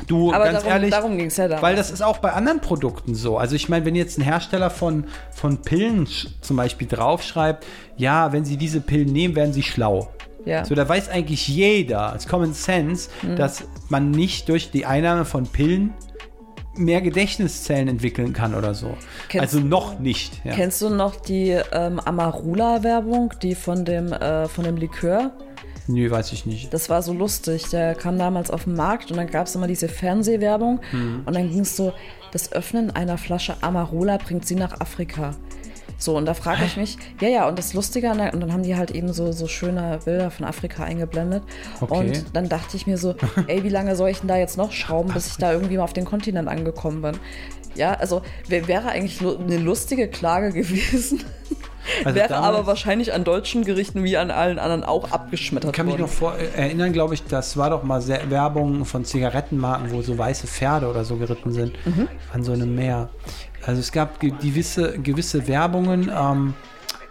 Du, 0.08 0.32
Aber 0.34 0.44
ganz 0.46 0.58
darum, 0.60 0.72
ehrlich, 0.72 0.90
darum 0.92 1.18
ging 1.18 1.28
es 1.28 1.38
ja 1.38 1.48
damals. 1.48 1.62
weil 1.64 1.76
das 1.76 1.90
ist 1.92 2.02
auch 2.02 2.18
bei 2.18 2.34
anderen 2.34 2.60
Produkten 2.60 3.16
so. 3.16 3.38
Also 3.38 3.56
ich 3.56 3.70
meine, 3.70 3.86
wenn 3.86 3.96
jetzt 3.96 4.18
ein 4.18 4.22
Hersteller 4.24 4.70
von, 4.70 5.06
von 5.32 5.62
Pillen 5.62 6.08
zum 6.42 6.58
Beispiel 6.58 6.88
draufschreibt, 6.88 7.66
ja, 7.98 8.32
wenn 8.34 8.44
Sie 8.46 8.58
diese 8.58 8.82
Pillen 8.82 9.12
nehmen, 9.12 9.36
werden 9.36 9.54
Sie 9.54 9.64
schlau. 9.64 10.10
ja. 10.46 10.64
So, 10.66 10.76
da 10.76 10.88
weiß 10.88 11.10
eigentlich 11.10 11.48
jeder, 11.48 12.12
als 12.12 12.28
Common 12.28 12.54
Sense, 12.54 13.10
Mhm. 13.24 13.36
dass 13.38 13.64
man 13.90 14.12
nicht 14.12 14.50
durch 14.50 14.70
die 14.72 14.86
Einnahme 14.86 15.24
von 15.26 15.48
Pillen 15.48 15.94
mehr 16.78 17.02
Gedächtniszellen 17.02 17.88
entwickeln 17.88 18.34
kann 18.34 18.54
oder 18.54 18.74
so. 18.74 18.98
Kennst- 19.30 19.42
also 19.56 19.60
noch 19.66 19.98
nicht. 20.00 20.42
Ja. 20.44 20.54
Kennst 20.54 20.82
du 20.82 20.90
noch 20.90 21.16
die 21.16 21.58
ähm, 21.72 22.02
Amarula-Werbung, 22.02 23.34
die 23.42 23.56
von 23.56 23.86
dem, 23.86 24.12
äh, 24.12 24.48
von 24.50 24.66
dem 24.66 24.76
Likör? 24.78 25.32
Nö, 25.88 26.10
weiß 26.10 26.32
ich 26.32 26.46
nicht. 26.46 26.74
Das 26.74 26.90
war 26.90 27.02
so 27.04 27.14
lustig. 27.14 27.70
Der 27.70 27.94
kam 27.96 28.18
damals 28.18 28.50
auf 28.52 28.64
den 28.64 28.74
Markt 28.76 29.12
und 29.12 29.18
dann 29.18 29.28
gab 29.28 29.48
es 29.48 29.56
immer 29.56 29.68
diese 29.68 29.88
Fernsehwerbung 29.88 30.80
Mhm. 30.92 31.22
und 31.26 31.36
dann 31.36 31.50
ging 31.50 31.60
es 31.62 31.76
so, 31.76 31.94
das 32.32 32.52
Öffnen 32.52 32.92
einer 32.92 33.18
Flasche 33.18 33.56
Amarula 33.62 34.18
bringt 34.18 34.46
sie 34.48 34.56
nach 34.56 34.80
Afrika. 34.82 35.36
So, 35.98 36.18
und 36.18 36.26
da 36.26 36.34
frage 36.34 36.66
ich 36.66 36.76
mich, 36.76 36.98
ja, 37.22 37.30
ja, 37.30 37.48
und 37.48 37.58
das 37.58 37.74
Lustige, 37.74 38.12
und 38.12 38.18
dann 38.20 38.52
haben 38.52 38.64
die 38.64 38.76
halt 38.76 38.92
eben 38.92 39.14
so, 39.14 39.32
so 39.32 39.48
schöne 39.48 40.00
Bilder 40.04 40.30
von 40.30 40.46
Afrika 40.46 40.84
eingeblendet. 40.84 41.44
Okay. 41.80 41.94
Und 41.98 42.26
dann 42.34 42.50
dachte 42.50 42.76
ich 42.76 42.86
mir 42.86 42.98
so, 42.98 43.16
ey, 43.48 43.64
wie 43.64 43.70
lange 43.70 43.96
soll 43.96 44.10
ich 44.10 44.20
denn 44.20 44.28
da 44.28 44.36
jetzt 44.38 44.58
noch 44.58 44.74
schrauben, 44.74 45.14
bis 45.14 45.28
ich 45.28 45.38
da 45.38 45.54
irgendwie 45.54 45.78
mal 45.78 45.84
auf 45.84 45.94
den 45.94 46.04
Kontinent 46.04 46.50
angekommen 46.50 47.02
bin? 47.02 47.18
Ja, 47.76 47.94
also 47.94 48.24
wär, 48.50 48.68
wäre 48.68 48.90
eigentlich 48.90 49.22
eine 49.22 49.58
lustige 49.58 50.10
Klage 50.10 50.52
gewesen. 50.54 51.24
Also 52.04 52.16
wäre 52.16 52.36
aber 52.38 52.66
wahrscheinlich 52.66 53.14
an 53.14 53.24
deutschen 53.24 53.64
Gerichten 53.64 54.04
wie 54.04 54.18
an 54.18 54.32
allen 54.32 54.60
anderen 54.60 54.84
auch 54.84 55.12
abgeschmettert 55.12 55.72
Ich 55.72 55.76
kann 55.76 55.86
mich 55.86 55.94
worden. 55.94 56.02
noch 56.04 56.10
vor, 56.10 56.36
äh, 56.38 56.48
erinnern, 56.60 56.94
glaube 56.94 57.14
ich, 57.14 57.24
das 57.26 57.58
war 57.58 57.70
doch 57.70 57.84
mal 57.84 58.02
sehr, 58.02 58.30
Werbung 58.30 58.86
von 58.86 59.06
Zigarettenmarken, 59.06 59.92
wo 59.92 60.02
so 60.02 60.18
weiße 60.18 60.48
Pferde 60.48 60.88
oder 60.90 61.04
so 61.06 61.18
geritten 61.18 61.52
sind 61.52 61.74
Mhm. 61.86 62.08
an 62.34 62.44
so 62.44 62.52
einem 62.54 62.74
Meer. 62.76 63.10
Also 63.66 63.80
es 63.80 63.92
gab 63.92 64.20
ge- 64.20 64.34
gewisse, 64.42 64.98
gewisse 65.00 65.48
Werbungen 65.48 66.12
ähm, 66.16 66.54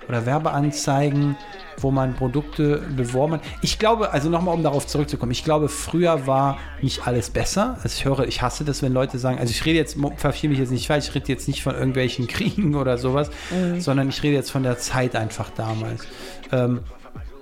oder 0.08 0.26
Werbeanzeigen, 0.26 1.36
wo 1.78 1.90
man 1.90 2.14
Produkte 2.14 2.82
beworben 2.96 3.34
hat. 3.34 3.42
Ich 3.62 3.78
glaube, 3.78 4.12
also 4.12 4.28
nochmal, 4.28 4.54
um 4.54 4.62
darauf 4.62 4.86
zurückzukommen, 4.86 5.32
ich 5.32 5.44
glaube, 5.44 5.68
früher 5.68 6.26
war 6.26 6.58
nicht 6.80 7.06
alles 7.06 7.30
besser. 7.30 7.78
Also 7.82 7.96
ich 7.96 8.04
höre, 8.04 8.26
ich 8.26 8.42
hasse 8.42 8.64
das, 8.64 8.82
wenn 8.82 8.92
Leute 8.92 9.18
sagen, 9.18 9.38
also 9.38 9.50
ich 9.50 9.64
rede 9.64 9.78
jetzt, 9.78 9.96
verstehe 10.16 10.50
mich 10.50 10.58
jetzt 10.58 10.70
nicht 10.70 10.86
falsch, 10.86 11.08
ich 11.08 11.14
rede 11.14 11.26
jetzt 11.28 11.48
nicht 11.48 11.62
von 11.62 11.74
irgendwelchen 11.74 12.26
Kriegen 12.28 12.74
oder 12.74 12.98
sowas, 12.98 13.30
sondern 13.78 14.08
ich 14.08 14.22
rede 14.22 14.34
jetzt 14.34 14.50
von 14.50 14.62
der 14.62 14.78
Zeit 14.78 15.16
einfach 15.16 15.50
damals. 15.50 16.06
Ähm, 16.52 16.80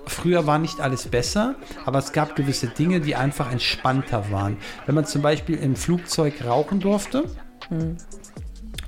Früher 0.05 0.45
war 0.45 0.59
nicht 0.59 0.81
alles 0.81 1.07
besser, 1.07 1.55
aber 1.85 1.99
es 1.99 2.11
gab 2.11 2.35
gewisse 2.35 2.67
Dinge, 2.67 2.99
die 2.99 3.15
einfach 3.15 3.51
entspannter 3.51 4.31
waren. 4.31 4.57
Wenn 4.85 4.95
man 4.95 5.05
zum 5.05 5.21
Beispiel 5.21 5.57
im 5.57 5.75
Flugzeug 5.75 6.43
rauchen 6.45 6.81
durfte, 6.81 7.23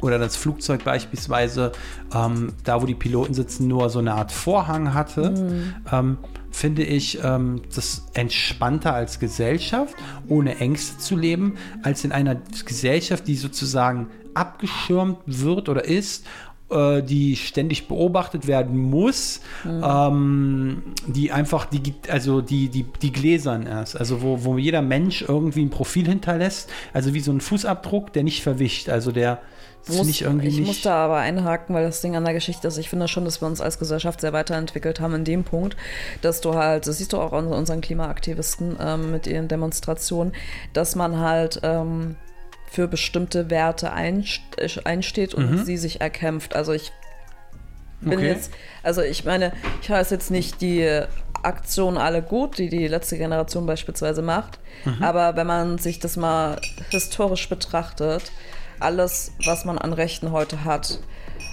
oder 0.01 0.19
das 0.19 0.35
Flugzeug 0.35 0.83
beispielsweise, 0.83 1.71
ähm, 2.13 2.53
da 2.63 2.81
wo 2.81 2.85
die 2.85 2.95
Piloten 2.95 3.33
sitzen, 3.33 3.67
nur 3.67 3.89
so 3.89 3.99
eine 3.99 4.13
Art 4.13 4.31
Vorhang 4.31 4.93
hatte, 4.93 5.73
ähm, 5.91 6.17
finde 6.51 6.83
ich 6.83 7.19
ähm, 7.23 7.61
das 7.73 8.07
entspannter 8.13 8.93
als 8.93 9.19
Gesellschaft, 9.19 9.95
ohne 10.27 10.57
Ängste 10.57 10.97
zu 10.97 11.17
leben, 11.17 11.57
als 11.83 12.03
in 12.05 12.11
einer 12.11 12.37
Gesellschaft, 12.65 13.27
die 13.27 13.35
sozusagen 13.35 14.07
abgeschirmt 14.33 15.19
wird 15.25 15.69
oder 15.69 15.85
ist 15.85 16.25
äh, 16.69 17.03
die 17.03 17.35
ständig 17.35 17.87
beobachtet 17.87 18.47
werden 18.47 18.77
muss, 18.77 19.41
ähm, 19.65 20.81
die 21.05 21.31
einfach 21.31 21.65
die, 21.65 21.93
also 22.09 22.41
die, 22.41 22.69
die, 22.69 22.85
die 23.01 23.11
gläsern 23.11 23.67
ist, 23.67 23.95
also 23.95 24.21
wo, 24.21 24.43
wo 24.43 24.57
jeder 24.57 24.81
Mensch 24.81 25.23
irgendwie 25.27 25.63
ein 25.63 25.69
Profil 25.69 26.07
hinterlässt, 26.07 26.69
also 26.91 27.13
wie 27.13 27.19
so 27.19 27.31
ein 27.31 27.41
Fußabdruck, 27.41 28.13
der 28.13 28.23
nicht 28.23 28.41
verwischt, 28.41 28.89
also 28.89 29.11
der 29.11 29.41
muss, 29.89 30.07
ich 30.07 30.21
irgendwie 30.23 30.47
ich 30.47 30.57
nicht. 30.57 30.67
muss 30.67 30.81
da 30.81 31.05
aber 31.05 31.17
einhaken, 31.17 31.75
weil 31.75 31.85
das 31.85 32.01
Ding 32.01 32.15
an 32.15 32.23
der 32.25 32.33
Geschichte 32.33 32.67
ist, 32.67 32.77
ich 32.77 32.89
finde 32.89 33.07
schon, 33.07 33.25
dass 33.25 33.41
wir 33.41 33.47
uns 33.47 33.61
als 33.61 33.77
Gesellschaft 33.79 34.21
sehr 34.21 34.33
weiterentwickelt 34.33 34.99
haben 34.99 35.13
in 35.15 35.25
dem 35.25 35.43
Punkt, 35.43 35.75
dass 36.21 36.41
du 36.41 36.55
halt, 36.55 36.87
das 36.87 36.97
siehst 36.97 37.13
du 37.13 37.17
auch 37.19 37.33
an 37.33 37.47
unseren 37.47 37.81
Klimaaktivisten 37.81 38.77
ähm, 38.79 39.11
mit 39.11 39.27
ihren 39.27 39.47
Demonstrationen, 39.47 40.33
dass 40.73 40.95
man 40.95 41.19
halt 41.19 41.59
ähm, 41.63 42.15
für 42.69 42.87
bestimmte 42.87 43.49
Werte 43.49 43.93
einst 43.93 44.41
einsteht 44.85 45.33
und 45.33 45.65
sie 45.65 45.77
sich 45.77 46.01
erkämpft. 46.01 46.55
Also 46.55 46.73
ich 46.73 46.91
bin 48.01 48.11
Mhm. 48.11 48.17
Okay. 48.17 48.27
jetzt, 48.27 48.51
also 48.83 49.01
ich 49.01 49.23
meine, 49.23 49.53
ich 49.81 49.89
heiße 49.89 50.13
jetzt 50.13 50.29
nicht 50.29 50.61
die 50.61 51.01
Aktion 51.43 51.97
alle 51.97 52.21
gut, 52.21 52.57
die 52.57 52.69
die 52.69 52.87
letzte 52.87 53.17
Generation 53.17 53.65
beispielsweise 53.65 54.21
macht, 54.21 54.59
Mhm. 54.83 55.01
aber 55.03 55.35
wenn 55.37 55.47
man 55.47 55.77
sich 55.77 55.99
das 55.99 56.17
mal 56.17 56.59
historisch 56.89 57.47
betrachtet, 57.49 58.31
alles, 58.79 59.31
was 59.45 59.65
man 59.65 59.77
an 59.77 59.93
Rechten 59.93 60.31
heute 60.31 60.63
hat, 60.65 60.99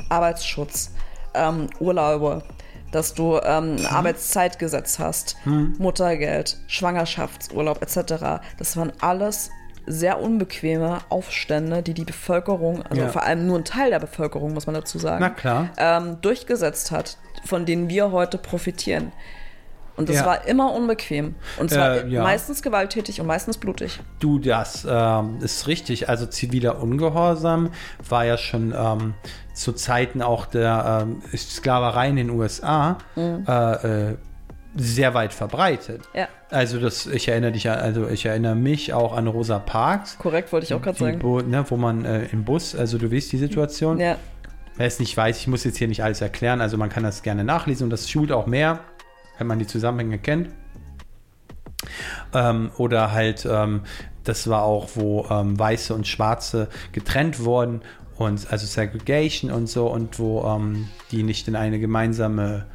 Arbeitsschutz, 0.08 0.90
ähm, 1.35 1.68
Urlaube, 1.80 2.42
dass 2.90 3.14
du 3.14 3.38
ähm, 3.42 3.76
ein 3.78 3.87
Arbeitszeitgesetz 3.87 4.98
hast, 4.98 5.37
Muttergeld, 5.78 6.58
Schwangerschaftsurlaub 6.66 7.80
etc. 7.82 8.42
Das 8.58 8.76
waren 8.76 8.92
alles 9.00 9.50
sehr 9.87 10.20
unbequeme 10.20 10.98
Aufstände, 11.08 11.82
die 11.82 11.94
die 11.94 12.04
Bevölkerung, 12.04 12.82
also 12.82 13.02
Ja. 13.02 13.08
vor 13.08 13.22
allem 13.24 13.46
nur 13.46 13.58
ein 13.58 13.64
Teil 13.64 13.90
der 13.90 13.98
Bevölkerung, 13.98 14.52
muss 14.54 14.66
man 14.66 14.74
dazu 14.74 14.98
sagen, 14.98 15.24
ähm, 15.76 16.18
durchgesetzt 16.20 16.90
hat, 16.92 17.16
von 17.44 17.64
denen 17.66 17.88
wir 17.88 18.12
heute 18.12 18.38
profitieren. 18.38 19.11
Und 19.96 20.09
das 20.09 20.16
Ja. 20.16 20.26
war 20.26 20.46
immer 20.46 20.72
unbequem. 20.72 21.35
Und 21.59 21.70
zwar 21.70 22.05
Äh, 22.05 22.09
ja. 22.09 22.22
meistens 22.22 22.62
gewalttätig 22.62 23.20
und 23.20 23.26
meistens 23.26 23.59
blutig. 23.59 24.00
Du, 24.20 24.38
das 24.38 24.87
ähm, 24.88 25.38
ist 25.42 25.66
richtig. 25.66 26.09
Also 26.09 26.26
ziviler 26.26 26.81
Ungehorsam 26.83 27.70
war 28.09 28.24
ja 28.24 28.38
schon 28.38 28.74
ähm, 28.76 29.14
zu 29.55 29.72
Zeiten 29.72 30.22
auch 30.22 30.46
der 30.46 31.02
ähm, 31.07 31.22
Sklaverei 31.37 32.09
in 32.09 32.16
den 32.16 32.31
USA 32.31 32.96
äh, 33.16 34.11
äh, 34.11 34.16
sehr 34.74 35.12
weit 35.12 35.35
verbreitet. 35.35 36.00
Ja. 36.14 36.28
Also 36.50 36.81
das, 36.81 37.07
ich 37.07 37.28
erinnere 37.28 37.52
dich, 37.52 37.68
also 37.68 38.09
ich 38.09 38.24
erinnere 38.24 38.55
mich 38.55 38.94
auch 38.94 39.14
an 39.14 39.26
Rosa 39.26 39.59
Parks, 39.59 40.16
Korrekt, 40.18 40.50
wollte 40.52 40.64
ich 40.64 40.72
auch 40.72 40.81
gerade 40.81 40.98
sagen. 40.98 41.18
wo, 41.22 41.40
ne, 41.40 41.64
wo 41.68 41.76
man 41.76 42.07
äh, 42.07 42.24
im 42.33 42.44
Bus, 42.44 42.74
also 42.74 42.96
du 42.96 43.12
weißt 43.12 43.33
die 43.33 43.38
Situation. 43.38 43.98
Ja, 44.00 44.16
Wer 44.78 44.87
es 44.87 44.98
nicht 44.98 45.14
weiß, 45.14 45.37
ich 45.38 45.46
muss 45.48 45.64
jetzt 45.64 45.76
hier 45.76 45.87
nicht 45.87 46.02
alles 46.02 46.22
erklären, 46.22 46.62
also 46.62 46.78
man 46.78 46.88
kann 46.88 47.02
das 47.02 47.22
gerne 47.22 47.44
nachlesen 47.44 47.85
und 47.85 47.90
das 47.90 48.09
schult 48.09 48.33
auch 48.33 48.46
mehr, 48.46 48.81
wenn 49.42 49.48
man 49.48 49.59
die 49.59 49.66
Zusammenhänge 49.66 50.18
kennt. 50.18 50.50
Ähm, 52.33 52.71
oder 52.79 53.10
halt, 53.10 53.44
ähm, 53.44 53.81
das 54.23 54.48
war 54.48 54.62
auch, 54.62 54.90
wo 54.94 55.27
ähm, 55.31 55.58
Weiße 55.58 55.92
und 55.92 56.06
Schwarze 56.06 56.69
getrennt 56.92 57.44
wurden 57.44 57.81
und 58.19 58.52
also 58.52 58.67
Segregation 58.67 59.50
und 59.50 59.69
so 59.69 59.88
und 59.88 60.21
wo 60.21 60.44
ähm, 60.44 60.87
die 61.10 61.25
nicht 61.25 61.48
in 61.48 61.56
eine 61.56 61.81
gemeinsame 61.81 62.67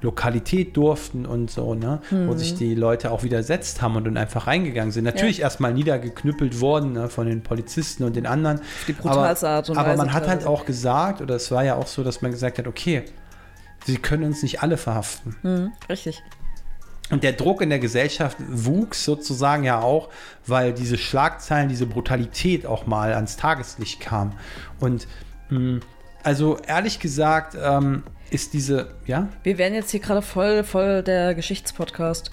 Lokalität 0.00 0.74
durften 0.78 1.26
und 1.26 1.50
so, 1.50 1.74
ne? 1.74 2.00
Wo 2.10 2.16
Mhm. 2.16 2.38
sich 2.38 2.54
die 2.54 2.74
Leute 2.74 3.10
auch 3.10 3.22
widersetzt 3.22 3.82
haben 3.82 3.96
und 3.96 4.04
dann 4.04 4.16
einfach 4.16 4.46
reingegangen 4.46 4.92
sind. 4.92 5.04
Natürlich 5.04 5.40
erstmal 5.40 5.74
niedergeknüppelt 5.74 6.60
worden 6.60 6.92
ne, 6.92 7.08
von 7.10 7.26
den 7.26 7.42
Polizisten 7.42 8.04
und 8.04 8.16
den 8.16 8.26
anderen. 8.26 8.60
die 8.88 8.92
brutalste 8.94 9.46
aber, 9.46 9.56
Art 9.56 9.70
und 9.70 9.78
Aber 9.78 9.88
Weise 9.90 9.98
man 9.98 10.12
hat 10.14 10.26
halt 10.26 10.46
auch 10.46 10.64
gesagt, 10.64 11.20
oder 11.20 11.36
es 11.36 11.50
war 11.50 11.64
ja 11.64 11.76
auch 11.76 11.86
so, 11.86 12.02
dass 12.02 12.22
man 12.22 12.30
gesagt 12.30 12.58
hat, 12.58 12.66
okay, 12.66 13.04
sie 13.84 13.98
können 13.98 14.24
uns 14.24 14.42
nicht 14.42 14.62
alle 14.62 14.76
verhaften. 14.76 15.36
Hm, 15.42 15.72
richtig. 15.88 16.22
Und 17.10 17.22
der 17.22 17.32
Druck 17.32 17.60
in 17.60 17.68
der 17.68 17.78
Gesellschaft 17.78 18.38
wuchs 18.48 19.04
sozusagen 19.04 19.64
ja 19.64 19.80
auch, 19.80 20.08
weil 20.46 20.72
diese 20.72 20.96
Schlagzeilen, 20.96 21.68
diese 21.68 21.86
Brutalität 21.86 22.64
auch 22.64 22.86
mal 22.86 23.12
ans 23.12 23.36
Tageslicht 23.36 24.00
kam. 24.00 24.32
Und 24.80 25.06
mh, 25.50 25.80
also 26.22 26.58
ehrlich 26.66 27.00
gesagt 27.00 27.56
ähm, 27.62 28.04
ist 28.30 28.54
diese, 28.54 28.94
ja, 29.06 29.28
Wir 29.42 29.58
werden 29.58 29.74
jetzt 29.74 29.90
hier 29.90 30.00
gerade 30.00 30.22
voll, 30.22 30.64
voll 30.64 31.02
der 31.02 31.34
Geschichtspodcast. 31.34 32.30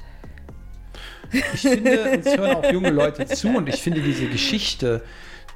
ich 1.53 1.61
finde, 1.61 2.11
uns 2.11 2.25
hören 2.25 2.55
auch 2.55 2.71
junge 2.71 2.89
Leute 2.89 3.25
zu 3.25 3.49
und 3.49 3.67
ich 3.67 3.81
finde 3.81 4.01
diese 4.01 4.27
Geschichte, 4.27 5.03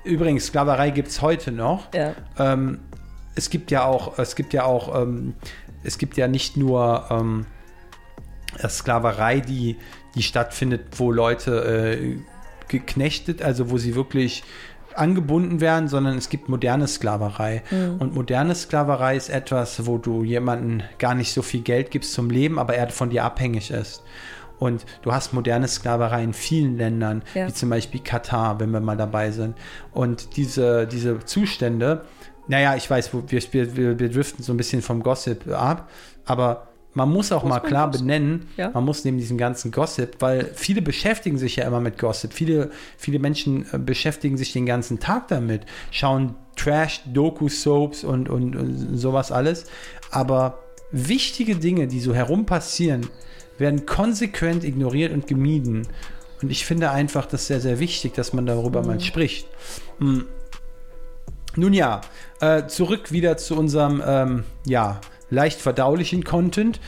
übrigens, 0.04 0.48
Sklaverei 0.48 0.90
gibt 0.90 1.08
es 1.08 1.22
heute 1.22 1.52
noch. 1.52 1.94
Ja. 1.94 2.14
Ähm, 2.38 2.80
es 3.36 3.50
gibt 3.50 3.72
ja 3.72 3.86
auch, 3.86 4.18
es 4.20 4.36
gibt 4.36 4.54
ja 4.54 4.64
auch, 4.64 5.02
ähm, 5.02 5.36
es 5.86 5.98
gibt 5.98 6.18
ja 6.18 6.28
nicht 6.28 6.58
nur 6.58 7.06
ähm, 7.10 7.46
Sklaverei, 8.68 9.40
die, 9.40 9.78
die 10.16 10.24
stattfindet, 10.24 10.82
wo 10.98 11.12
Leute 11.12 11.98
äh, 11.98 12.18
geknechtet, 12.68 13.42
also 13.42 13.70
wo 13.70 13.78
sie 13.78 13.96
wirklich 13.96 14.44
angebunden 14.96 15.60
werden, 15.60 15.90
sondern 15.90 16.18
es 16.18 16.30
gibt 16.30 16.48
moderne 16.48 16.88
Sklaverei. 16.88 17.64
Und 18.00 18.16
moderne 18.16 18.56
Sklaverei 18.56 19.18
ist 19.18 19.28
etwas, 19.30 19.86
wo 19.86 19.98
du 19.98 20.24
jemanden 20.24 20.84
gar 21.00 21.16
nicht 21.16 21.34
so 21.34 21.42
viel 21.42 21.62
Geld 21.62 21.92
gibst 21.92 22.14
zum 22.14 22.30
Leben, 22.30 22.58
aber 22.58 22.76
er 22.76 22.88
von 22.90 23.10
dir 23.10 23.26
abhängig 23.26 23.72
ist. 23.72 24.04
Und 24.58 24.86
du 25.02 25.12
hast 25.12 25.34
moderne 25.34 25.68
Sklaverei 25.68 26.24
in 26.24 26.34
vielen 26.34 26.78
Ländern, 26.78 27.24
Ja. 27.34 27.46
wie 27.50 27.54
zum 27.54 27.70
Beispiel 27.72 28.00
Katar, 28.00 28.62
wenn 28.62 28.72
wir 28.72 28.80
mal 28.80 28.96
dabei 28.96 29.32
sind. 29.32 29.58
Und 29.92 30.38
diese, 30.38 30.88
diese 30.88 31.20
Zustände, 31.20 32.06
naja, 32.48 32.76
ich 32.76 32.90
weiß, 32.90 33.12
wir, 33.14 33.76
wir, 33.76 34.00
wir 34.00 34.10
driften 34.10 34.44
so 34.44 34.54
ein 34.54 34.58
bisschen 34.58 34.82
vom 34.82 35.02
Gossip 35.04 35.48
ab, 35.52 35.90
aber 36.26 36.68
man 36.94 37.12
muss 37.12 37.32
auch 37.34 37.44
mal 37.44 37.60
man 37.60 37.64
klar 37.64 37.92
benennen, 37.92 38.48
Ja. 38.56 38.70
man 38.74 38.86
muss 38.86 39.04
neben 39.04 39.18
diesem 39.18 39.38
ganzen 39.38 39.72
Gossip, 39.72 40.16
weil 40.20 40.50
viele 40.56 40.82
beschäftigen 40.82 41.38
sich 41.38 41.58
ja 41.58 41.68
immer 41.68 41.82
mit 41.82 41.98
Gossip. 41.98 42.32
Viele, 42.32 42.72
viele 42.98 43.20
Menschen 43.20 43.66
äh, 43.74 43.78
beschäftigen 43.78 44.38
sich 44.38 44.54
den 44.54 44.66
ganzen 44.66 45.00
Tag 45.00 45.28
damit, 45.28 45.64
schauen 45.92 46.36
Trash, 46.56 47.02
Doku-Soaps 47.14 48.06
und, 48.06 48.30
und, 48.30 48.56
und 48.56 48.98
sowas 48.98 49.34
alles. 49.34 49.66
Aber 50.10 50.60
wichtige 50.92 51.58
Dinge, 51.58 51.88
die 51.88 52.00
so 52.00 52.16
herum 52.16 52.46
passieren, 52.46 53.08
werden 53.58 53.86
konsequent 53.86 54.64
ignoriert 54.64 55.12
und 55.12 55.28
gemieden. 55.28 55.88
Und 56.42 56.50
ich 56.50 56.66
finde 56.66 56.92
einfach 56.92 57.26
das 57.26 57.48
sehr, 57.48 57.60
sehr 57.60 57.80
wichtig, 57.80 58.14
dass 58.14 58.32
man 58.32 58.46
darüber 58.46 58.84
mal 58.84 59.02
spricht. 59.02 59.48
Nun 61.56 61.74
ja, 61.74 62.02
äh, 62.42 62.68
zurück 62.68 63.12
wieder 63.12 63.38
zu 63.38 63.56
unserem, 63.58 64.02
ähm, 64.06 64.44
ja, 64.66 65.00
leicht 65.30 65.62
verdaulichen 65.62 66.24
Content. 66.24 66.80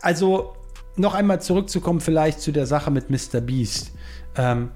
Also, 0.00 0.54
noch 0.96 1.14
einmal 1.14 1.42
zurückzukommen 1.42 2.00
vielleicht 2.00 2.40
zu 2.40 2.52
der 2.52 2.66
Sache 2.66 2.90
mit 2.90 3.10
Mr. 3.10 3.40
Beast. 3.40 3.92
Ähm, 4.36 4.70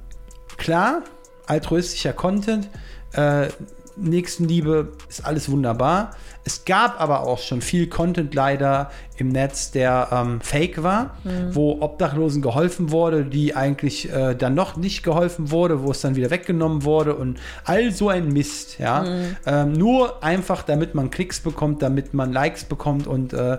klar, 0.57 1.03
altruistischer 1.46 2.12
Content, 2.12 2.68
äh, 3.12 3.48
Nächstenliebe 3.97 4.93
ist 5.09 5.24
alles 5.24 5.51
wunderbar. 5.51 6.12
Es 6.45 6.64
gab 6.64 7.01
aber 7.01 7.20
auch 7.20 7.38
schon 7.38 7.61
viel 7.61 7.86
Content 7.88 8.34
leider 8.34 8.90
im 9.16 9.28
Netz, 9.28 9.70
der 9.70 10.09
ähm, 10.11 10.40
fake 10.40 10.82
war, 10.82 11.16
wo 11.53 11.80
Obdachlosen 11.80 12.43
geholfen 12.43 12.90
wurde, 12.90 13.24
die 13.24 13.55
eigentlich 13.55 14.11
äh, 14.12 14.34
dann 14.34 14.55
noch 14.55 14.76
nicht 14.76 15.03
geholfen 15.05 15.51
wurde, 15.53 15.82
wo 15.84 15.93
es 15.93 16.01
dann 16.01 16.16
wieder 16.16 16.30
weggenommen 16.30 16.82
wurde 16.84 17.14
und 17.14 17.38
all 17.64 17.93
so 17.93 18.09
ein 18.09 18.32
Mist, 18.32 18.78
ja. 18.80 19.05
Ähm, 19.47 19.72
nur 19.72 20.24
einfach, 20.24 20.62
damit 20.62 20.95
man 20.97 21.11
Klicks 21.11 21.38
bekommt, 21.40 21.80
damit 21.82 22.12
man 22.12 22.32
Likes 22.32 22.64
bekommt 22.64 23.07
und 23.07 23.32
äh, 23.32 23.59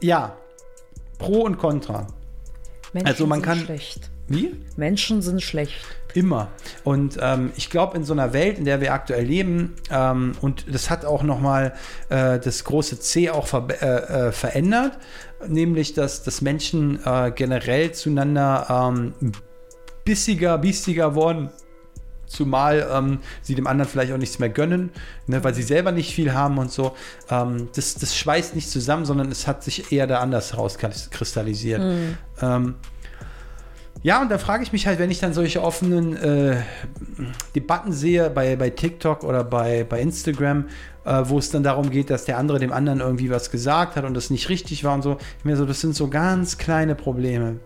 ja, 0.00 0.36
Pro 1.18 1.42
und 1.42 1.58
Contra. 1.58 2.06
Menschen 2.92 3.06
Also 3.08 3.26
man 3.26 3.40
sind 3.40 3.44
kann- 3.48 3.58
schlecht. 3.58 4.10
Wie? 4.28 4.54
Menschen 4.76 5.22
sind 5.22 5.42
schlecht. 5.42 5.76
Immer. 6.16 6.48
Und 6.82 7.18
ähm, 7.20 7.52
ich 7.56 7.68
glaube, 7.68 7.94
in 7.94 8.04
so 8.04 8.14
einer 8.14 8.32
Welt, 8.32 8.56
in 8.58 8.64
der 8.64 8.80
wir 8.80 8.94
aktuell 8.94 9.26
leben, 9.26 9.74
ähm, 9.90 10.32
und 10.40 10.64
das 10.72 10.88
hat 10.88 11.04
auch 11.04 11.22
nochmal 11.22 11.74
äh, 12.08 12.38
das 12.38 12.64
große 12.64 12.98
C 13.00 13.28
auch 13.28 13.46
ver 13.46 13.68
äh, 13.82 14.28
äh, 14.28 14.32
verändert, 14.32 14.96
nämlich, 15.46 15.92
dass, 15.92 16.22
dass 16.22 16.40
Menschen 16.40 17.04
äh, 17.04 17.32
generell 17.34 17.92
zueinander 17.92 18.94
ähm, 18.94 19.32
bissiger, 20.06 20.56
biestiger 20.56 21.14
worden. 21.14 21.50
Zumal 22.26 22.88
ähm, 22.90 23.18
sie 23.42 23.54
dem 23.54 23.66
anderen 23.66 23.88
vielleicht 23.90 24.12
auch 24.12 24.18
nichts 24.18 24.38
mehr 24.38 24.48
gönnen, 24.48 24.90
ne, 25.26 25.44
weil 25.44 25.52
sie 25.52 25.62
selber 25.62 25.92
nicht 25.92 26.14
viel 26.14 26.32
haben 26.32 26.56
und 26.56 26.72
so. 26.72 26.96
Ähm, 27.28 27.68
das, 27.76 27.94
das 27.94 28.16
schweißt 28.16 28.54
nicht 28.54 28.70
zusammen, 28.70 29.04
sondern 29.04 29.30
es 29.30 29.46
hat 29.46 29.62
sich 29.62 29.92
eher 29.92 30.06
da 30.06 30.20
anders 30.20 30.54
herauskristallisiert. 30.54 31.82
Ähm, 32.40 32.74
ja, 34.06 34.22
und 34.22 34.30
da 34.30 34.38
frage 34.38 34.62
ich 34.62 34.70
mich 34.70 34.86
halt, 34.86 35.00
wenn 35.00 35.10
ich 35.10 35.18
dann 35.18 35.32
solche 35.32 35.60
offenen 35.60 36.16
äh, 36.16 36.62
Debatten 37.56 37.90
sehe 37.90 38.30
bei, 38.30 38.54
bei 38.54 38.70
TikTok 38.70 39.24
oder 39.24 39.42
bei, 39.42 39.82
bei 39.82 40.00
Instagram, 40.00 40.66
äh, 41.04 41.22
wo 41.24 41.40
es 41.40 41.50
dann 41.50 41.64
darum 41.64 41.90
geht, 41.90 42.08
dass 42.08 42.24
der 42.24 42.38
andere 42.38 42.60
dem 42.60 42.72
anderen 42.72 43.00
irgendwie 43.00 43.30
was 43.30 43.50
gesagt 43.50 43.96
hat 43.96 44.04
und 44.04 44.14
das 44.14 44.30
nicht 44.30 44.48
richtig 44.48 44.84
war 44.84 44.94
und 44.94 45.02
so. 45.02 45.18
Mir 45.42 45.56
so, 45.56 45.66
das 45.66 45.80
sind 45.80 45.96
so 45.96 46.06
ganz 46.06 46.56
kleine 46.56 46.94
Probleme. 46.94 47.56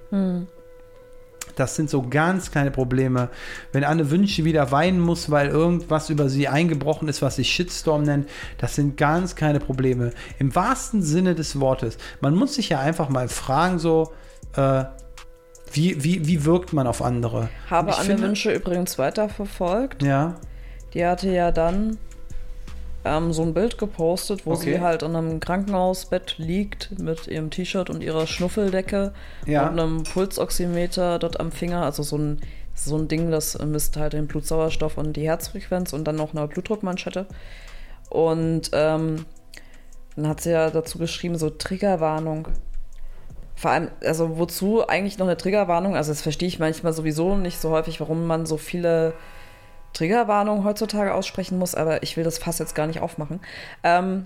Das 1.57 1.76
sind 1.76 1.91
so 1.91 2.01
ganz 2.09 2.51
kleine 2.51 2.70
Probleme. 2.70 3.28
Wenn 3.72 3.84
Anne 3.84 4.11
Wünsche 4.11 4.43
wieder 4.47 4.72
weinen 4.72 5.01
muss, 5.01 5.30
weil 5.30 5.49
irgendwas 5.49 6.09
über 6.09 6.30
sie 6.30 6.49
eingebrochen 6.49 7.07
ist, 7.09 7.20
was 7.20 7.36
sich 7.36 7.51
Shitstorm 7.51 8.05
nennt, 8.05 8.30
das 8.57 8.76
sind 8.76 8.97
ganz 8.97 9.36
kleine 9.36 9.61
Probleme. 9.61 10.12
Im 10.38 10.55
wahrsten 10.55 11.03
Sinne 11.03 11.34
des 11.34 11.61
Wortes. 11.61 11.99
Man 12.22 12.34
muss 12.34 12.55
sich 12.55 12.70
ja 12.70 12.80
einfach 12.80 13.11
mal 13.11 13.28
fragen, 13.28 13.78
so, 13.78 14.14
äh, 14.57 14.84
wie, 15.73 16.03
wie, 16.05 16.27
wie 16.27 16.45
wirkt 16.45 16.73
man 16.73 16.87
auf 16.87 17.03
andere? 17.03 17.49
Habe 17.68 17.95
Anne 17.95 18.05
finde- 18.05 18.23
Wünsche 18.25 18.53
übrigens 18.53 18.99
weiterverfolgt. 18.99 20.03
Ja, 20.03 20.37
Die 20.95 21.05
hatte 21.05 21.31
ja 21.31 21.51
dann 21.53 21.99
ähm, 23.05 23.33
so 23.33 23.43
ein 23.43 23.55
Bild 23.55 23.79
gepostet, 23.79 24.45
wo 24.47 24.53
Okay. 24.53 24.75
sie 24.75 24.81
halt 24.81 25.03
in 25.03 25.16
einem 25.16 25.41
Krankenhausbett 25.41 26.35
liegt 26.39 26.99
mit 26.99 27.29
ihrem 27.29 27.51
T-Shirt 27.51 27.89
und 27.89 28.03
ihrer 28.03 28.27
Schnuffeldecke 28.27 29.12
Ja. 29.47 29.68
und 29.68 29.79
einem 29.79 30.03
Pulsoximeter 30.05 31.18
dort 31.18 31.41
am 31.41 31.51
Finger, 31.53 31.83
also 31.83 32.03
so 32.03 32.18
ein, 32.18 32.41
so 32.75 32.97
ein 32.99 33.09
Ding, 33.09 33.31
das 33.31 33.59
misst 33.59 33.97
halt 33.97 34.12
den 34.12 34.27
Blutsauerstoff 34.27 34.99
und 34.99 35.14
die 35.14 35.27
Herzfrequenz 35.27 35.93
und 35.93 36.05
dann 36.05 36.16
noch 36.16 36.35
eine 36.35 36.47
Blutdruckmanschette. 36.49 37.27
Und 38.11 38.71
ähm, 38.73 39.25
dann 40.16 40.27
hat 40.29 40.41
sie 40.41 40.51
ja 40.51 40.68
dazu 40.71 40.99
geschrieben, 40.99 41.39
so 41.39 41.49
Triggerwarnung. 41.51 42.49
Vor 43.61 43.73
allem, 43.73 43.89
also 44.03 44.39
wozu 44.39 44.89
eigentlich 44.89 45.19
noch 45.19 45.27
eine 45.27 45.37
Triggerwarnung? 45.37 45.95
Also 45.95 46.11
das 46.13 46.23
verstehe 46.23 46.49
ich 46.49 46.59
manchmal 46.59 46.95
sowieso 46.95 47.37
nicht 47.37 47.61
so 47.61 47.71
häufig, 47.73 48.01
warum 48.01 48.27
man 48.27 48.47
so 48.47 48.57
viele 48.57 49.13
Triggerwarnungen 49.93 50.65
heutzutage 50.65 51.13
aussprechen 51.13 51.59
muss, 51.59 51.75
aber 51.75 52.03
ich 52.03 52.17
will 52.17 52.25
das 52.25 52.39
Fass 52.39 52.59
jetzt 52.59 52.75
gar 52.75 52.87
nicht 52.87 53.01
aufmachen. 53.01 53.41
Ähm, 53.85 54.25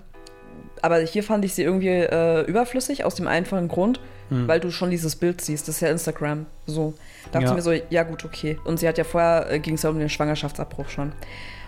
aber 0.81 0.99
hier 0.99 1.21
fand 1.21 1.43
ich 1.43 1.53
sie 1.53 1.63
irgendwie 1.63 1.89
äh, 1.89 2.41
überflüssig, 2.45 3.03
aus 3.03 3.15
dem 3.15 3.27
einfachen 3.27 3.67
Grund, 3.67 3.99
weil 4.29 4.59
du 4.59 4.71
schon 4.71 4.89
dieses 4.89 5.17
Bild 5.17 5.41
siehst. 5.41 5.67
Das 5.67 5.75
ist 5.75 5.81
ja 5.81 5.89
Instagram. 5.89 6.45
So. 6.65 6.93
Dachte 7.31 7.43
Ja. 7.45 7.51
ich 7.51 7.55
mir 7.57 7.61
so, 7.61 7.73
ja 7.89 8.03
gut, 8.03 8.23
okay. 8.25 8.57
Und 8.63 8.79
sie 8.79 8.87
hat 8.87 8.97
ja 8.97 9.03
vorher, 9.03 9.51
äh, 9.51 9.59
ging 9.59 9.75
es 9.75 9.83
ja 9.83 9.89
um 9.89 9.99
den 9.99 10.09
Schwangerschaftsabbruch 10.09 10.87
schon. 10.89 11.11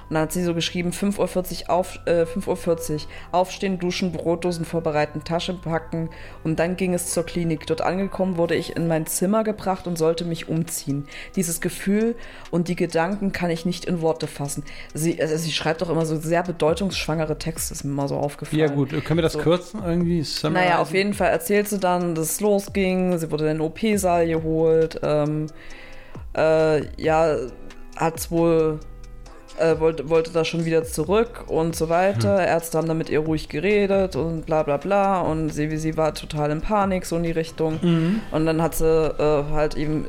Und 0.10 0.14
dann 0.14 0.24
hat 0.24 0.32
sie 0.32 0.44
so 0.44 0.54
geschrieben, 0.54 0.92
5.40 0.92 1.64
Uhr, 1.64 1.70
auf, 1.70 2.00
äh, 2.06 2.24
5.40 2.24 2.94
Uhr 2.94 3.00
aufstehen, 3.32 3.80
duschen, 3.80 4.12
Brotdosen 4.12 4.66
vorbereiten, 4.66 5.24
Tasche 5.24 5.54
packen 5.54 6.10
und 6.44 6.60
dann 6.60 6.78
ging 6.78 6.94
es 6.94 7.12
zur 7.12 7.26
Klinik. 7.26 7.66
Dort 7.68 7.82
angekommen 7.82 8.38
wurde 8.38 8.56
ich 8.56 8.76
in 8.76 8.88
mein 8.88 9.06
Zimmer 9.06 9.44
gebracht 9.44 9.88
und 9.88 9.98
sollte 9.98 10.26
mich 10.26 10.48
umziehen. 10.48 11.08
Dieses 11.36 11.62
Gefühl 11.62 12.16
und 12.52 12.68
die 12.68 12.76
Gedanken 12.76 13.32
kann 13.32 13.50
ich 13.50 13.66
nicht 13.66 13.86
in 13.86 14.02
Worte 14.02 14.28
fassen. 14.28 14.64
Sie, 14.94 15.22
also 15.22 15.36
sie 15.38 15.52
schreibt 15.52 15.82
doch 15.82 15.90
immer 15.90 16.06
so 16.06 16.18
sehr 16.18 16.44
bedeutungsschwangere 16.44 17.38
Texte, 17.38 17.74
ist 17.74 17.84
mir 17.84 17.92
mal 17.92 18.08
so 18.08 18.16
aufgefallen. 18.16 18.60
ja 18.60 18.68
gut, 18.68 18.90
können 19.04 19.18
wir 19.18 19.24
das 19.24 19.34
So. 19.34 19.40
kürzen 19.40 19.82
irgendwie? 19.84 20.26
Naja, 20.44 20.80
auf 20.80 20.94
jeden 20.94 21.14
Fall 21.14 21.30
erzählt 21.30 21.68
sie 21.68 21.80
dann, 21.80 22.16
dass 22.16 22.32
es 22.32 22.42
losging. 22.42 23.18
Sie 23.18 23.30
wurde 23.32 23.50
in 23.50 23.58
den 23.58 23.62
OP-Saal 23.62 24.28
geholt. 24.28 25.00
Ähm, 25.04 25.48
äh, 26.36 26.86
ja, 27.02 27.38
hat's 27.96 28.32
wohl, 28.32 28.80
äh, 29.58 29.80
wollte, 29.80 30.10
wollte 30.10 30.32
da 30.32 30.46
schon 30.46 30.66
wieder 30.66 30.84
zurück 30.84 31.46
und 31.48 31.76
so 31.76 31.90
weiter. 31.90 32.46
Ärzte 32.46 32.78
haben 32.78 32.88
dann 32.88 32.98
mit 32.98 33.10
ihr 33.10 33.20
ruhig 33.20 33.50
geredet 33.50 34.16
und 34.16 34.46
bla 34.46 34.64
bla 34.64 34.78
bla. 34.78 35.22
Und 35.22 35.50
sie, 35.50 35.76
sie 35.78 35.98
war 35.98 36.14
total 36.14 36.52
in 36.52 36.62
Panik, 36.62 37.06
so 37.06 37.18
in 37.18 37.24
die 37.24 37.32
Richtung. 37.32 37.80
Und 38.32 38.46
dann 38.46 38.62
hat 38.62 38.76
sie 38.76 38.86
äh, 38.86 39.44
halt 39.52 39.76
eben 39.76 40.06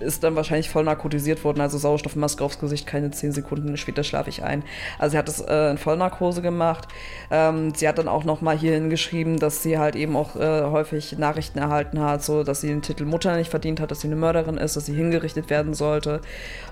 ist 0.00 0.22
dann 0.22 0.36
wahrscheinlich 0.36 0.68
voll 0.68 0.84
narkotisiert 0.84 1.42
worden, 1.44 1.60
also 1.60 1.78
Sauerstoffmaske 1.78 2.44
aufs 2.44 2.58
Gesicht, 2.58 2.86
keine 2.86 3.10
10 3.10 3.32
Sekunden 3.32 3.76
später 3.76 4.04
schlafe 4.04 4.28
ich 4.28 4.42
ein. 4.42 4.62
Also 4.98 5.12
sie 5.12 5.18
hat 5.18 5.28
es 5.28 5.40
äh, 5.40 5.70
in 5.70 5.78
Vollnarkose 5.78 6.42
gemacht. 6.42 6.88
Ähm, 7.30 7.72
sie 7.74 7.88
hat 7.88 7.98
dann 7.98 8.08
auch 8.08 8.24
noch 8.24 8.40
mal 8.40 8.56
hier 8.56 8.74
hingeschrieben, 8.74 9.38
dass 9.38 9.62
sie 9.62 9.78
halt 9.78 9.96
eben 9.96 10.16
auch 10.16 10.36
äh, 10.36 10.64
häufig 10.64 11.16
Nachrichten 11.18 11.58
erhalten 11.58 12.00
hat, 12.00 12.22
so 12.22 12.44
dass 12.44 12.60
sie 12.60 12.68
den 12.68 12.82
Titel 12.82 13.04
Mutter 13.04 13.36
nicht 13.36 13.50
verdient 13.50 13.80
hat, 13.80 13.90
dass 13.90 14.00
sie 14.00 14.08
eine 14.08 14.16
Mörderin 14.16 14.58
ist, 14.58 14.76
dass 14.76 14.86
sie 14.86 14.94
hingerichtet 14.94 15.50
werden 15.50 15.74
sollte 15.74 16.20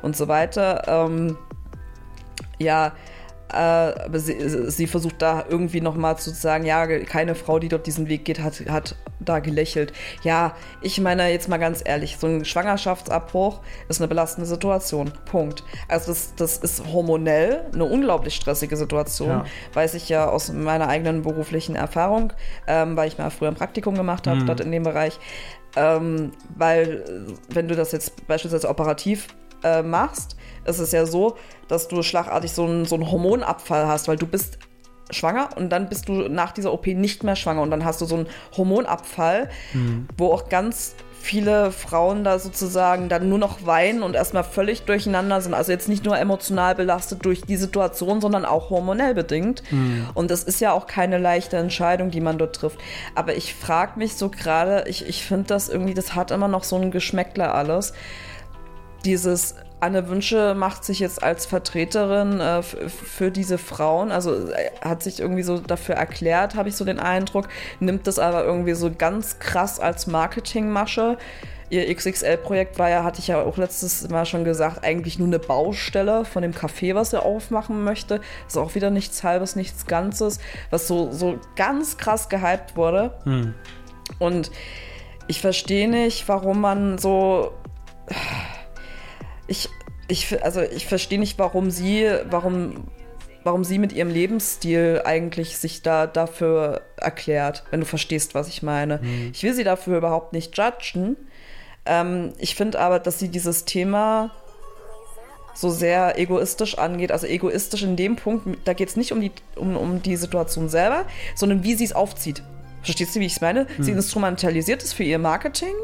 und 0.02 0.16
so 0.16 0.28
weiter. 0.28 0.82
Ähm, 0.86 1.38
ja, 2.62 2.92
äh, 3.52 3.56
aber 3.56 4.18
sie, 4.18 4.70
sie 4.70 4.86
versucht 4.86 5.20
da 5.20 5.44
irgendwie 5.48 5.82
nochmal 5.82 6.16
zu 6.16 6.30
sagen, 6.30 6.64
ja, 6.64 6.86
keine 7.04 7.34
Frau, 7.34 7.58
die 7.58 7.68
dort 7.68 7.86
diesen 7.86 8.08
Weg 8.08 8.24
geht, 8.24 8.40
hat, 8.40 8.62
hat 8.68 8.96
da 9.20 9.40
gelächelt. 9.40 9.92
Ja, 10.22 10.54
ich 10.80 11.00
meine 11.00 11.28
jetzt 11.30 11.48
mal 11.48 11.58
ganz 11.58 11.82
ehrlich, 11.84 12.16
so 12.18 12.26
ein 12.26 12.46
Schwangerschaftsabbruch 12.46 13.60
ist 13.88 14.00
eine 14.00 14.08
belastende 14.08 14.48
Situation. 14.48 15.12
Punkt. 15.26 15.64
Also 15.88 16.12
das, 16.12 16.34
das 16.34 16.56
ist 16.58 16.82
hormonell 16.92 17.64
eine 17.74 17.84
unglaublich 17.84 18.34
stressige 18.36 18.76
Situation, 18.76 19.28
Ja. 19.28 19.44
weiß 19.74 19.94
ich 19.94 20.08
ja 20.08 20.28
aus 20.28 20.50
meiner 20.50 20.88
eigenen 20.88 21.22
beruflichen 21.22 21.76
Erfahrung, 21.76 22.32
ähm, 22.66 22.96
weil 22.96 23.08
ich 23.08 23.18
mal 23.18 23.30
früher 23.30 23.48
ein 23.48 23.54
Praktikum 23.54 23.94
gemacht 23.94 24.26
habe, 24.26 24.44
dort 24.44 24.60
in 24.60 24.72
dem 24.72 24.82
Bereich. 24.82 25.18
Ähm, 25.76 26.32
weil, 26.56 27.04
wenn 27.50 27.68
du 27.68 27.76
das 27.76 27.92
jetzt 27.92 28.26
beispielsweise 28.26 28.68
operativ 28.68 29.28
äh, 29.62 29.82
machst, 29.82 30.36
ist 30.64 30.78
es 30.78 30.92
ja 30.92 31.06
so, 31.06 31.36
dass 31.68 31.88
du 31.88 32.02
schlagartig 32.02 32.52
so 32.52 32.64
einen, 32.64 32.84
so 32.84 32.94
einen 32.94 33.10
Hormonabfall 33.10 33.86
hast, 33.86 34.08
weil 34.08 34.16
du 34.16 34.26
bist 34.26 34.58
schwanger 35.10 35.50
und 35.56 35.70
dann 35.70 35.88
bist 35.88 36.08
du 36.08 36.28
nach 36.28 36.52
dieser 36.52 36.72
OP 36.72 36.86
nicht 36.86 37.22
mehr 37.22 37.36
schwanger 37.36 37.62
und 37.62 37.70
dann 37.70 37.84
hast 37.84 38.00
du 38.00 38.06
so 38.06 38.16
einen 38.16 38.26
Hormonabfall, 38.56 39.50
wo 40.16 40.32
auch 40.32 40.48
ganz 40.48 40.94
viele 41.22 41.70
Frauen 41.70 42.24
da 42.24 42.38
sozusagen 42.38 43.08
dann 43.08 43.28
nur 43.28 43.38
noch 43.38 43.64
weinen 43.64 44.02
und 44.02 44.16
erstmal 44.16 44.42
völlig 44.42 44.82
durcheinander 44.82 45.40
sind. 45.40 45.54
Also 45.54 45.70
jetzt 45.70 45.88
nicht 45.88 46.04
nur 46.04 46.18
emotional 46.18 46.74
belastet 46.74 47.24
durch 47.24 47.42
die 47.42 47.56
Situation, 47.56 48.20
sondern 48.20 48.44
auch 48.44 48.70
hormonell 48.70 49.14
bedingt. 49.14 49.62
Und 50.14 50.30
das 50.32 50.42
ist 50.42 50.60
ja 50.60 50.72
auch 50.72 50.86
keine 50.88 51.18
leichte 51.18 51.56
Entscheidung, 51.56 52.10
die 52.10 52.20
man 52.20 52.38
dort 52.38 52.56
trifft. 52.56 52.78
Aber 53.14 53.36
ich 53.36 53.54
frage 53.54 53.98
mich 53.98 54.14
so 54.14 54.30
gerade, 54.30 54.84
ich, 54.88 55.06
ich 55.06 55.24
finde 55.24 55.44
das 55.46 55.68
irgendwie, 55.68 55.94
das 55.94 56.16
hat 56.16 56.32
immer 56.32 56.48
noch 56.48 56.64
so 56.64 56.76
ein 56.76 56.90
Geschmäckler 56.90 57.54
alles 57.54 57.92
dieses 59.04 59.54
Anne 59.82 60.08
Wünsche 60.08 60.54
macht 60.54 60.84
sich 60.84 61.00
jetzt 61.00 61.24
als 61.24 61.44
Vertreterin 61.44 62.38
äh, 62.38 62.62
für 62.62 63.32
diese 63.32 63.58
Frauen, 63.58 64.12
also 64.12 64.48
äh, 64.50 64.70
hat 64.80 65.02
sich 65.02 65.18
irgendwie 65.18 65.42
so 65.42 65.58
dafür 65.58 65.96
erklärt, 65.96 66.54
habe 66.54 66.68
ich 66.68 66.76
so 66.76 66.84
den 66.84 67.00
Eindruck, 67.00 67.48
nimmt 67.80 68.06
das 68.06 68.20
aber 68.20 68.44
irgendwie 68.44 68.74
so 68.74 68.92
ganz 68.96 69.40
krass 69.40 69.80
als 69.80 70.06
Marketingmasche. 70.06 71.18
Ihr 71.68 71.92
XXL-Projekt 71.92 72.78
war 72.78 72.90
ja, 72.90 73.02
hatte 73.02 73.18
ich 73.18 73.28
ja 73.28 73.42
auch 73.42 73.56
letztes 73.56 74.08
Mal 74.08 74.24
schon 74.24 74.44
gesagt, 74.44 74.84
eigentlich 74.84 75.18
nur 75.18 75.26
eine 75.26 75.40
Baustelle 75.40 76.24
von 76.24 76.42
dem 76.42 76.52
Café, 76.52 76.94
was 76.94 77.12
er 77.12 77.24
aufmachen 77.24 77.82
möchte. 77.82 78.20
Ist 78.46 78.58
auch 78.58 78.76
wieder 78.76 78.90
nichts 78.90 79.24
Halbes, 79.24 79.56
nichts 79.56 79.86
Ganzes, 79.86 80.38
was 80.70 80.86
so, 80.86 81.10
so 81.10 81.40
ganz 81.56 81.96
krass 81.96 82.28
gehypt 82.28 82.76
wurde. 82.76 83.14
Und 84.18 84.50
ich 85.26 85.40
verstehe 85.40 85.88
nicht, 85.88 86.28
warum 86.28 86.60
man 86.60 86.98
so 86.98 87.52
ich, 89.46 89.68
ich, 90.08 90.42
also 90.42 90.60
ich 90.60 90.86
verstehe 90.86 91.18
nicht, 91.18 91.38
warum 91.38 91.70
sie, 91.70 92.10
warum, 92.30 92.84
warum 93.44 93.64
sie 93.64 93.78
mit 93.78 93.92
ihrem 93.92 94.10
Lebensstil 94.10 95.02
eigentlich 95.04 95.58
sich 95.58 95.82
da 95.82 96.06
dafür 96.06 96.82
erklärt, 96.96 97.64
wenn 97.70 97.80
du 97.80 97.86
verstehst, 97.86 98.34
was 98.34 98.48
ich 98.48 98.62
meine. 98.62 99.00
Ich 99.32 99.42
will 99.42 99.54
sie 99.54 99.64
dafür 99.64 99.98
überhaupt 99.98 100.32
nicht 100.32 100.56
judgen. 100.56 101.16
Ähm, 101.84 102.32
ich 102.38 102.54
finde 102.54 102.78
aber, 102.78 102.98
dass 102.98 103.18
sie 103.18 103.28
dieses 103.28 103.64
Thema 103.64 104.30
so 105.54 105.70
sehr 105.70 106.18
egoistisch 106.18 106.78
angeht. 106.78 107.12
Also 107.12 107.26
egoistisch 107.26 107.82
in 107.82 107.96
dem 107.96 108.16
Punkt, 108.16 108.46
da 108.64 108.72
geht 108.72 108.88
es 108.88 108.96
nicht 108.96 109.12
um 109.12 109.20
die, 109.20 109.32
um, 109.56 109.76
um 109.76 110.02
die 110.02 110.16
Situation 110.16 110.68
selber, 110.68 111.04
sondern 111.34 111.64
wie 111.64 111.74
sie 111.74 111.84
es 111.84 111.92
aufzieht. 111.92 112.42
Verstehst 112.82 113.14
du, 113.14 113.20
wie 113.20 113.26
ich 113.26 113.34
es 113.34 113.40
meine? 113.40 113.66
Sie 113.78 113.92
instrumentalisiert 113.92 114.82
es 114.82 114.92
für 114.92 115.04
ihr 115.04 115.18
Marketing 115.18 115.74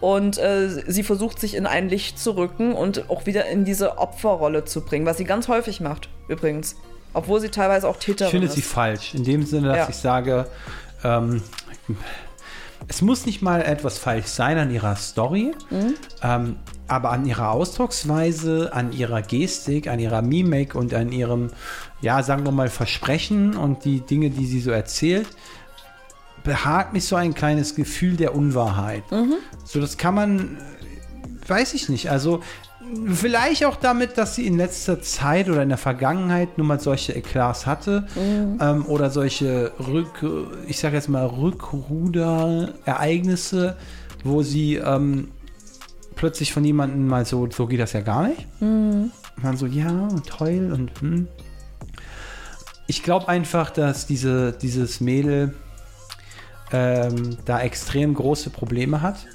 und 0.00 0.38
äh, 0.38 0.68
sie 0.86 1.02
versucht 1.02 1.38
sich 1.38 1.54
in 1.54 1.66
ein 1.66 1.88
Licht 1.88 2.18
zu 2.18 2.32
rücken 2.36 2.72
und 2.72 3.10
auch 3.10 3.26
wieder 3.26 3.46
in 3.46 3.64
diese 3.64 3.98
Opferrolle 3.98 4.64
zu 4.64 4.80
bringen, 4.80 5.04
was 5.06 5.18
sie 5.18 5.24
ganz 5.24 5.48
häufig 5.48 5.80
macht, 5.80 6.08
übrigens. 6.28 6.76
Obwohl 7.14 7.40
sie 7.40 7.50
teilweise 7.50 7.86
auch 7.88 7.96
Ich 7.98 8.06
Täterin 8.06 8.30
finde 8.30 8.46
ist. 8.46 8.54
sie 8.54 8.62
falsch. 8.62 9.14
In 9.14 9.24
dem 9.24 9.44
Sinne, 9.44 9.68
dass 9.68 9.76
Ja. 9.76 9.88
ich 9.90 9.96
sage, 9.96 10.46
ähm, 11.04 11.42
es 12.88 13.02
muss 13.02 13.26
nicht 13.26 13.42
mal 13.42 13.62
etwas 13.62 13.98
falsch 13.98 14.26
sein 14.26 14.58
an 14.58 14.70
ihrer 14.70 14.96
Story, 14.96 15.52
Mhm. 15.70 15.94
ähm, 16.22 16.56
aber 16.88 17.10
an 17.10 17.26
ihrer 17.26 17.50
Ausdrucksweise, 17.52 18.70
an 18.72 18.92
ihrer 18.92 19.22
Gestik, 19.22 19.88
an 19.88 19.98
ihrer 19.98 20.22
Mimik 20.22 20.74
und 20.74 20.92
an 20.94 21.12
ihrem, 21.12 21.50
ja, 22.00 22.22
sagen 22.22 22.44
wir 22.44 22.52
mal, 22.52 22.68
Versprechen 22.68 23.56
und 23.56 23.84
die 23.84 24.00
Dinge, 24.00 24.30
die 24.30 24.46
sie 24.46 24.60
so 24.60 24.70
erzählt, 24.70 25.28
behagt 26.44 26.92
mich 26.92 27.04
so 27.04 27.16
ein 27.16 27.34
kleines 27.34 27.74
Gefühl 27.74 28.16
der 28.16 28.34
Unwahrheit. 28.34 29.10
Mhm. 29.10 29.34
So, 29.64 29.80
das 29.80 29.96
kann 29.96 30.14
man, 30.14 30.40
äh, 30.40 31.48
weiß 31.48 31.74
ich 31.74 31.88
nicht. 31.88 32.10
Also, 32.10 32.42
vielleicht 33.12 33.64
auch 33.64 33.76
damit, 33.76 34.18
dass 34.18 34.34
sie 34.34 34.44
in 34.46 34.56
letzter 34.56 35.00
Zeit 35.00 35.48
oder 35.48 35.62
in 35.62 35.68
der 35.68 35.78
Vergangenheit 35.78 36.58
nun 36.58 36.66
mal 36.66 36.80
solche 36.80 37.14
Eklats 37.14 37.64
hatte 37.64 38.08
ähm, 38.60 38.84
oder 38.86 39.10
solche 39.10 39.70
Rück, 39.78 40.26
ich 40.66 40.78
sage 40.78 40.96
jetzt 40.96 41.08
mal 41.08 41.24
Rückruder-Ereignisse, 41.26 43.76
wo 44.24 44.42
sie 44.42 44.74
ähm, 44.76 45.28
plötzlich 46.16 46.52
von 46.52 46.64
jemandem 46.64 47.06
mal 47.06 47.24
so, 47.24 47.48
so 47.50 47.66
geht 47.66 47.80
das 47.80 47.92
ja 47.92 48.00
gar 48.00 48.28
nicht. 48.28 48.46
Und 49.36 49.42
dann 49.42 49.56
so, 49.56 49.66
ja, 49.66 49.88
und 49.88 50.26
toll 50.26 50.72
und 50.72 51.00
hm. 51.00 51.28
Ich 52.88 53.02
glaube 53.02 53.28
einfach, 53.28 53.70
dass 53.70 54.06
diese, 54.06 54.52
dieses 54.52 55.00
Mädel 55.00 55.54
ähm, 56.72 57.36
da 57.44 57.60
extrem 57.60 58.14
große 58.14 58.50
Probleme 58.50 59.02
hat 59.02 59.26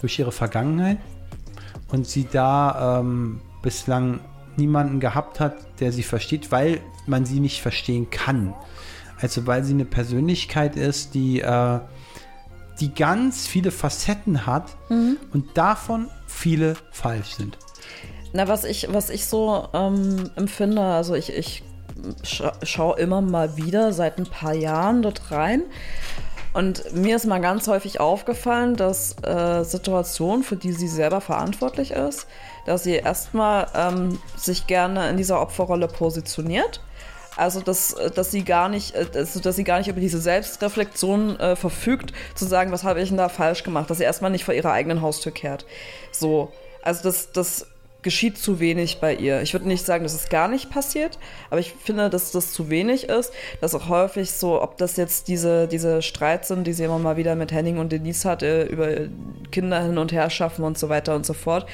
durch 0.00 0.18
ihre 0.18 0.32
Vergangenheit 0.32 0.96
und 1.92 2.06
sie 2.06 2.26
da 2.30 3.00
ähm, 3.00 3.42
bislang 3.62 4.20
niemanden 4.56 5.00
gehabt 5.00 5.38
hat, 5.38 5.56
der 5.80 5.92
sie 5.92 6.02
versteht, 6.02 6.50
weil 6.50 6.80
man 7.06 7.26
sie 7.26 7.40
nicht 7.40 7.60
verstehen 7.60 8.08
kann. 8.08 8.54
Also 9.20 9.46
weil 9.46 9.64
sie 9.64 9.74
eine 9.74 9.84
Persönlichkeit 9.84 10.76
ist, 10.76 11.14
die, 11.14 11.40
äh, 11.40 11.80
die 12.80 12.94
ganz 12.94 13.46
viele 13.46 13.70
Facetten 13.70 14.46
hat 14.46 14.76
und 14.88 15.58
davon 15.58 16.08
viele 16.26 16.74
falsch 16.90 17.34
sind. 17.34 17.58
Na, 18.32 18.48
was 18.48 18.64
ich, 18.64 18.88
was 18.92 19.10
ich 19.10 19.26
so 19.26 19.68
ähm, 19.74 20.30
empfinde, 20.36 20.80
also 20.80 21.14
ich, 21.14 21.32
ich 21.32 21.62
scha 22.22 22.52
schaue 22.62 22.98
immer 22.98 23.20
mal 23.20 23.56
wieder 23.56 23.92
seit 23.92 24.18
ein 24.18 24.26
paar 24.26 24.54
Jahren 24.54 25.02
dort 25.02 25.30
rein. 25.30 25.62
Und 26.52 26.92
mir 26.92 27.16
ist 27.16 27.26
mal 27.26 27.40
ganz 27.40 27.68
häufig 27.68 28.00
aufgefallen, 28.00 28.74
dass 28.74 29.16
äh, 29.22 29.62
Situationen, 29.62 30.42
für 30.42 30.56
die 30.56 30.72
sie 30.72 30.88
selber 30.88 31.20
verantwortlich 31.20 31.92
ist, 31.92 32.26
dass 32.66 32.82
sie 32.82 32.94
erstmal 32.94 33.68
ähm, 33.74 34.18
sich 34.36 34.66
gerne 34.66 35.08
in 35.10 35.16
dieser 35.16 35.40
Opferrolle 35.40 35.86
positioniert. 35.86 36.80
Also 37.36 37.60
dass, 37.60 37.92
äh, 37.92 38.10
dass 38.10 38.32
sie 38.32 38.42
gar 38.42 38.68
nicht, 38.68 38.96
äh, 38.96 39.06
also, 39.14 39.38
dass 39.38 39.56
sie 39.56 39.64
gar 39.64 39.78
nicht 39.78 39.88
über 39.88 40.00
diese 40.00 40.20
Selbstreflexion 40.20 41.38
äh, 41.38 41.54
verfügt, 41.54 42.12
zu 42.34 42.44
sagen, 42.44 42.72
was 42.72 42.82
habe 42.82 43.00
ich 43.00 43.08
denn 43.08 43.18
da 43.18 43.28
falsch 43.28 43.62
gemacht, 43.62 43.88
dass 43.88 43.98
sie 43.98 44.04
erstmal 44.04 44.32
nicht 44.32 44.44
vor 44.44 44.54
ihrer 44.54 44.72
eigenen 44.72 45.02
Haustür 45.02 45.32
kehrt. 45.32 45.64
So, 46.10 46.50
also 46.82 47.02
das, 47.04 47.30
das 47.30 47.66
geschieht 48.02 48.38
zu 48.38 48.60
wenig 48.60 49.00
bei 49.00 49.14
ihr. 49.14 49.42
Ich 49.42 49.52
würde 49.52 49.68
nicht 49.68 49.84
sagen, 49.84 50.04
dass 50.04 50.14
es 50.14 50.28
gar 50.28 50.48
nicht 50.48 50.70
passiert, 50.70 51.18
aber 51.50 51.60
ich 51.60 51.72
finde, 51.72 52.10
dass 52.10 52.32
das 52.32 52.52
zu 52.52 52.70
wenig 52.70 53.08
ist, 53.08 53.32
dass 53.60 53.74
auch 53.74 53.88
häufig 53.88 54.30
so, 54.30 54.60
ob 54.60 54.76
das 54.78 54.96
jetzt 54.96 55.28
diese, 55.28 55.68
diese 55.68 56.02
Streits 56.02 56.48
sind, 56.48 56.66
die 56.66 56.72
sie 56.72 56.84
immer 56.84 56.98
mal 56.98 57.16
wieder 57.16 57.34
mit 57.34 57.52
Henning 57.52 57.78
und 57.78 57.92
Denise 57.92 58.24
hat, 58.24 58.42
äh, 58.42 58.64
über 58.64 58.88
Kinder 59.50 59.82
hin 59.82 59.98
und 59.98 60.12
her 60.12 60.30
schaffen 60.30 60.64
und 60.64 60.78
so 60.78 60.88
weiter 60.88 61.14
und 61.14 61.26
so 61.26 61.34
fort, 61.34 61.66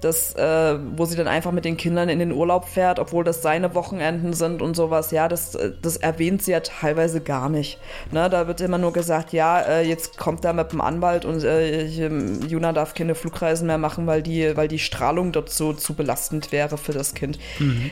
das, 0.00 0.34
äh, 0.34 0.78
wo 0.96 1.04
sie 1.04 1.16
dann 1.16 1.28
einfach 1.28 1.52
mit 1.52 1.64
den 1.64 1.76
Kindern 1.76 2.08
in 2.08 2.18
den 2.18 2.32
Urlaub 2.32 2.68
fährt, 2.68 2.98
obwohl 2.98 3.24
das 3.24 3.42
seine 3.42 3.74
Wochenenden 3.74 4.32
sind 4.32 4.62
und 4.62 4.74
sowas, 4.74 5.10
ja, 5.10 5.28
das, 5.28 5.54
äh, 5.54 5.72
das 5.82 5.96
erwähnt 5.96 6.42
sie 6.42 6.52
ja 6.52 6.60
teilweise 6.60 7.20
gar 7.20 7.48
nicht. 7.48 7.78
Ne, 8.12 8.28
da 8.30 8.46
wird 8.46 8.60
immer 8.60 8.78
nur 8.78 8.92
gesagt, 8.92 9.32
ja, 9.32 9.60
äh, 9.60 9.82
jetzt 9.82 10.16
kommt 10.18 10.44
er 10.44 10.52
mit 10.52 10.72
dem 10.72 10.80
Anwalt 10.80 11.24
und 11.24 11.42
äh, 11.44 11.84
Juna 11.86 12.72
darf 12.72 12.94
keine 12.94 13.14
Flugreisen 13.14 13.66
mehr 13.66 13.78
machen, 13.78 14.06
weil 14.06 14.22
die, 14.22 14.56
weil 14.56 14.68
die 14.68 14.78
Strahlung 14.78 15.32
dort 15.32 15.50
so 15.50 15.72
zu 15.72 15.94
belastend 15.94 16.52
wäre 16.52 16.78
für 16.78 16.92
das 16.92 17.14
Kind. 17.14 17.38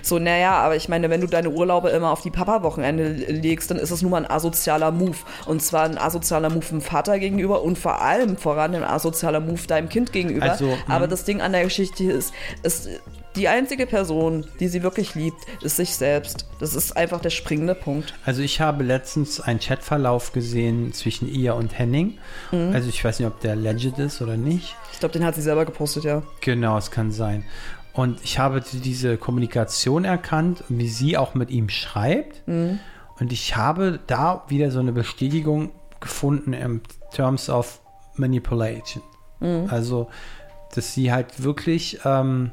So, 0.03 0.19
naja, 0.19 0.53
aber 0.53 0.77
ich 0.77 0.89
meine, 0.89 1.11
wenn 1.11 1.21
du 1.21 1.27
deine 1.27 1.51
Urlaube 1.51 1.91
immer 1.91 2.11
auf 2.11 2.23
die 2.23 2.31
Papa-Wochenende 2.31 3.09
legst, 3.13 3.71
dann 3.71 3.79
ist 3.79 3.91
es 3.91 4.03
nun 4.03 4.11
mal 4.11 4.25
ein 4.25 4.31
asozialer 4.31 4.91
Move. 4.91 5.17
Und 5.47 5.63
zwar 5.63 5.85
ein 5.85 5.99
asozialer 5.99 6.51
Move 6.51 6.65
dem 6.67 6.81
Vater 6.81 7.19
gegenüber 7.19 7.63
und 7.63 7.79
vor 7.79 8.03
allem 8.03 8.37
voran 8.37 8.75
ein 8.75 8.85
asozialer 8.85 9.41
Move 9.41 9.67
deinem 9.67 9.89
Kind 9.89 10.13
gegenüber. 10.13 10.53
Also, 10.53 10.77
aber 10.89 11.09
das 11.09 11.25
Ding 11.25 11.41
an 11.41 11.53
der 11.53 11.65
Geschichte 11.65 11.96
ist, 12.05 12.33
ist 12.63 12.89
die 13.37 13.49
einzige 13.49 13.87
Person, 13.87 14.47
die 14.61 14.69
sie 14.69 14.83
wirklich 14.83 15.15
liebt, 15.15 15.39
ist 15.63 15.77
sich 15.77 15.95
selbst. 15.95 16.47
Das 16.59 16.75
ist 16.75 16.97
einfach 16.97 17.21
der 17.21 17.31
springende 17.31 17.75
Punkt. 17.75 18.15
Also 18.25 18.41
ich 18.43 18.61
habe 18.61 18.83
letztens 18.83 19.41
einen 19.41 19.61
Chatverlauf 19.61 20.33
gesehen 20.33 20.93
zwischen 20.93 21.29
ihr 21.29 21.55
und 21.55 21.79
Henning. 21.79 22.19
Mhm. 22.51 22.73
Also 22.73 22.89
ich 22.89 23.05
weiß 23.05 23.19
nicht, 23.19 23.29
ob 23.29 23.41
der 23.41 23.57
legit 23.57 23.99
ist 23.99 24.23
oder 24.23 24.37
nicht. 24.37 24.75
Ich 24.93 25.01
glaube, 25.01 25.13
den 25.13 25.25
hat 25.25 25.35
sie 25.35 25.43
selber 25.43 25.67
gepostet, 25.67 26.05
ja. 26.05 26.23
Genau, 26.41 26.79
es 26.79 26.91
kann 26.91 27.13
sein. 27.13 27.45
Und 27.93 28.23
ich 28.25 28.39
habe 28.39 28.63
diese 28.63 29.17
Kommunikation 29.17 30.05
erkannt, 30.05 30.65
wie 30.69 30.89
sie 30.89 31.17
auch 31.17 31.35
mit 31.35 31.51
ihm 31.51 31.69
schreibt. 31.69 32.47
Mhm. 32.47 32.79
Und 33.19 33.33
ich 33.33 33.57
habe 33.57 34.01
da 34.07 34.45
wieder 34.49 34.71
so 34.71 34.81
eine 34.81 34.93
Bestätigung 34.93 35.73
gefunden 36.01 36.53
in 36.53 36.83
Terms 37.13 37.49
of 37.49 37.81
Manipulation. 38.17 39.03
Mhm. 39.41 39.69
Also, 39.71 40.09
dass 40.77 40.95
sie 40.95 41.13
halt 41.13 41.43
wirklich 41.43 42.01
ähm, 42.05 42.51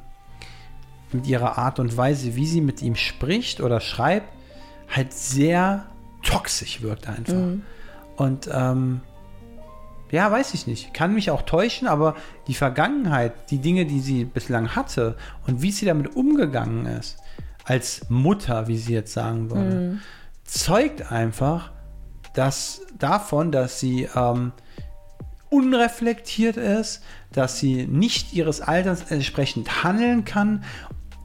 mit 1.12 1.28
ihrer 1.28 1.58
Art 1.58 1.80
und 1.80 1.96
Weise, 1.96 2.36
wie 2.36 2.46
sie 2.46 2.62
mit 2.62 2.82
ihm 2.82 2.96
spricht 2.96 3.62
oder 3.62 3.80
schreibt, 3.80 4.28
halt 4.90 5.14
sehr 5.14 5.86
toxisch 6.24 6.82
wirkt 6.82 7.08
einfach. 7.08 7.34
Mhm. 7.34 7.64
Und 8.16 8.50
ähm, 8.52 9.02
ja, 10.12 10.30
weiß 10.30 10.54
ich 10.54 10.68
nicht. 10.68 10.94
Kann 10.94 11.14
mich 11.14 11.32
auch 11.32 11.42
täuschen, 11.42 11.88
aber 11.88 12.16
die 12.48 12.54
Vergangenheit, 12.54 13.50
die 13.50 13.58
Dinge, 13.58 13.86
die 13.86 14.00
sie 14.00 14.26
bislang 14.26 14.76
hatte 14.76 15.18
und 15.48 15.62
wie 15.62 15.72
sie 15.72 15.86
damit 15.86 16.16
umgegangen 16.16 16.86
ist, 16.86 17.18
als 17.66 18.10
Mutter, 18.10 18.68
wie 18.68 18.78
sie 18.78 18.94
jetzt 18.94 19.14
sagen 19.14 19.50
würde, 19.50 20.00
zeugt 20.44 21.12
einfach 21.12 21.72
dass, 22.34 22.82
davon, 22.98 23.52
dass 23.52 23.80
sie 23.80 24.10
ähm, 24.16 24.52
unreflektiert 25.54 26.58
ist, 26.58 27.04
dass 27.32 27.60
sie 27.60 27.86
nicht 27.86 28.34
ihres 28.34 28.60
Alters 28.60 29.12
entsprechend 29.12 29.84
handeln 29.84 30.26
kann, 30.26 30.64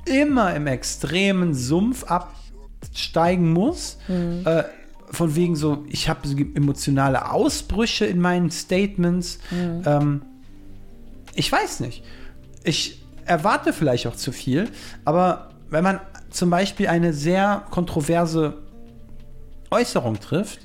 immer 0.05 0.55
im 0.55 0.67
extremen 0.67 1.55
Sumpf 1.55 2.05
absteigen 2.05 3.53
muss. 3.53 3.99
Äh, 4.45 4.65
von 5.11 5.35
wegen 5.35 5.57
so, 5.57 5.87
ich 5.89 6.11
habe 6.11 6.29
emotionale 6.55 7.31
Ausbrüche 7.31 8.05
in 8.05 8.21
meinen 8.21 8.51
Statements. 8.51 9.39
Ähm, 9.87 10.23
ich 11.35 11.51
weiß 11.51 11.81
nicht. 11.81 12.05
Ich 12.65 13.03
erwarte 13.25 13.73
vielleicht 13.73 14.07
auch 14.07 14.17
zu 14.17 14.33
viel, 14.33 14.69
aber 15.07 15.51
wenn 15.71 15.85
man 15.85 16.01
zum 16.29 16.51
Beispiel 16.51 16.89
eine 16.89 17.15
sehr 17.15 17.65
kontroverse 17.71 18.59
Äußerung 19.71 20.21
trifft 20.21 20.61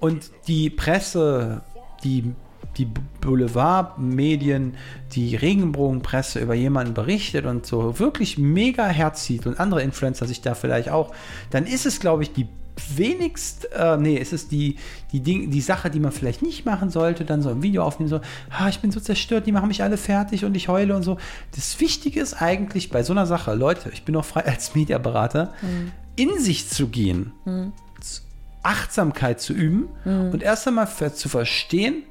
und 0.00 0.30
die 0.46 0.70
Presse, 0.70 1.62
die, 2.02 2.34
die 2.78 2.88
Boulevardmedien, 3.20 4.74
die 5.12 5.36
Regenbogenpresse 5.36 6.40
über 6.40 6.54
jemanden 6.54 6.94
berichtet 6.94 7.46
und 7.46 7.66
so 7.66 7.98
wirklich 7.98 8.38
mega 8.38 8.86
herzieht 8.86 9.46
und 9.46 9.58
andere 9.58 9.82
Influencer 9.82 10.26
sich 10.26 10.42
da 10.42 10.54
vielleicht 10.54 10.90
auch, 10.90 11.12
dann 11.50 11.66
ist 11.66 11.86
es, 11.86 12.00
glaube 12.00 12.22
ich, 12.22 12.32
die 12.32 12.46
wenigst, 12.94 13.72
äh, 13.72 13.96
nee, 13.96 14.18
es 14.18 14.32
ist 14.32 14.52
die, 14.52 14.76
die, 15.12 15.20
Ding, 15.20 15.50
die 15.50 15.60
Sache, 15.60 15.90
die 15.90 16.00
man 16.00 16.12
vielleicht 16.12 16.42
nicht 16.42 16.66
machen 16.66 16.90
sollte, 16.90 17.24
dann 17.24 17.42
so 17.42 17.48
ein 17.48 17.62
Video 17.62 17.82
aufnehmen, 17.82 18.08
so, 18.08 18.20
ah, 18.50 18.68
ich 18.68 18.80
bin 18.80 18.90
so 18.90 19.00
zerstört, 19.00 19.46
die 19.46 19.52
machen 19.52 19.68
mich 19.68 19.82
alle 19.82 19.96
fertig 19.96 20.44
und 20.44 20.54
ich 20.54 20.68
heule 20.68 20.94
und 20.94 21.02
so. 21.02 21.16
Das 21.54 21.80
Wichtige 21.80 22.20
ist 22.20 22.34
eigentlich 22.34 22.90
bei 22.90 23.02
so 23.02 23.12
einer 23.12 23.26
Sache, 23.26 23.54
Leute, 23.54 23.90
ich 23.92 24.04
bin 24.04 24.14
auch 24.16 24.24
frei 24.24 24.44
als 24.46 24.74
Mediaberater, 24.74 25.54
in 26.16 26.38
sich 26.38 26.68
zu 26.68 26.88
gehen, 26.88 27.32
Achtsamkeit 28.62 29.40
zu 29.40 29.52
üben 29.52 29.88
und 30.04 30.42
erst 30.42 30.66
einmal 30.68 30.88
zu 31.14 31.28
verstehen, 31.28 32.02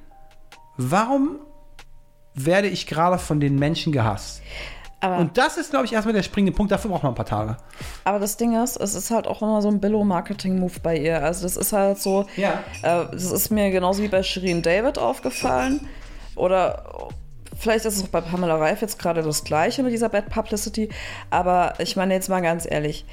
warum 0.78 1.40
werde 2.34 2.68
ich 2.68 2.86
gerade 2.88 3.18
von 3.18 3.40
den 3.40 3.58
Menschen 3.58 3.94
gehasst. 3.94 4.42
Aber, 5.00 5.18
Und 5.18 5.38
das 5.38 5.58
ist, 5.58 5.70
glaube 5.70 5.86
ich, 5.86 5.94
erstmal 5.94 6.14
der 6.14 6.24
springende 6.24 6.52
Punkt. 6.56 6.72
Dafür 6.72 6.90
braucht 6.92 7.04
man 7.04 7.12
ein 7.12 7.16
paar 7.16 7.26
Tage. 7.26 7.58
aber 8.06 8.20
das 8.20 8.38
Ding 8.38 8.62
ist, 8.62 8.76
es 8.78 8.96
ist 8.96 9.12
halt 9.12 9.28
auch 9.28 9.42
immer 9.42 9.62
so 9.62 9.68
ein 9.70 9.80
Billo-Marketing-Move 9.80 10.80
bei 10.82 10.98
ihr. 10.98 11.24
Also 11.24 11.44
das 11.44 11.58
ist 11.58 11.72
halt 11.74 12.00
so, 12.00 12.26
Ja. 12.38 12.64
äh, 12.82 13.06
das 13.12 13.32
ist 13.32 13.52
mir 13.52 13.72
genauso 13.72 14.02
wie 14.04 14.08
bei 14.08 14.24
Shirin 14.24 14.62
David 14.62 14.98
aufgefallen. 14.98 15.88
Oder 16.36 17.10
vielleicht 17.58 17.86
ist 17.86 17.98
es 17.98 18.04
auch 18.04 18.08
bei 18.10 18.22
Pamela 18.22 18.56
Reif 18.56 18.82
jetzt 18.82 19.00
gerade 19.00 19.22
das 19.22 19.44
gleiche 19.44 19.84
mit 19.84 19.94
dieser 19.94 20.10
Bad 20.10 20.30
Publicity. 20.30 20.90
Aber 21.30 21.74
ich 21.78 21.96
meine 21.96 22.14
jetzt 22.14 22.30
mal 22.30 22.42
ganz 22.42 22.66
ehrlich, 22.70 23.06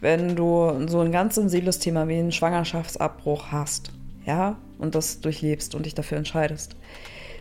wenn 0.00 0.36
du 0.36 0.86
so 0.86 1.00
ein 1.00 1.10
ganz 1.10 1.34
sensibles 1.36 1.78
Thema 1.80 2.06
wie 2.06 2.18
einen 2.18 2.30
Schwangerschaftsabbruch 2.30 3.46
hast, 3.50 3.90
ja, 4.28 4.58
und 4.78 4.94
das 4.94 5.20
durchlebst 5.20 5.74
und 5.74 5.86
dich 5.86 5.94
dafür 5.94 6.18
entscheidest, 6.18 6.76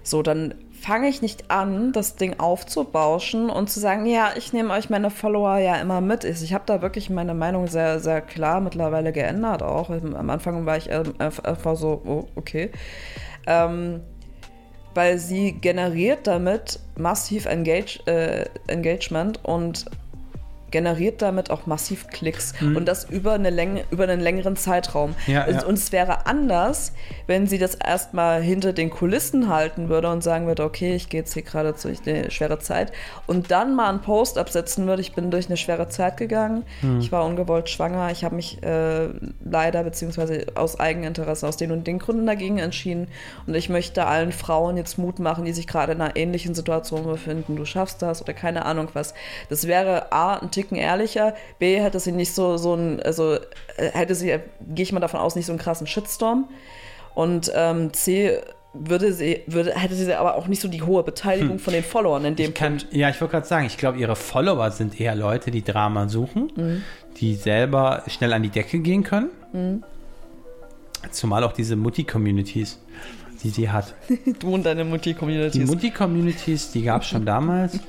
so, 0.03 0.21
dann 0.21 0.55
fange 0.71 1.09
ich 1.09 1.21
nicht 1.21 1.51
an, 1.51 1.91
das 1.91 2.15
Ding 2.15 2.39
aufzubauschen 2.39 3.49
und 3.49 3.69
zu 3.69 3.81
sagen, 3.81 4.05
ja, 4.05 4.29
ich 4.37 4.53
nehme 4.53 4.73
euch 4.73 4.89
meine 4.89 5.09
Follower 5.09 5.57
ja 5.57 5.75
immer 5.75 5.99
mit. 5.99 6.23
Ich 6.23 6.53
habe 6.53 6.63
da 6.65 6.81
wirklich 6.81 7.09
meine 7.09 7.33
Meinung 7.33 7.67
sehr, 7.67 7.99
sehr 7.99 8.21
klar 8.21 8.61
mittlerweile 8.61 9.11
geändert 9.11 9.63
auch. 9.63 9.89
Am 9.89 10.29
Anfang 10.29 10.65
war 10.65 10.77
ich 10.77 10.89
ähm, 10.89 11.13
einfach 11.19 11.75
so, 11.75 12.01
oh, 12.05 12.27
okay. 12.35 12.71
Ähm, 13.47 13.99
weil 14.93 15.17
sie 15.17 15.51
generiert 15.51 16.25
damit 16.25 16.79
massiv 16.95 17.45
Engage, 17.45 17.99
äh, 18.05 18.45
Engagement 18.67 19.43
und 19.43 19.85
generiert 20.71 21.21
damit 21.21 21.49
auch 21.49 21.65
massiv 21.65 22.07
Klicks 22.07 22.53
und 22.61 22.85
das 22.87 23.05
über, 23.09 23.33
eine 23.33 23.49
Länge, 23.49 23.83
über 23.89 24.03
einen 24.03 24.19
längeren 24.19 24.55
Zeitraum. 24.55 25.15
Ja, 25.25 25.45
und, 25.45 25.55
ja. 25.55 25.65
und 25.65 25.75
es 25.75 25.91
wäre 25.91 26.25
anders, 26.25 26.93
wenn 27.25 27.47
sie 27.47 27.57
das 27.57 27.75
erstmal 27.75 28.41
hinter 28.41 28.73
den 28.73 28.89
Kulissen 28.89 29.49
halten 29.49 29.89
würde 29.89 30.09
und 30.11 30.23
sagen 30.23 30.47
würde, 30.47 30.63
okay, 30.63 30.95
ich 30.95 31.09
gehe 31.09 31.21
jetzt 31.21 31.33
hier 31.33 31.43
gerade 31.43 31.73
durch 31.81 31.99
eine 32.05 32.31
schwere 32.31 32.59
Zeit. 32.59 32.91
Und 33.27 33.51
dann 33.51 33.75
mal 33.75 33.89
einen 33.89 34.01
Post 34.01 34.37
absetzen 34.37 34.87
würde, 34.87 35.01
ich 35.01 35.13
bin 35.13 35.31
durch 35.31 35.47
eine 35.47 35.57
schwere 35.57 35.87
Zeit 35.89 36.17
gegangen, 36.17 36.63
ich 36.99 37.11
war 37.11 37.25
ungewollt 37.25 37.69
schwanger, 37.69 38.11
ich 38.11 38.23
habe 38.23 38.35
mich 38.35 38.61
äh, 38.63 39.07
leider 39.43 39.83
beziehungsweise 39.83 40.47
aus 40.55 40.79
Eigeninteresse, 40.79 41.47
aus 41.47 41.57
den 41.57 41.71
und 41.71 41.87
den 41.87 41.99
Gründen 41.99 42.25
dagegen 42.25 42.57
entschieden. 42.59 43.07
Und 43.45 43.55
ich 43.55 43.69
möchte 43.69 44.05
allen 44.05 44.31
Frauen 44.31 44.77
jetzt 44.77 44.97
Mut 44.97 45.19
machen, 45.19 45.45
die 45.45 45.53
sich 45.53 45.67
gerade 45.67 45.93
in 45.93 46.01
einer 46.01 46.15
ähnlichen 46.15 46.55
Situation 46.55 47.05
befinden, 47.05 47.55
du 47.55 47.65
schaffst 47.65 48.01
das 48.01 48.21
oder 48.21 48.33
keine 48.33 48.65
Ahnung 48.65 48.89
was. 48.93 49.13
Das 49.49 49.67
wäre 49.67 50.11
A, 50.11 50.35
ein 50.35 50.51
Ticken 50.67 50.77
ehrlicher, 50.77 51.33
B, 51.59 51.79
hätte 51.79 51.99
sie 51.99 52.11
nicht 52.11 52.33
so, 52.33 52.57
so 52.57 52.75
ein, 52.75 53.01
also 53.01 53.35
äh, 53.77 53.89
hätte 53.93 54.15
sie, 54.15 54.37
gehe 54.67 54.83
ich 54.83 54.91
mal 54.91 54.99
davon 54.99 55.19
aus, 55.19 55.35
nicht 55.35 55.45
so 55.45 55.51
einen 55.51 55.59
krassen 55.59 55.87
Shitstorm. 55.87 56.49
Und 57.15 57.51
ähm, 57.55 57.93
C, 57.93 58.39
würde 58.73 59.13
sie, 59.13 59.41
würde, 59.47 59.73
hätte 59.73 59.95
sie 59.95 60.13
aber 60.13 60.35
auch 60.35 60.47
nicht 60.47 60.61
so 60.61 60.67
die 60.67 60.83
hohe 60.83 61.03
Beteiligung 61.03 61.57
von 61.57 61.73
den 61.73 61.83
Followern 61.83 62.25
in 62.25 62.35
dem 62.35 62.49
Ich 62.49 62.53
kann, 62.53 62.79
ja, 62.91 63.09
ich 63.09 63.19
wollte 63.21 63.31
gerade 63.31 63.47
sagen, 63.47 63.65
ich 63.65 63.77
glaube, 63.77 63.97
ihre 63.97 64.15
Follower 64.15 64.69
sind 64.71 64.99
eher 64.99 65.15
Leute, 65.15 65.49
die 65.49 65.63
Drama 65.63 66.07
suchen, 66.09 66.83
die 67.17 67.35
selber 67.35 68.03
schnell 68.07 68.33
an 68.33 68.43
die 68.43 68.49
Decke 68.49 68.79
gehen 68.79 69.03
können. 69.03 69.83
Zumal 71.09 71.43
auch 71.43 71.53
diese 71.53 71.75
Mutti-Communities, 71.75 72.79
die 73.47 73.53
sie 73.53 73.69
hat. 73.69 73.93
Du 74.39 74.53
und 74.53 74.65
deine 74.65 74.83
Die 74.83 74.89
Mutti-Community. 74.89 75.59
Mutti-Communities, 75.59 76.71
die 76.71 76.83
gab 76.83 77.01
es 77.03 77.07
schon 77.07 77.25
damals. 77.25 77.79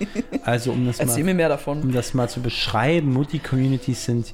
Also 0.45 0.71
um 0.73 0.87
das, 0.87 1.01
Erzähl 1.01 1.25
mal, 1.25 1.31
mir 1.31 1.35
mehr 1.35 1.49
davon. 1.49 1.83
um 1.83 1.93
das 1.93 2.15
mal 2.15 2.29
zu 2.29 2.41
beschreiben, 2.41 3.13
Mutti-Communities 3.13 4.05
sind 4.05 4.33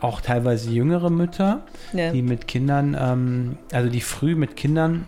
auch 0.00 0.20
teilweise 0.20 0.70
jüngere 0.70 1.10
Mütter, 1.10 1.62
Ja. 1.92 2.10
die 2.10 2.22
mit 2.22 2.48
Kindern, 2.48 2.96
ähm, 2.98 3.58
also 3.70 3.88
die 3.90 4.00
früh 4.00 4.34
mit 4.34 4.56
Kindern 4.56 5.04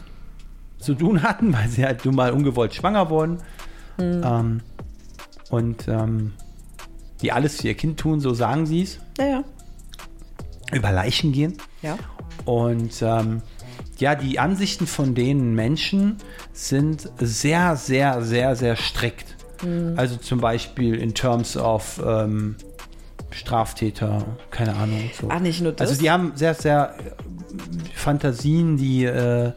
zu 0.78 0.94
tun 0.94 1.22
hatten, 1.22 1.52
weil 1.52 1.68
sie 1.68 1.84
halt 1.84 2.04
nun 2.04 2.14
mal 2.14 2.30
ungewollt 2.32 2.74
schwanger 2.74 3.08
wurden. 3.10 3.38
Hm. 3.96 4.22
Ähm, 4.24 4.60
und 5.50 5.88
ähm, 5.88 6.32
die 7.22 7.32
alles 7.32 7.60
für 7.60 7.68
ihr 7.68 7.74
Kind 7.74 7.98
tun, 7.98 8.20
so 8.20 8.34
sagen 8.34 8.66
sie 8.66 8.82
es, 8.82 8.98
Ja, 9.18 9.26
ja. 9.26 9.44
über 10.72 10.92
Leichen 10.92 11.32
gehen. 11.32 11.56
Ja. 11.82 11.96
Und 12.44 13.00
ähm, 13.02 13.40
ja, 13.98 14.14
die 14.14 14.38
Ansichten 14.38 14.86
von 14.86 15.14
den 15.14 15.54
Menschen 15.54 16.16
sind 16.52 17.08
sehr, 17.18 17.76
sehr, 17.76 18.22
sehr, 18.22 18.56
sehr 18.56 18.76
strikt. 18.76 19.36
Also 19.96 20.16
zum 20.16 20.40
Beispiel 20.40 20.94
in 20.96 21.14
terms 21.14 21.56
of 21.56 22.00
ähm, 22.04 22.56
Straftäter, 23.30 24.24
keine 24.50 24.74
Ahnung. 24.74 25.10
So. 25.18 25.28
Ach, 25.30 25.40
nicht 25.40 25.60
nur 25.60 25.72
das. 25.72 25.88
Also 25.88 26.02
die 26.02 26.10
haben 26.10 26.32
sehr, 26.34 26.54
sehr 26.54 26.94
äh, 26.98 27.94
Fantasien, 27.94 28.76
die 28.76 29.04
äh, 29.04 29.52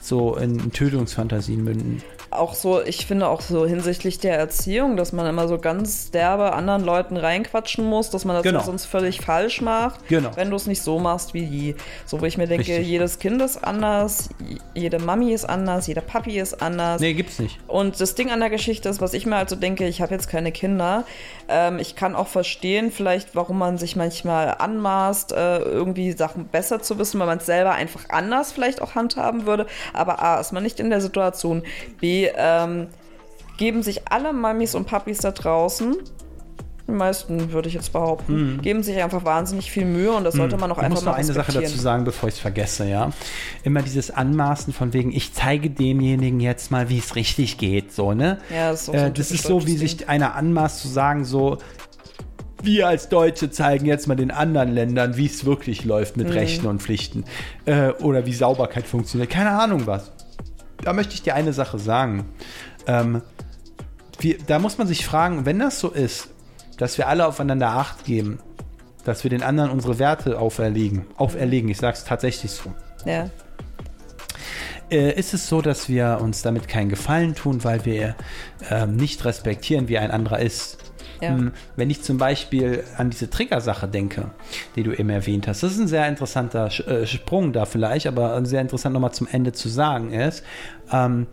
so 0.00 0.36
in 0.36 0.72
Tötungsfantasien 0.72 1.62
münden. 1.62 2.02
Auch 2.36 2.54
so, 2.54 2.82
ich 2.82 3.06
finde 3.06 3.28
auch 3.28 3.40
so 3.40 3.66
hinsichtlich 3.66 4.18
der 4.18 4.36
Erziehung, 4.38 4.96
dass 4.96 5.12
man 5.12 5.26
immer 5.26 5.48
so 5.48 5.58
ganz 5.58 6.10
derbe 6.10 6.52
anderen 6.52 6.84
Leuten 6.84 7.16
reinquatschen 7.16 7.84
muss, 7.84 8.10
dass 8.10 8.24
man 8.24 8.36
das 8.36 8.42
Genau. 8.42 8.62
sonst 8.62 8.84
völlig 8.86 9.20
falsch 9.20 9.60
macht, 9.60 10.06
Genau. 10.08 10.30
wenn 10.34 10.50
du 10.50 10.56
es 10.56 10.66
nicht 10.66 10.82
so 10.82 10.98
machst 10.98 11.34
wie 11.34 11.46
die. 11.46 11.74
So, 12.06 12.20
wo 12.20 12.24
ich 12.26 12.36
mir 12.38 12.46
denke, 12.46 12.68
Richtig. 12.68 12.86
jedes 12.86 13.18
Kind 13.18 13.40
ist 13.42 13.62
anders, 13.64 14.28
jede 14.74 14.98
Mami 14.98 15.32
ist 15.32 15.44
anders, 15.44 15.86
jeder 15.86 16.00
Papi 16.02 16.38
ist 16.38 16.60
anders. 16.62 17.00
Nee, 17.00 17.14
gibt's 17.14 17.38
nicht. 17.38 17.58
Und 17.66 18.00
das 18.00 18.14
Ding 18.14 18.30
an 18.30 18.40
der 18.40 18.50
Geschichte 18.50 18.88
ist, 18.88 19.00
was 19.00 19.14
ich 19.14 19.26
mir 19.26 19.36
also 19.36 19.56
denke, 19.56 19.86
ich 19.86 20.00
habe 20.02 20.12
jetzt 20.14 20.28
keine 20.28 20.52
Kinder. 20.52 21.04
Ähm, 21.48 21.78
ich 21.78 21.96
kann 21.96 22.14
auch 22.14 22.28
verstehen, 22.28 22.90
vielleicht, 22.90 23.34
warum 23.34 23.58
man 23.58 23.78
sich 23.78 23.96
manchmal 23.96 24.56
anmaßt, 24.58 25.32
äh, 25.32 25.58
irgendwie 25.58 26.12
Sachen 26.12 26.46
besser 26.48 26.80
zu 26.82 26.98
wissen, 26.98 27.20
weil 27.20 27.26
man 27.26 27.38
es 27.38 27.46
selber 27.46 27.72
einfach 27.72 28.08
anders 28.08 28.52
vielleicht 28.52 28.80
auch 28.80 28.94
handhaben 28.94 29.46
würde. 29.46 29.66
Aber 29.92 30.22
A, 30.22 30.40
ist 30.40 30.52
man 30.52 30.62
nicht 30.62 30.80
in 30.80 30.90
der 30.90 31.00
Situation. 31.00 31.62
B, 32.00 32.28
ähm, 32.36 32.88
geben 33.56 33.82
sich 33.82 34.08
alle 34.08 34.32
Mamis 34.32 34.74
und 34.74 34.86
Papis 34.86 35.18
da 35.18 35.30
draußen 35.30 35.96
Die 36.86 36.92
meisten, 36.92 37.52
würde 37.52 37.68
ich 37.68 37.74
jetzt 37.74 37.94
behaupten, 37.94 38.60
geben 38.60 38.82
sich 38.82 39.02
einfach 39.02 39.24
wahnsinnig 39.24 39.70
viel 39.70 39.86
Mühe 39.86 40.12
und 40.12 40.24
das 40.24 40.34
sollte 40.34 40.58
man 40.58 40.70
auch 40.70 40.76
Mhm. 40.76 40.80
Ich 40.82 40.84
einfach 40.84 40.96
muss 40.96 41.04
mal 41.04 41.10
noch 41.12 41.18
eine 41.18 41.32
Sache 41.32 41.52
dazu 41.52 41.78
sagen, 41.78 42.04
bevor 42.04 42.28
ich 42.28 42.34
es 42.34 42.40
vergesse, 42.40 42.86
ja. 42.86 43.10
Immer 43.62 43.80
dieses 43.80 44.10
Anmaßen 44.10 44.74
von 44.74 44.92
wegen, 44.92 45.10
ich 45.10 45.32
zeige 45.32 45.70
demjenigen 45.70 46.40
jetzt 46.40 46.70
mal, 46.70 46.90
wie 46.90 46.98
es 46.98 47.16
richtig 47.16 47.56
geht, 47.56 47.92
so, 47.94 48.12
ne? 48.12 48.36
Ja, 48.54 48.70
das 48.70 48.80
ist 48.80 48.86
so 48.86 48.92
äh, 48.92 49.10
das 49.10 49.30
ist 49.30 49.44
so, 49.44 49.66
wie 49.66 49.76
sich 49.78 50.08
einer 50.10 50.34
anmaßt 50.34 50.80
zu 50.80 50.88
sagen, 50.88 51.24
so, 51.24 51.56
wir 52.62 52.86
als 52.88 53.08
Deutsche 53.08 53.50
zeigen 53.50 53.86
jetzt 53.86 54.06
mal 54.06 54.14
den 54.14 54.30
anderen 54.30 54.72
Ländern, 54.72 55.16
wie 55.16 55.26
es 55.26 55.46
wirklich 55.46 55.84
läuft 55.86 56.16
Mhm. 56.18 56.24
mit 56.24 56.34
Rechten 56.34 56.66
und 56.66 56.82
Pflichten. 56.82 57.24
Äh, 57.64 57.90
oder 57.92 58.26
wie 58.26 58.34
Sauberkeit 58.34 58.86
funktioniert. 58.86 59.30
Keine 59.30 59.50
Ahnung 59.58 59.86
was. 59.86 60.12
Da 60.82 60.92
möchte 60.92 61.14
ich 61.14 61.22
dir 61.22 61.34
eine 61.34 61.54
Sache 61.54 61.78
sagen. 61.78 62.26
Ähm, 62.86 63.22
wir, 64.20 64.36
da 64.46 64.58
muss 64.58 64.76
man 64.76 64.86
sich 64.86 65.06
fragen, 65.06 65.46
wenn 65.46 65.58
das 65.58 65.80
so 65.80 65.88
ist, 65.90 66.28
dass 66.78 66.98
wir 66.98 67.08
alle 67.08 67.26
aufeinander 67.26 67.68
Acht 67.68 68.04
geben, 68.04 68.38
dass 69.04 69.22
wir 69.24 69.30
den 69.30 69.42
anderen 69.42 69.70
unsere 69.70 69.98
Werte 69.98 70.38
auferlegen, 70.38 71.06
auferlegen, 71.16 71.68
ich 71.68 71.78
sage 71.78 71.94
es 71.96 72.04
tatsächlich 72.04 72.50
so, 72.52 72.72
Ja. 73.04 73.28
äh, 74.90 75.12
ist 75.18 75.34
es 75.34 75.48
so, 75.48 75.60
dass 75.62 75.88
wir 75.88 76.18
uns 76.20 76.42
damit 76.42 76.68
keinen 76.68 76.88
Gefallen 76.88 77.34
tun, 77.34 77.64
weil 77.64 77.84
wir 77.84 78.14
ähm, 78.70 78.96
nicht 78.96 79.24
respektieren, 79.24 79.88
wie 79.88 79.98
ein 79.98 80.10
anderer 80.10 80.38
ist. 80.40 80.78
Ja. 81.20 81.30
Hm, 81.30 81.52
Wenn 81.76 81.90
ich 81.90 82.02
zum 82.02 82.18
Beispiel 82.18 82.82
an 82.96 83.10
diese 83.10 83.30
Triggersache 83.30 83.86
denke, 83.88 84.30
die 84.74 84.82
du 84.82 84.92
eben 84.92 85.10
erwähnt 85.10 85.46
hast, 85.46 85.62
das 85.62 85.72
ist 85.72 85.78
ein 85.80 85.88
sehr 85.88 86.08
interessanter 86.08 86.66
äh, 86.88 87.06
Sprung 87.06 87.52
da 87.52 87.66
vielleicht, 87.66 88.06
aber 88.06 88.44
sehr 88.44 88.60
interessant 88.60 88.94
nochmal 88.94 89.12
zum 89.12 89.28
Ende 89.30 89.52
zu 89.52 89.68
sagen 89.68 90.12
ist, 90.12 90.44
ähm, 90.92 91.26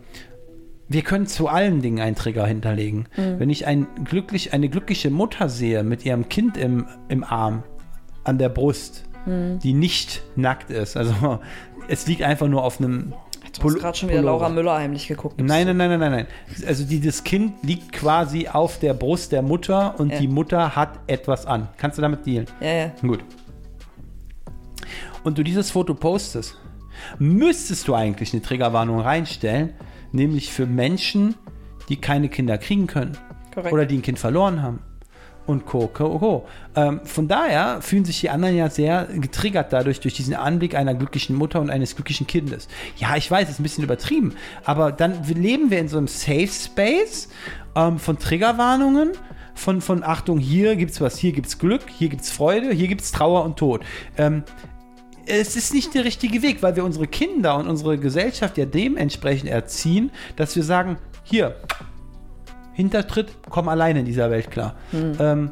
wir 0.92 1.02
können 1.02 1.26
zu 1.26 1.48
allen 1.48 1.80
Dingen 1.82 2.00
einen 2.00 2.16
Trigger 2.16 2.46
hinterlegen. 2.46 3.06
Wenn 3.16 3.50
ich 3.50 3.66
ein 3.66 3.86
glücklich, 4.04 4.52
eine 4.52 4.68
glückliche 4.68 5.10
Mutter 5.10 5.48
sehe 5.48 5.82
mit 5.84 6.04
ihrem 6.04 6.28
Kind 6.28 6.56
im, 6.56 6.86
im 7.08 7.24
Arm, 7.24 7.62
an 8.24 8.38
der 8.38 8.48
Brust, 8.48 9.04
die 9.26 9.72
nicht 9.72 10.22
nackt 10.36 10.70
ist, 10.70 10.96
also 10.96 11.38
es 11.88 12.06
liegt 12.06 12.22
einfach 12.22 12.48
nur 12.48 12.64
auf 12.64 12.80
einem 12.80 13.12
Du 13.60 13.64
hast 13.68 13.78
gerade 13.80 13.98
schon 13.98 14.08
wieder. 14.08 14.22
Laura 14.22 14.48
Müller 14.48 14.78
heimlich 14.78 15.08
geguckt. 15.08 15.38
Nein, 15.38 15.66
nein, 15.66 15.76
nein, 15.76 15.90
nein, 15.90 16.00
nein, 16.00 16.10
nein. 16.10 16.26
Also 16.66 16.84
die, 16.84 17.00
das 17.00 17.22
Kind 17.22 17.62
liegt 17.62 17.92
quasi 17.92 18.48
auf 18.48 18.78
der 18.78 18.94
Brust 18.94 19.30
der 19.30 19.42
Mutter 19.42 19.94
und 20.00 20.10
Ja. 20.10 20.18
die 20.20 20.28
Mutter 20.28 20.74
hat 20.74 21.00
etwas 21.06 21.44
an. 21.44 21.68
Kannst 21.76 21.98
du 21.98 22.02
damit 22.02 22.24
dealen? 22.24 22.46
Ja, 22.60 22.70
ja. 22.72 22.92
Gut. 23.02 23.20
Und 25.22 25.36
du 25.38 25.42
dieses 25.42 25.70
Foto 25.70 25.94
postest, 25.94 26.56
müsstest 27.18 27.86
du 27.88 27.94
eigentlich 27.94 28.32
eine 28.32 28.42
Triggerwarnung 28.42 29.00
reinstellen, 29.00 29.74
nämlich 30.12 30.52
für 30.52 30.66
Menschen, 30.66 31.34
die 31.88 31.96
keine 31.96 32.28
Kinder 32.28 32.58
kriegen 32.58 32.86
können. 32.86 33.16
Korrekt. 33.54 33.72
Oder 33.72 33.86
die 33.86 33.98
ein 33.98 34.02
Kind 34.02 34.18
verloren 34.18 34.62
haben. 34.62 34.80
Und 35.44 35.66
Co. 35.66 35.88
Co. 35.88 36.18
Co. 36.18 36.48
Ähm, 36.76 37.00
von 37.04 37.26
daher 37.26 37.82
fühlen 37.82 38.04
sich 38.04 38.20
die 38.20 38.30
anderen 38.30 38.56
ja 38.56 38.70
sehr 38.70 39.06
getriggert 39.06 39.72
dadurch, 39.72 39.98
durch 39.98 40.14
diesen 40.14 40.34
Anblick 40.34 40.76
einer 40.76 40.94
glücklichen 40.94 41.34
Mutter 41.34 41.60
und 41.60 41.68
eines 41.68 41.96
glücklichen 41.96 42.28
Kindes. 42.28 42.68
Ja, 42.96 43.16
ich 43.16 43.28
weiß, 43.28 43.48
es 43.48 43.54
ist 43.54 43.60
ein 43.60 43.64
bisschen 43.64 43.82
übertrieben, 43.82 44.34
aber 44.64 44.92
dann 44.92 45.24
leben 45.24 45.70
wir 45.70 45.80
in 45.80 45.88
so 45.88 45.98
einem 45.98 46.06
Safe 46.06 46.46
Space 46.46 47.28
ähm, 47.74 47.98
von 47.98 48.18
Triggerwarnungen, 48.20 49.12
von, 49.54 49.80
von 49.80 50.04
Achtung, 50.04 50.38
hier 50.38 50.76
gibt's 50.76 51.00
was, 51.00 51.18
hier 51.18 51.32
gibt's 51.32 51.58
Glück, 51.58 51.82
hier 51.90 52.08
gibt's 52.08 52.30
Freude, 52.30 52.72
hier 52.72 52.88
gibt's 52.88 53.10
Trauer 53.10 53.44
und 53.44 53.58
Tod. 53.58 53.82
Ähm, 54.16 54.44
es 55.26 55.56
ist 55.56 55.74
nicht 55.74 55.94
der 55.94 56.04
richtige 56.04 56.42
Weg, 56.42 56.62
weil 56.62 56.76
wir 56.76 56.84
unsere 56.84 57.06
Kinder 57.06 57.56
und 57.56 57.68
unsere 57.68 57.98
Gesellschaft 57.98 58.58
ja 58.58 58.64
dementsprechend 58.64 59.50
erziehen, 59.50 60.10
dass 60.36 60.56
wir 60.56 60.62
sagen, 60.62 60.96
hier, 61.24 61.56
Hintertritt, 62.74 63.28
komm 63.50 63.68
alleine 63.68 64.00
in 64.00 64.06
dieser 64.06 64.30
Welt 64.30 64.50
klar. 64.50 64.76
Ähm, 65.20 65.50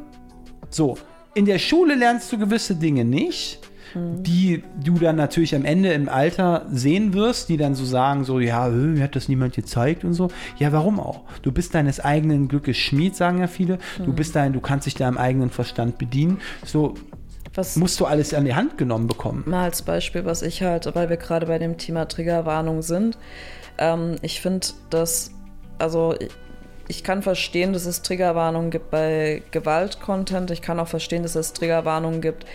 so, 0.69 0.97
in 1.33 1.45
der 1.45 1.59
Schule 1.59 1.95
lernst 1.95 2.31
du 2.31 2.37
gewisse 2.37 2.75
Dinge 2.75 3.05
nicht, 3.05 3.59
die 3.95 4.63
du 4.83 4.97
dann 4.97 5.17
natürlich 5.17 5.53
am 5.53 5.65
Ende 5.65 5.91
im 5.91 6.07
Alter 6.07 6.65
sehen 6.71 7.13
wirst, 7.13 7.49
die 7.49 7.57
dann 7.57 7.75
so 7.75 7.83
sagen, 7.83 8.23
so, 8.23 8.39
ja, 8.39 8.67
äh, 8.67 8.71
mir 8.71 9.03
hat 9.03 9.15
das 9.15 9.27
niemand 9.27 9.53
gezeigt 9.53 10.05
und 10.05 10.13
so. 10.13 10.29
Ja, 10.57 10.71
warum 10.71 10.99
auch? 10.99 11.21
Du 11.41 11.51
bist 11.51 11.75
deines 11.75 11.99
eigenen 11.99 12.47
Glückes 12.47 12.77
Schmied, 12.77 13.15
sagen 13.15 13.39
ja 13.39 13.47
viele. 13.47 13.79
Du 14.05 14.13
bist 14.13 14.35
dein, 14.35 14.53
du 14.53 14.61
kannst 14.61 14.85
dich 14.85 14.95
deinem 14.95 15.17
eigenen 15.17 15.49
Verstand 15.49 15.97
bedienen. 15.97 16.39
So 16.65 16.93
Was 17.53 17.75
musst 17.75 17.99
du 17.99 18.05
alles 18.05 18.33
an 18.33 18.45
die 18.45 18.55
Hand 18.55 18.77
genommen 18.77 19.07
bekommen. 19.07 19.43
mal 19.45 19.65
als 19.65 19.81
Beispiel, 19.81 20.25
was 20.25 20.41
ich 20.41 20.63
halt, 20.63 20.93
weil 20.95 21.09
wir 21.09 21.17
gerade 21.17 21.47
bei 21.47 21.59
dem 21.59 21.77
Thema 21.77 22.07
Triggerwarnung 22.07 22.81
sind, 22.81 23.17
ähm, 23.77 24.15
ich 24.21 24.41
finde, 24.41 24.67
dass, 24.89 25.31
also 25.77 26.15
ich, 26.17 26.29
ich 26.87 27.03
kann 27.03 27.21
verstehen, 27.21 27.73
dass 27.73 27.85
es 27.85 28.01
Triggerwarnungen 28.01 28.69
gibt 28.69 28.91
bei 28.91 29.43
Gewalt-Content. 29.51 30.51
Ich 30.51 30.61
kann 30.61 30.79
auch 30.79 30.87
verstehen, 30.87 31.23
dass 31.23 31.35
es 31.35 31.53
Triggerwarnungen 31.53 32.21
gibt 32.21 32.45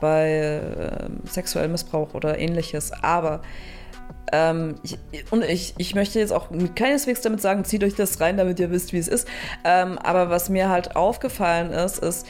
bei 0.00 0.60
äh, 0.60 1.28
sexuellem 1.28 1.72
Missbrauch 1.72 2.14
oder 2.14 2.38
ähnliches. 2.38 2.92
Aber 3.02 3.40
ähm, 4.32 4.74
ich, 4.82 4.98
und 5.30 5.44
ich, 5.44 5.74
ich 5.78 5.94
möchte 5.94 6.18
jetzt 6.18 6.32
auch 6.32 6.48
keineswegs 6.74 7.22
damit 7.22 7.40
sagen, 7.40 7.64
zieht 7.64 7.82
euch 7.82 7.94
das 7.94 8.20
rein, 8.20 8.36
damit 8.36 8.60
ihr 8.60 8.70
wisst, 8.70 8.92
wie 8.92 8.98
es 8.98 9.08
ist. 9.08 9.26
Ähm, 9.64 9.98
aber 9.98 10.30
was 10.30 10.48
mir 10.50 10.68
halt 10.68 10.96
aufgefallen 10.96 11.70
ist, 11.70 11.98
ist, 11.98 12.26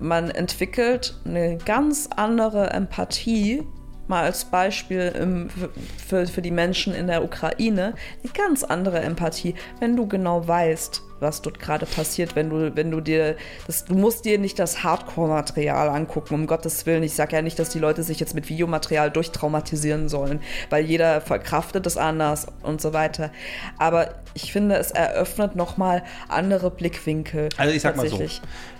man 0.00 0.30
entwickelt 0.30 1.18
eine 1.24 1.58
ganz 1.58 2.08
andere 2.14 2.70
Empathie, 2.70 3.66
mal 4.06 4.24
als 4.24 4.46
Beispiel 4.46 5.12
im, 5.18 5.50
für, 5.50 6.26
für 6.26 6.42
die 6.42 6.50
Menschen 6.50 6.94
in 6.94 7.06
der 7.06 7.22
Ukraine, 7.22 7.94
eine 8.22 8.32
ganz 8.32 8.64
andere 8.64 9.00
Empathie, 9.00 9.54
wenn 9.80 9.96
du 9.96 10.08
genau 10.08 10.48
weißt, 10.48 11.02
was 11.20 11.42
dort 11.42 11.58
gerade 11.58 11.86
passiert, 11.86 12.36
wenn 12.36 12.50
du, 12.50 12.76
wenn 12.76 12.90
du 12.90 13.00
dir, 13.00 13.36
das, 13.66 13.84
du 13.84 13.94
musst 13.94 14.24
dir 14.24 14.38
nicht 14.38 14.58
das 14.58 14.82
Hardcore-Material 14.82 15.88
angucken, 15.88 16.34
um 16.34 16.46
Gottes 16.46 16.86
Willen. 16.86 17.02
Ich 17.02 17.14
sage 17.14 17.36
ja 17.36 17.42
nicht, 17.42 17.58
dass 17.58 17.70
die 17.70 17.78
Leute 17.78 18.02
sich 18.02 18.20
jetzt 18.20 18.34
mit 18.34 18.48
Videomaterial 18.48 19.10
durchtraumatisieren 19.10 20.08
sollen, 20.08 20.40
weil 20.70 20.84
jeder 20.84 21.20
verkraftet 21.20 21.86
es 21.86 21.96
anders 21.96 22.46
und 22.62 22.80
so 22.80 22.92
weiter. 22.92 23.30
Aber 23.78 24.14
ich 24.34 24.52
finde, 24.52 24.76
es 24.76 24.90
eröffnet 24.90 25.56
nochmal 25.56 26.04
andere 26.28 26.70
Blickwinkel. 26.70 27.48
Also 27.56 27.74
ich 27.74 27.82
sag 27.82 27.96
mal 27.96 28.08
so, 28.08 28.22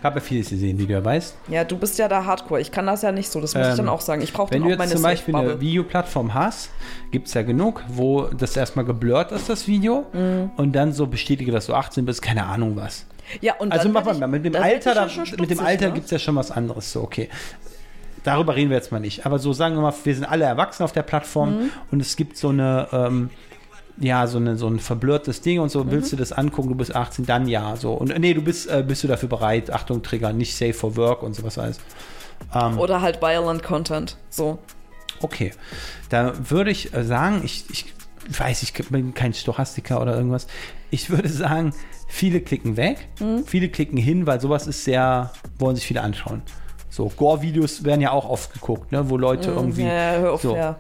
habe 0.05 0.21
ja 0.21 0.25
vieles 0.25 0.51
gesehen, 0.51 0.79
wie 0.79 0.87
du 0.87 0.93
ja 0.93 1.05
weißt. 1.05 1.37
Ja, 1.49 1.65
du 1.65 1.77
bist 1.77 1.99
ja 1.99 2.09
da 2.09 2.25
Hardcore. 2.25 2.61
Ich 2.61 2.71
kann 2.71 2.87
das 2.87 3.03
ja 3.03 3.11
nicht 3.13 3.31
so. 3.31 3.41
Das 3.41 3.55
muss 3.55 3.65
ich 3.65 3.71
Ähm, 3.73 3.77
dann 3.79 3.89
auch 3.89 4.01
sagen. 4.01 4.23
Ich 4.23 4.33
brauche 4.33 4.51
Wenn 4.53 4.61
dann 4.61 4.69
du 4.69 4.75
auch 4.75 4.79
meine 4.79 4.91
jetzt 4.91 4.99
zum 5.01 5.03
Beispiel 5.03 5.35
eine. 5.37 5.61
Videoplattform 5.61 6.35
hast, 6.35 6.71
gibt 7.11 7.27
es 7.29 7.35
ja 7.35 7.43
genug, 7.43 7.83
wo 7.89 8.23
das 8.27 8.57
erstmal 8.57 8.85
geblurrt 8.85 9.33
ist, 9.33 9.49
das 9.49 9.67
Video, 9.67 10.07
Mhm. 10.13 10.51
und 10.57 10.73
dann 10.73 10.93
so 10.93 11.07
bestätige, 11.07 11.51
dass 11.53 11.67
du 11.67 11.75
18 11.75 12.05
bist, 12.05 12.23
keine 12.23 12.47
Ahnung 12.47 12.77
was. 12.77 13.07
Ja, 13.41 13.55
und 13.57 13.73
Also 13.73 13.85
dann 13.85 13.93
mach 14.05 14.19
mal, 14.19 14.27
mit 14.29 14.45
dem 14.45 14.55
Alter, 14.57 14.95
da, 14.95 15.07
mit 15.39 15.51
dem 15.51 15.61
Alter 15.61 15.89
ne? 15.89 15.93
gibt 15.93 16.07
es 16.07 16.11
ja 16.13 16.19
schon 16.19 16.37
was 16.37 16.51
anderes, 16.51 16.93
so, 16.93 17.03
okay. 17.03 17.29
Darüber 18.25 18.57
reden 18.57 18.71
wir 18.71 18.77
jetzt 18.77 18.91
mal 18.93 19.01
nicht. 19.01 19.27
Aber 19.27 19.39
so 19.39 19.53
sagen 19.53 19.75
wir 19.77 19.83
mal, 19.83 19.95
wir 20.05 20.15
sind 20.15 20.25
alle 20.25 20.45
erwachsen 20.45 20.83
auf 20.83 20.93
der 20.93 21.03
Plattform 21.03 21.51
Mhm. 21.65 21.71
und 21.93 22.01
es 22.01 22.17
gibt 22.17 22.37
so 22.37 22.49
eine, 22.51 22.89
ähm, 22.93 23.31
ja, 24.01 24.27
so, 24.27 24.39
eine, 24.39 24.57
so 24.57 24.67
ein 24.69 24.79
verblurrtes 24.79 25.41
Ding 25.41 25.59
und 25.61 25.71
so, 25.71 25.85
Mhm. 25.85 25.91
willst 25.91 26.13
du 26.13 26.17
das 26.17 26.33
angucken, 26.33 26.69
du 26.69 26.75
bist 26.75 26.95
18, 26.95 27.27
dann 27.27 27.49
ja, 27.49 27.77
so. 27.77 27.95
Und 27.95 28.17
nee, 28.19 28.35
du 28.35 28.43
bist, 28.43 28.69
äh, 28.71 28.85
bist 28.87 29.03
du 29.05 29.09
dafür 29.09 29.29
bereit, 29.29 29.71
Achtung, 29.71 30.03
Trigger, 30.03 30.33
nicht 30.33 30.55
safe 30.57 30.73
for 30.75 30.97
work 30.97 31.23
und 31.23 31.35
sowas 31.35 31.59
alles. 31.59 31.79
Ähm, 32.55 32.79
Oder 32.79 33.01
halt 33.03 33.21
violent 33.21 33.63
Content. 33.63 34.17
So. 34.31 34.59
Okay, 35.21 35.53
da 36.11 36.33
würde 36.51 36.71
ich 36.71 36.95
äh, 36.95 37.03
sagen, 37.05 37.41
ich, 37.45 37.65
ich 37.71 37.87
weiß, 38.39 38.63
ich 38.63 38.73
bin 38.75 39.15
kein 39.15 39.35
Stochastiker 39.35 40.01
oder 40.01 40.15
irgendwas. 40.17 40.47
Ich 40.91 41.11
würde 41.11 41.29
sagen, 41.29 41.73
viele 42.07 42.41
klicken 42.41 42.77
weg, 42.77 43.09
Mhm. 43.21 43.45
viele 43.45 43.69
klicken 43.69 43.99
hin, 43.99 44.27
weil 44.27 44.41
sowas 44.41 44.67
ist 44.69 44.85
sehr, 44.85 45.33
wollen 45.59 45.75
sich 45.77 45.87
viele 45.87 46.03
anschauen. 46.03 46.43
So, 46.91 47.09
Gore-Videos 47.17 47.85
werden 47.85 48.01
ja 48.01 48.13
auch 48.13 48.29
oft 48.29 48.53
geguckt, 48.55 48.93
ne, 48.93 49.11
wo 49.11 49.17
Leute 49.17 49.51
irgendwie. 49.51 49.83
Mhm. 49.83 49.89
Ja, 49.89 50.13
hör 50.19 50.33
auf, 50.35 50.43
so. 50.43 50.55
ja. 50.57 50.77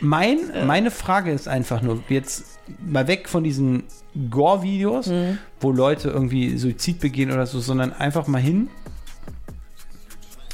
Mein, 0.00 0.38
Meine 0.66 0.90
Frage 0.90 1.30
ist 1.32 1.48
einfach 1.48 1.82
nur, 1.82 2.02
jetzt 2.08 2.58
mal 2.84 3.06
weg 3.08 3.28
von 3.28 3.44
diesen 3.44 3.84
Gore-Videos, 4.30 5.06
Mhm. 5.08 5.38
wo 5.60 5.70
Leute 5.72 6.10
irgendwie 6.10 6.56
Suizid 6.58 7.00
begehen 7.00 7.30
oder 7.30 7.46
so, 7.46 7.60
sondern 7.60 7.92
einfach 7.92 8.26
mal 8.26 8.40
hin 8.40 8.68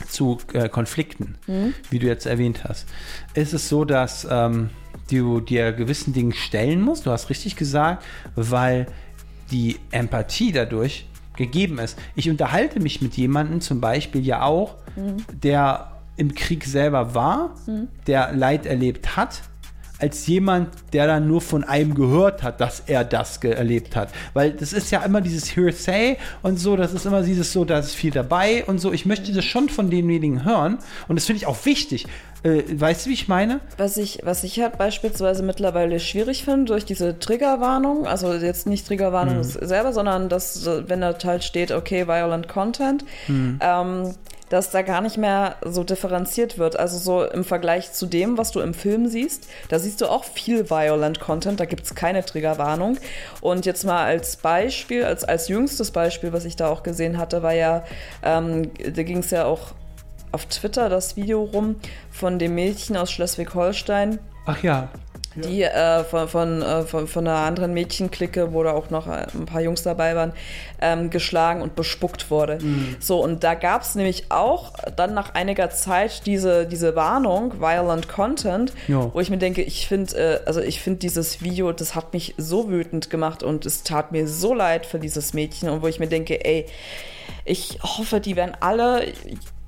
zu 0.09 0.38
äh, 0.53 0.68
Konflikten, 0.68 1.36
Mhm. 1.47 1.74
wie 1.90 1.99
du 1.99 2.07
jetzt 2.07 2.26
erwähnt 2.26 2.64
hast. 2.64 2.86
Ist 3.34 3.53
es 3.53 3.68
so, 3.68 3.84
dass 3.84 4.26
ähm, 4.30 4.70
du 5.11 5.40
dir 5.40 5.72
gewissen 5.72 6.12
Dingen 6.12 6.32
stellen 6.32 6.80
musst, 6.82 7.07
du 7.07 7.11
hast 7.11 7.30
richtig 7.30 7.57
gesagt, 7.57 8.05
weil 8.34 8.86
die 9.51 9.78
Empathie 9.90 10.53
dadurch 10.53 11.07
gegeben 11.36 11.78
ist. 11.78 11.99
Ich 12.14 12.28
unterhalte 12.28 12.80
mich 12.80 13.01
mit 13.01 13.16
jemandem 13.16 13.61
zum 13.61 13.80
Beispiel 13.80 14.24
ja 14.24 14.43
auch, 14.43 14.74
der 15.32 15.91
im 16.16 16.34
Krieg 16.34 16.64
selber 16.64 17.14
war, 17.14 17.54
der 18.06 18.32
Leid 18.32 18.66
erlebt 18.66 19.16
hat, 19.16 19.42
als 19.98 20.26
jemand, 20.26 20.68
der 20.92 21.06
dann 21.06 21.28
nur 21.28 21.40
von 21.40 21.62
einem 21.62 21.94
gehört 21.94 22.42
hat, 22.42 22.60
dass 22.60 22.82
er 22.86 23.04
das 23.04 23.36
erlebt 23.36 23.94
hat. 23.94 24.08
Weil 24.34 24.50
das 24.52 24.72
ist 24.72 24.90
ja 24.90 25.00
immer 25.04 25.20
dieses 25.20 25.54
Hearsay 25.56 26.16
und 26.42 26.58
so, 26.58 26.74
das 26.76 26.92
ist 26.92 27.06
immer 27.06 27.22
dieses 27.22 27.52
so, 27.52 27.64
da 27.64 27.78
ist 27.78 27.94
viel 27.94 28.10
dabei 28.10 28.64
und 28.64 28.80
so. 28.80 28.92
Ich 28.92 29.06
möchte 29.06 29.32
das 29.32 29.44
schon 29.44 29.68
von 29.68 29.90
denjenigen 29.90 30.44
hören 30.44 30.78
und 31.06 31.14
das 31.16 31.26
finde 31.26 31.36
ich 31.38 31.46
auch 31.46 31.64
wichtig. 31.64 32.06
Äh, 32.42 32.62
weißt 32.74 33.06
du, 33.06 33.10
wie 33.10 33.14
ich 33.14 33.28
meine? 33.28 33.60
Was 33.78 33.96
ich, 33.96 34.18
was 34.24 34.42
ich 34.42 34.58
halt 34.58 34.76
beispielsweise 34.76 35.44
mittlerweile 35.44 36.00
schwierig 36.00 36.44
finde, 36.44 36.64
durch 36.64 36.84
diese 36.84 37.20
Triggerwarnung, 37.20 38.04
also 38.04 38.32
jetzt 38.34 38.66
nicht 38.66 38.84
Triggerwarnung 38.88 39.36
Mhm. 39.38 39.42
selber, 39.44 39.92
sondern 39.92 40.28
dass, 40.28 40.66
wenn 40.88 41.00
da 41.00 41.14
halt 41.24 41.44
steht, 41.44 41.70
okay, 41.70 42.08
violent 42.08 42.48
content, 42.48 43.04
Mhm. 43.28 43.60
ähm, 43.60 44.14
dass 44.53 44.70
da 44.70 44.82
gar 44.82 45.00
nicht 45.00 45.16
mehr 45.16 45.57
so 45.64 45.82
differenziert 45.82 46.59
wird. 46.59 46.78
Also 46.78 46.98
so 46.98 47.24
im 47.24 47.42
Vergleich 47.42 47.92
zu 47.92 48.05
dem, 48.05 48.36
was 48.36 48.50
du 48.50 48.61
im 48.61 48.74
Film 48.74 49.09
siehst, 49.09 49.48
da 49.70 49.78
siehst 49.78 50.03
du 50.03 50.07
auch 50.07 50.24
viel 50.24 50.68
violent 50.68 51.20
content, 51.20 51.59
da 51.59 51.64
gibt 51.64 51.84
es 51.84 51.94
keine 51.94 52.22
Triggerwarnung. 52.22 52.98
Und 53.40 53.64
jetzt 53.64 53.84
mal 53.84 54.05
als 54.05 54.36
Beispiel, 54.36 55.05
als, 55.05 55.24
als 55.24 55.48
jüngstes 55.48 55.90
Beispiel, 55.90 56.34
was 56.34 56.44
ich 56.44 56.57
da 56.57 56.68
auch 56.68 56.82
gesehen 56.82 57.16
hatte, 57.16 57.42
war 57.42 57.55
ja, 57.55 57.82
ähm, 58.22 58.70
da 58.78 59.03
ging 59.03 59.18
es 59.18 59.30
ja 59.30 59.46
auch 59.46 59.72
auf 60.32 60.44
Twitter 60.46 60.90
das 60.90 61.16
Video 61.16 61.42
rum 61.44 61.76
von 62.11 62.38
dem 62.38 62.55
Mädchen 62.55 62.98
aus 62.98 63.11
Schleswig-Holstein, 63.11 64.18
Ach 64.44 64.62
ja. 64.62 64.88
Die 65.35 65.62
äh, 65.62 66.05
von, 66.05 66.28
von, 66.28 66.62
äh, 66.62 66.83
von, 66.83 67.07
von 67.07 67.26
einer 67.26 67.39
anderen 67.39 67.72
Mädchenklicke, 67.74 68.53
wo 68.53 68.62
da 68.62 68.72
auch 68.72 68.91
noch 68.91 69.07
äh, 69.07 69.26
ein 69.35 69.47
paar 69.47 69.61
Jungs 69.61 69.83
dabei 69.83 70.14
waren, 70.16 70.33
ähm, 70.80 71.11
geschlagen 71.11 71.62
und 71.62 71.74
bespuckt 71.74 72.30
wurde. 72.30 72.59
So, 73.01 73.22
und 73.22 73.45
da 73.45 73.55
gab 73.55 73.83
es 73.83 73.95
nämlich 73.95 74.26
auch 74.30 74.72
dann 74.97 75.14
nach 75.14 75.35
einiger 75.35 75.70
Zeit 75.70 76.26
diese, 76.26 76.66
diese 76.66 76.97
Warnung, 76.97 77.61
Violent 77.61 78.09
Content, 78.09 78.72
Ja. 78.89 79.11
wo 79.12 79.20
ich 79.20 79.30
mir 79.30 79.39
denke, 79.39 79.62
ich 79.62 79.87
finde, 79.87 80.16
äh, 80.16 80.41
also 80.47 80.61
ich 80.61 80.80
finde 80.80 80.99
dieses 80.99 81.43
Video, 81.43 81.72
das 81.72 81.95
hat 81.95 82.12
mich 82.12 82.35
so 82.39 82.68
wütend 82.68 83.11
gemacht 83.11 83.43
und 83.43 83.66
es 83.66 83.83
tat 83.83 84.12
mir 84.12 84.26
so 84.28 84.55
leid 84.55 84.87
für 84.87 84.99
dieses 84.99 85.35
Mädchen 85.35 85.68
und 85.68 85.83
wo 85.83 85.87
ich 85.89 85.99
mir 86.01 86.09
denke, 86.09 86.45
ey, 86.45 86.66
ich 87.45 87.78
hoffe, 87.83 88.20
die 88.20 88.37
werden 88.37 88.57
alle, 88.61 89.07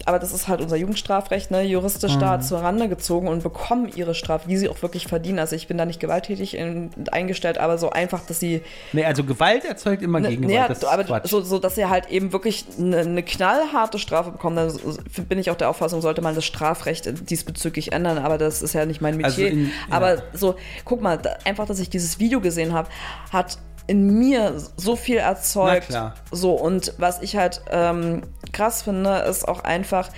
aber 0.07 0.19
das 0.19 0.33
ist 0.33 0.49
halt 0.49 0.61
unser 0.61 0.77
Jugendstrafrecht, 0.77 1.51
ne, 1.51 1.63
juristisch 1.63 2.17
da 2.19 2.41
zur 2.41 2.61
Rande 2.61 2.89
gezogen 2.89 3.29
und 3.29 3.43
bekommen 3.43 3.89
ihre 3.95 4.15
Strafe, 4.15 4.49
die 4.49 4.57
sie 4.57 4.69
auch 4.69 4.83
wirklich 4.83 5.07
verdienen. 5.07 5.39
Also 5.39 5.57
ich 5.57 5.67
bin 5.69 5.79
da 5.79 5.85
nicht 5.87 6.01
gewalttätig 6.01 6.57
in, 6.57 6.91
eingestellt, 7.11 7.59
aber 7.59 7.79
so 7.79 7.91
einfach, 7.91 8.21
dass 8.27 8.41
sie 8.41 8.63
Nee, 8.93 9.05
also 9.05 9.25
Gewalt 9.25 9.65
erzeugt 9.65 10.03
immer 10.03 10.21
Ne, 10.21 10.29
Gegenwart. 10.31 10.53
ja, 10.53 10.69
das 10.69 10.85
aber 10.85 11.05
Quatsch. 11.05 11.29
so, 11.29 11.41
so, 11.41 11.59
dass 11.59 11.75
sie 11.75 11.87
halt 11.87 12.11
eben 12.11 12.33
wirklich 12.33 12.65
eine, 12.79 12.99
eine 12.99 13.23
knallharte 13.23 13.99
Strafe 13.99 14.31
bekommen. 14.31 14.57
Dann 14.57 15.27
bin 15.27 15.39
ich 15.39 15.51
auch 15.51 15.57
der 15.57 15.71
Auffassung, 15.71 16.01
sollte 16.03 16.21
man 16.23 16.35
das 16.35 16.45
Strafrecht 16.45 17.31
diesbezüglich 17.31 17.93
ändern. 17.93 18.19
Aber 18.19 18.39
das 18.39 18.63
ist 18.63 18.75
ja 18.75 18.85
nicht 18.87 19.01
mein 19.01 19.17
Metier. 19.17 19.27
Also 19.27 19.43
in- 19.43 19.65
ja. 19.67 19.71
aber 19.91 20.23
so, 20.33 20.55
guck 20.85 21.01
mal, 21.01 21.19
da, 21.19 21.37
einfach, 21.45 21.67
dass 21.67 21.79
ich 21.81 21.91
dieses 21.91 22.19
Video 22.19 22.41
gesehen 22.41 22.73
habe, 22.73 22.89
hat 23.33 23.59
in 23.87 24.18
mir 24.18 24.55
so 24.76 24.97
viel 24.97 25.18
erzeugt. 25.18 25.91
So, 26.30 26.53
und 26.53 26.95
was 26.99 27.20
ich 27.22 27.37
halt 27.37 27.62
ähm, 27.70 28.22
krass 28.53 28.82
finde, 28.82 29.18
ist 29.28 29.47
auch 29.47 29.61
einfach, 29.64 30.09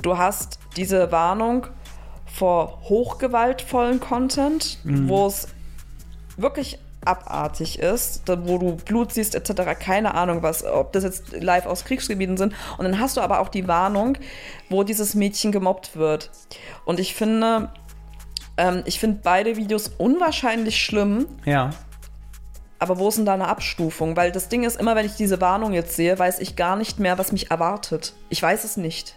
du 0.00 0.16
hast 0.18 0.58
diese 0.76 1.12
Warnung 1.12 1.66
vor 2.26 2.80
hochgewaltvollen 2.82 4.00
Content, 4.00 4.78
Mhm. 4.84 5.08
wo 5.08 5.26
es 5.26 5.48
wirklich 6.38 6.78
abartig 7.04 7.80
ist, 7.80 8.22
wo 8.28 8.58
du 8.58 8.76
Blut 8.76 9.12
siehst 9.12 9.34
etc., 9.34 9.78
keine 9.78 10.14
Ahnung 10.14 10.42
was, 10.42 10.64
ob 10.64 10.92
das 10.92 11.02
jetzt 11.04 11.32
live 11.32 11.66
aus 11.66 11.84
Kriegsgebieten 11.84 12.36
sind. 12.36 12.54
Und 12.78 12.84
dann 12.84 13.00
hast 13.00 13.16
du 13.16 13.20
aber 13.20 13.40
auch 13.40 13.48
die 13.48 13.66
Warnung, 13.68 14.16
wo 14.70 14.84
dieses 14.84 15.14
Mädchen 15.14 15.52
gemobbt 15.52 15.96
wird. 15.96 16.30
Und 16.84 17.00
ich 17.00 17.14
finde, 17.14 17.70
ähm, 18.56 18.82
ich 18.86 19.00
finde 19.00 19.20
beide 19.22 19.56
Videos 19.56 19.88
unwahrscheinlich 19.98 20.80
schlimm, 20.82 21.26
ja. 21.44 21.70
Aber 22.82 22.98
wo 22.98 23.08
ist 23.08 23.18
denn 23.18 23.24
da 23.24 23.34
eine 23.34 23.48
Abstufung? 23.48 24.16
Weil 24.16 24.32
das 24.32 24.48
Ding 24.48 24.64
ist, 24.64 24.78
immer 24.78 24.96
wenn 24.96 25.06
ich 25.06 25.14
diese 25.14 25.40
Warnung 25.40 25.72
jetzt 25.72 25.96
sehe, 25.96 26.18
weiß 26.18 26.40
ich 26.40 26.56
gar 26.56 26.76
nicht 26.76 26.98
mehr, 26.98 27.16
was 27.16 27.32
mich 27.32 27.50
erwartet. 27.50 28.14
Ich 28.28 28.42
weiß 28.42 28.64
es 28.64 28.76
nicht. 28.76 29.14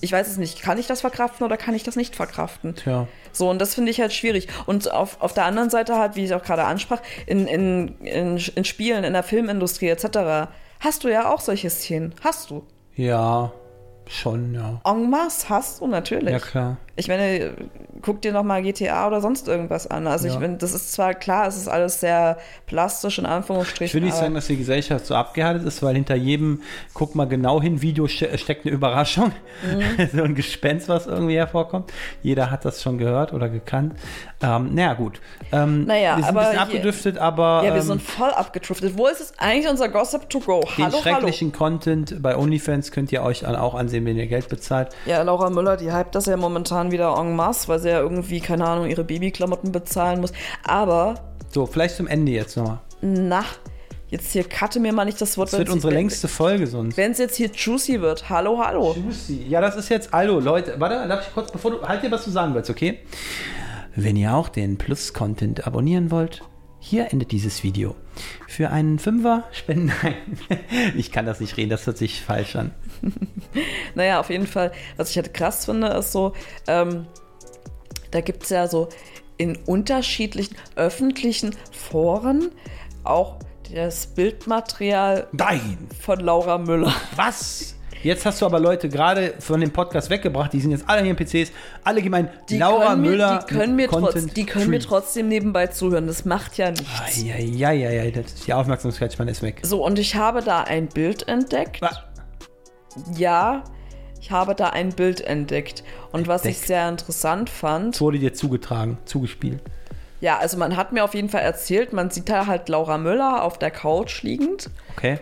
Ich 0.00 0.12
weiß 0.12 0.28
es 0.28 0.38
nicht. 0.38 0.62
Kann 0.62 0.78
ich 0.78 0.86
das 0.86 1.02
verkraften 1.02 1.44
oder 1.44 1.56
kann 1.56 1.74
ich 1.74 1.82
das 1.82 1.96
nicht 1.96 2.16
verkraften? 2.16 2.74
Tja. 2.74 3.06
So, 3.32 3.50
und 3.50 3.58
das 3.58 3.74
finde 3.74 3.90
ich 3.90 4.00
halt 4.00 4.12
schwierig. 4.12 4.48
Und 4.66 4.90
auf, 4.90 5.20
auf 5.20 5.34
der 5.34 5.44
anderen 5.44 5.68
Seite 5.68 5.96
halt, 5.96 6.16
wie 6.16 6.24
ich 6.24 6.32
auch 6.32 6.42
gerade 6.42 6.64
ansprach, 6.64 7.02
in, 7.26 7.46
in, 7.46 7.98
in, 7.98 8.38
in 8.38 8.64
Spielen, 8.64 9.04
in 9.04 9.12
der 9.12 9.22
Filmindustrie 9.22 9.88
etc., 9.88 10.50
hast 10.80 11.04
du 11.04 11.08
ja 11.08 11.30
auch 11.30 11.40
solche 11.40 11.68
Szenen. 11.68 12.14
Hast 12.22 12.50
du. 12.50 12.64
Ja. 12.94 13.52
Schon, 14.06 14.54
ja. 14.54 14.80
En 14.84 15.10
masse 15.10 15.50
hast 15.50 15.80
du 15.80 15.86
natürlich. 15.86 16.32
Ja, 16.32 16.38
klar. 16.38 16.76
Ich 16.98 17.06
meine, 17.06 17.52
guck 18.02 18.20
dir 18.22 18.32
noch 18.32 18.42
mal 18.42 18.60
GTA 18.60 19.06
oder 19.06 19.20
sonst 19.20 19.46
irgendwas 19.46 19.86
an. 19.86 20.06
Also 20.08 20.26
Ja. 20.26 20.34
ich 20.34 20.40
meine, 20.40 20.56
das 20.56 20.74
ist 20.74 20.92
zwar 20.92 21.14
klar, 21.14 21.46
es 21.46 21.56
ist 21.56 21.68
alles 21.68 22.00
sehr 22.00 22.38
plastisch 22.66 23.18
in 23.18 23.26
Anführungsstrichen. 23.26 23.86
Ich 23.86 23.94
will 23.94 24.02
nicht 24.02 24.16
sagen, 24.16 24.34
dass 24.34 24.48
die 24.48 24.56
Gesellschaft 24.56 25.06
so 25.06 25.14
abgehärtet 25.14 25.64
ist, 25.64 25.80
weil 25.82 25.94
hinter 25.94 26.16
jedem, 26.16 26.62
guck 26.94 27.14
mal 27.14 27.26
genau 27.26 27.62
hin, 27.62 27.82
Video 27.82 28.08
ste- 28.08 28.36
steckt 28.36 28.66
eine 28.66 28.74
Überraschung. 28.74 29.30
Mhm. 29.62 30.08
so 30.12 30.22
ein 30.24 30.34
Gespenst, 30.34 30.88
was 30.88 31.06
irgendwie 31.06 31.36
hervorkommt. 31.36 31.92
Jeder 32.22 32.50
hat 32.50 32.64
das 32.64 32.82
schon 32.82 32.98
gehört 32.98 33.32
oder 33.32 33.48
gekannt. 33.48 33.94
Ähm, 34.42 34.74
naja, 34.74 34.94
gut. 34.94 35.20
Ähm, 35.52 35.84
Naja, 35.84 36.16
wir 36.16 36.24
sind 36.24 36.28
aber 36.36 36.40
ein 36.40 36.46
bisschen 36.46 36.52
hier- 36.52 36.62
abgedriftet, 36.62 37.18
aber 37.18 37.62
Ja, 37.64 37.74
wir 37.74 37.80
ähm, 37.80 37.86
sind 37.86 38.02
voll 38.02 38.30
abgedriftet. 38.30 38.98
Wo 38.98 39.06
ist 39.06 39.20
es 39.20 39.32
eigentlich 39.38 39.68
unser 39.68 39.88
Gossip 39.88 40.28
to 40.30 40.40
go? 40.40 40.60
den 40.76 40.84
Hallo, 40.84 40.96
hallo. 40.96 41.02
schrecklichen 41.02 41.52
Content 41.52 42.20
bei 42.22 42.36
OnlyFans 42.36 42.90
könnt 42.92 43.12
ihr 43.12 43.22
euch 43.22 43.46
auch 43.46 43.74
ansehen, 43.74 44.04
wenn 44.04 44.16
ihr 44.16 44.26
Geld 44.26 44.48
bezahlt. 44.48 44.88
Ja, 45.06 45.22
Laura 45.22 45.48
Müller, 45.50 45.76
die 45.76 45.92
hypt 45.92 46.14
das 46.14 46.26
ja 46.26 46.36
momentan 46.36 46.87
wieder 46.90 47.16
en 47.18 47.34
masse, 47.36 47.68
weil 47.68 47.78
sie 47.80 47.88
ja 47.90 48.00
irgendwie, 48.00 48.40
keine 48.40 48.66
Ahnung, 48.66 48.86
ihre 48.88 49.04
Babyklamotten 49.04 49.72
bezahlen 49.72 50.20
muss. 50.20 50.32
Aber, 50.64 51.14
So, 51.52 51.66
vielleicht 51.66 51.96
zum 51.96 52.06
Ende 52.06 52.32
jetzt 52.32 52.56
nochmal. 52.56 52.80
na, 53.00 53.44
jetzt 54.08 54.32
hier 54.32 54.44
cutte 54.44 54.80
mir 54.80 54.92
mal 54.92 55.04
nicht 55.04 55.20
das 55.20 55.36
Wort. 55.38 55.52
Das 55.52 55.58
wird 55.58 55.68
unsere 55.70 55.92
längste 55.92 56.28
Folge 56.28 56.66
sonst. 56.66 56.96
Wenn 56.96 57.12
es 57.12 57.18
jetzt 57.18 57.36
hier 57.36 57.50
juicy 57.54 58.00
wird. 58.00 58.28
Hallo, 58.30 58.58
hallo. 58.64 58.94
Juicy. 58.96 59.46
Ja, 59.48 59.60
das 59.60 59.76
ist 59.76 59.88
jetzt, 59.90 60.12
hallo 60.12 60.40
Leute, 60.40 60.74
warte, 60.78 61.06
darf 61.08 61.26
ich 61.26 61.32
kurz, 61.34 61.50
bevor 61.52 61.70
du, 61.72 61.82
halt 61.86 62.02
dir, 62.02 62.10
was 62.10 62.24
du 62.24 62.30
sagen 62.30 62.54
willst, 62.54 62.70
okay? 62.70 62.98
Wenn 63.96 64.16
ihr 64.16 64.34
auch 64.34 64.48
den 64.48 64.78
Plus-Content 64.78 65.66
abonnieren 65.66 66.10
wollt, 66.10 66.42
hier 66.78 67.12
endet 67.12 67.32
dieses 67.32 67.62
Video. 67.64 67.94
Für 68.46 68.70
einen 68.70 68.98
Fünfer 68.98 69.44
spenden, 69.52 69.92
nein, 70.02 70.14
ich 70.96 71.12
kann 71.12 71.26
das 71.26 71.40
nicht 71.40 71.56
reden, 71.56 71.70
das 71.70 71.86
hört 71.86 71.98
sich 71.98 72.20
falsch 72.20 72.56
an. 72.56 72.72
Naja, 73.94 74.20
auf 74.20 74.30
jeden 74.30 74.46
Fall, 74.46 74.72
was 74.96 75.10
ich 75.10 75.16
halt 75.16 75.34
krass 75.34 75.64
finde, 75.64 75.88
ist 75.88 76.12
so, 76.12 76.34
ähm, 76.66 77.06
da 78.10 78.20
gibt 78.20 78.44
es 78.44 78.50
ja 78.50 78.68
so 78.68 78.88
in 79.36 79.56
unterschiedlichen 79.56 80.56
öffentlichen 80.76 81.54
Foren 81.72 82.50
auch 83.04 83.38
das 83.72 84.06
Bildmaterial 84.08 85.28
Nein! 85.32 85.88
von 86.00 86.20
Laura 86.20 86.58
Müller. 86.58 86.94
Was? 87.16 87.77
Jetzt 88.02 88.24
hast 88.26 88.40
du 88.40 88.46
aber 88.46 88.60
Leute 88.60 88.88
gerade 88.88 89.34
von 89.40 89.60
dem 89.60 89.72
Podcast 89.72 90.08
weggebracht, 90.10 90.52
die 90.52 90.60
sind 90.60 90.70
jetzt 90.70 90.84
alle 90.88 91.02
hier 91.02 91.10
in 91.10 91.16
PCs, 91.16 91.50
alle 91.84 92.00
gemeint, 92.00 92.30
Laura 92.50 92.88
können 92.90 93.02
mir, 93.02 93.10
Müller. 93.10 93.44
die 93.48 93.54
können, 93.54 93.76
mir, 93.76 93.88
trotz, 93.88 94.26
die 94.26 94.46
können 94.46 94.70
mir 94.70 94.80
trotzdem 94.80 95.28
nebenbei 95.28 95.66
zuhören. 95.66 96.06
Das 96.06 96.24
macht 96.24 96.56
ja 96.58 96.70
nichts. 96.70 97.20
Ja, 97.22 97.36
ja, 97.38 97.72
ja, 97.72 97.90
ja, 97.90 98.10
das- 98.10 98.34
die 98.46 98.52
Aufmerksamkeitsspanne 98.54 99.30
ist 99.32 99.42
weg. 99.42 99.60
So, 99.62 99.84
und 99.84 99.98
ich 99.98 100.14
habe 100.14 100.42
da 100.42 100.62
ein 100.62 100.86
Bild 100.88 101.26
entdeckt. 101.26 101.82
Was? 101.82 102.00
Ja, 103.16 103.64
ich 104.20 104.30
habe 104.30 104.54
da 104.54 104.70
ein 104.70 104.90
Bild 104.90 105.20
entdeckt. 105.20 105.82
Und 106.12 106.28
was 106.28 106.44
ich 106.44 106.58
sehr 106.58 106.88
interessant 106.88 107.50
fand, 107.50 107.96
Es 107.96 108.00
wurde 108.00 108.18
dir 108.18 108.32
zugetragen, 108.32 108.98
zugespielt. 109.04 109.60
ja, 110.20 110.38
also 110.38 110.56
man 110.56 110.76
hat 110.76 110.92
mir 110.92 111.04
auf 111.04 111.14
jeden 111.14 111.28
Fall 111.28 111.42
erzählt, 111.42 111.92
man 111.92 112.10
sieht 112.10 112.28
da 112.28 112.46
halt 112.46 112.68
Laura 112.68 112.96
Müller 112.98 113.42
auf 113.42 113.58
der 113.58 113.70
Couch 113.70 114.22
liegend, 114.22 114.70
Okay? 114.96 115.18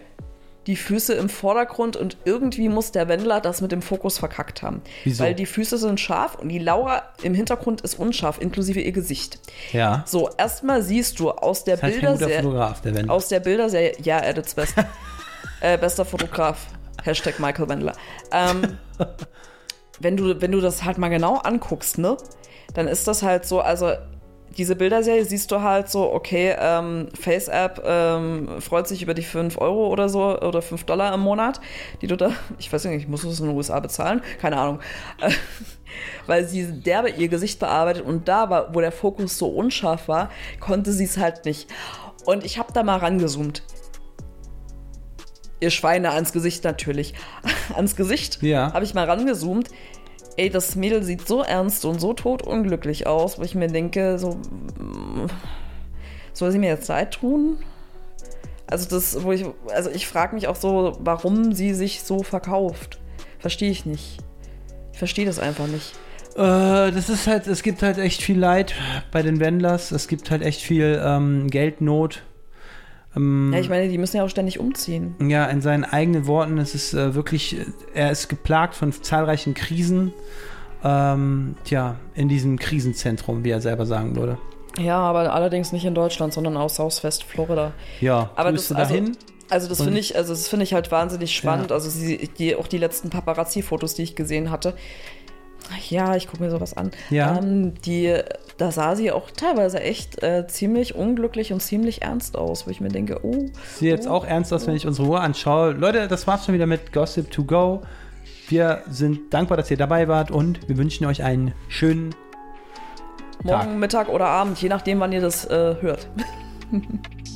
Die 0.67 0.77
Füße 0.77 1.15
im 1.15 1.29
Vordergrund 1.29 1.97
und 1.97 2.17
irgendwie 2.25 2.69
muss 2.69 2.91
der 2.91 3.09
Wendler 3.09 3.41
das 3.41 3.61
mit 3.61 3.71
dem 3.71 3.83
Fokus 3.83 4.19
verkackt 4.19 4.63
haben. 4.63 4.83
Wieso? 5.05 5.23
Weil 5.23 5.35
die 5.35 5.47
Füße 5.47 5.79
sind 5.79 6.01
scharf 6.01 6.35
und 6.37 6.49
die 6.49 6.59
Laura 6.59 7.03
im 7.23 7.35
Hintergrund 7.35 7.83
ist 7.83 7.99
unscharf, 7.99 8.41
inklusive 8.41 8.81
ihr 8.81 8.93
Gesicht. 8.93 9.39
Ja. 9.73 10.03
So, 10.07 10.31
erstmal 10.37 10.83
siehst 10.83 11.21
du 11.21 11.31
aus 11.31 11.65
der 11.65 11.77
Das 11.77 11.93
Bilderserie. 11.93 12.73
Der. 12.85 13.11
Aus 13.11 13.29
der 13.29 13.41
Bilderserie, 13.41 13.95
ja, 14.03 14.21
Edits 14.21 14.55
best. 14.55 14.75
äh, 15.61 15.79
bester 15.79 16.05
Fotograf. 16.05 16.67
Hashtag 17.03 17.39
Michael 17.39 17.69
Wendler. 17.69 17.93
Ähm, 18.33 18.79
wenn, 20.01 20.17
du, 20.17 20.41
wenn 20.41 20.51
du 20.51 20.61
das 20.61 20.85
halt 20.85 20.99
mal 20.99 21.09
genau 21.09 21.37
anguckst, 21.37 21.99
ne, 21.99 22.17
dann 22.75 22.89
ist 22.89 23.07
das 23.07 23.23
halt 23.23 23.47
so, 23.47 23.61
also 23.61 23.93
diese 24.57 24.77
Bilderserie 24.77 25.25
siehst 25.25 25.51
du 25.51 25.61
halt 25.61 25.89
so, 25.91 26.13
okay, 26.13 26.55
ähm, 26.59 27.09
FaceApp 27.19 27.83
ähm, 27.85 28.49
freut 28.61 28.89
sich 28.89 29.03
über 29.03 29.15
die 29.15 29.23
5 29.23 29.59
Euro 29.59 29.89
oder 29.89 30.09
so 30.09 30.39
oder 30.41 30.63
5 30.63 30.85
Dollar 30.85 31.13
im 31.15 31.21
Monat, 31.21 31.61
die 32.01 32.07
du 32.07 32.17
da, 32.17 32.31
ich 32.59 32.73
weiß 32.73 32.85
nicht, 32.87 33.09
musst 33.09 33.25
du 33.25 33.29
das 33.29 33.41
in 33.41 33.47
den 33.47 33.57
USA 33.57 33.81
bezahlen? 33.81 34.23
Keine 34.41 34.57
Ahnung. 34.57 34.81
Äh, 35.21 35.31
weil 36.27 36.47
sie 36.47 36.81
derbe 36.81 37.11
ihr 37.11 37.29
Gesicht 37.29 37.59
bearbeitet 37.59 38.05
und 38.05 38.29
da 38.29 38.51
war, 38.51 38.75
wo 38.75 38.81
der 38.81 38.93
Fokus 38.93 39.39
so 39.39 39.49
unscharf 39.49 40.09
war, 40.09 40.31
konnte 40.61 40.93
sie 40.93 41.05
es 41.05 41.19
halt 41.19 41.45
nicht. 41.45 41.69
Und 42.25 42.45
ich 42.45 42.59
habe 42.59 42.73
da 42.73 42.83
mal 42.83 42.99
rangezoomt. 42.99 43.63
Ihr 45.61 45.71
Schweine 45.71 46.11
ans 46.11 46.33
Gesicht 46.33 46.65
natürlich. 46.65 47.15
ans 47.75 47.97
Gesicht 47.97 48.43
Ja. 48.43 48.73
habe 48.73 48.85
ich 48.85 48.95
mal 48.95 49.09
rangezoomt. 49.09 49.69
Ey, 50.37 50.51
das 50.51 50.77
Mädel 50.77 51.03
sieht 51.03 51.27
so 51.27 51.43
ernst 51.43 51.85
und 51.85 52.01
so 52.01 52.13
totunglücklich 52.13 53.07
aus, 53.07 53.39
wo 53.39 53.43
ich 53.43 53.55
mir 53.55 53.69
denke, 53.69 54.19
so, 54.19 54.39
soll 56.33 56.53
sie 56.53 56.59
mir 56.59 56.69
jetzt 56.69 56.89
leid 56.89 57.13
tun? 57.13 57.59
Also 58.67 58.89
das, 58.89 59.23
wo 59.23 59.33
ich, 59.33 59.45
also 59.73 59.91
ich 59.91 60.07
frage 60.07 60.35
mich 60.35 60.49
auch 60.49 60.57
so, 60.57 60.97
warum 61.01 61.53
sie 61.53 61.73
sich 61.73 62.03
so 62.03 62.23
verkauft. 62.23 62.99
Verstehe 63.39 63.71
ich 63.71 63.87
nicht. 63.87 64.19
Ich 64.93 64.99
verstehe 64.99 65.27
das 65.27 65.39
einfach 65.39 65.67
nicht. 65.67 65.95
Äh, 66.35 66.91
das 66.91 67.09
ist 67.09 67.27
halt, 67.27 67.47
es 67.47 67.63
gibt 67.63 67.83
halt 67.83 67.99
echt 67.99 68.23
viel 68.23 68.39
Leid 68.39 68.75
bei 69.13 69.23
den 69.23 69.41
Wendlers. 69.41 69.93
Es 69.93 70.09
gibt 70.09 70.31
halt 70.31 70.43
echt 70.43 70.61
viel 70.61 71.01
ähm, 71.03 71.49
Geldnot. 71.49 72.23
Ähm, 73.17 73.51
Ja, 73.53 73.61
ich 73.61 73.69
meine, 73.69 73.89
die 73.89 73.99
müssen 73.99 74.17
ja 74.19 74.25
auch 74.25 74.29
ständig 74.29 74.61
umziehen. 74.61 75.15
ja, 75.21 75.47
in 75.47 75.61
seinen 75.63 75.85
eigenen 75.85 76.27
Worten, 76.27 76.59
es 76.59 76.75
ist 76.75 76.95
äh, 76.95 77.15
wirklich, 77.15 77.57
er 77.95 78.11
ist 78.11 78.29
geplagt 78.29 78.75
von 78.75 78.93
zahlreichen 78.93 79.55
Krisen. 79.55 80.13
Ähm, 80.85 81.57
tja, 81.65 81.97
in 82.15 82.29
diesem 82.29 82.59
Krisenzentrum, 82.59 83.43
wie 83.45 83.51
er 83.51 83.61
selber 83.61 83.87
sagen 83.87 84.15
würde. 84.17 84.39
Ja, 84.79 84.99
aber 84.99 85.33
allerdings 85.33 85.73
nicht 85.73 85.85
in 85.87 85.95
Deutschland, 85.95 86.33
sondern 86.35 86.57
aus 86.57 86.77
Southwest 86.77 87.25
Florida. 87.25 87.73
Ja, 88.01 88.31
Aber 88.37 88.53
das- 88.53 88.71
also- 88.71 88.93
dahin. 88.95 89.17
Also 89.49 89.69
das 89.69 89.79
Und- 89.79 89.87
finde 89.87 90.01
ich, 90.01 90.17
also 90.17 90.33
das 90.33 90.49
finde 90.49 90.65
ich 90.65 90.75
halt 90.75 90.91
wahnsinnig 90.91 91.35
spannend. 91.37 91.71
Ja. 91.71 91.77
Also 91.77 91.89
sie, 91.89 92.29
die, 92.37 92.57
auch 92.57 92.67
die 92.67 92.79
letzten 92.79 93.11
Paparazzi-Fotos, 93.11 93.95
die 93.95 94.03
ich 94.03 94.17
gesehen 94.17 94.51
hatte. 94.51 94.75
Ja, 95.89 96.17
ich 96.17 96.29
gucke 96.29 96.43
mir 96.43 96.51
sowas 96.51 96.77
an. 96.77 96.91
Ja. 97.11 97.39
Ähm, 97.39 97.75
die, 97.85 98.15
da 98.57 98.71
sah 98.71 98.97
sie 98.97 99.11
auch 99.13 99.31
teilweise 99.31 99.81
echt 99.81 100.23
äh, 100.23 100.47
ziemlich 100.47 100.95
unglücklich 100.95 101.53
und 101.53 101.61
ziemlich 101.61 102.03
ernst 102.03 102.37
aus, 102.37 102.67
wo 102.67 102.71
ich 102.71 102.81
mir 102.81 102.89
denke, 102.89 103.21
oh, 103.23 103.47
Sieht 103.75 103.89
jetzt 103.89 104.09
auch 104.09 104.25
ernst 104.25 104.53
aus, 104.53 104.67
wenn 104.67 104.77
ich 104.77 104.87
unsere 104.87 105.09
Uhr 105.09 105.21
anschaue. 105.21 105.73
Leute, 105.73 106.09
das 106.09 106.27
war's 106.27 106.47
schon 106.47 106.55
wieder 106.55 106.67
mit 106.67 106.93
Gossip 106.93 107.31
to 107.31 107.45
go. 107.45 107.83
Wir 108.49 108.83
sind 108.89 109.33
dankbar, 109.35 109.57
dass 109.57 109.71
ihr 109.71 109.77
dabei 109.77 110.09
wart 110.09 110.31
und 110.31 110.69
wir 110.69 110.77
wünschen 110.77 111.07
euch 111.07 111.23
einen 111.23 111.53
schönen 111.69 112.15
morgen, 113.43 113.61
Tag. 113.61 113.77
Mittag 113.77 114.09
oder 114.09 114.27
Abend, 114.27 114.61
je 114.61 114.69
nachdem, 114.69 115.01
wann 115.01 115.13
ihr 115.13 115.21
das 115.21 115.45
äh, 115.47 115.77
hört. 115.81 116.09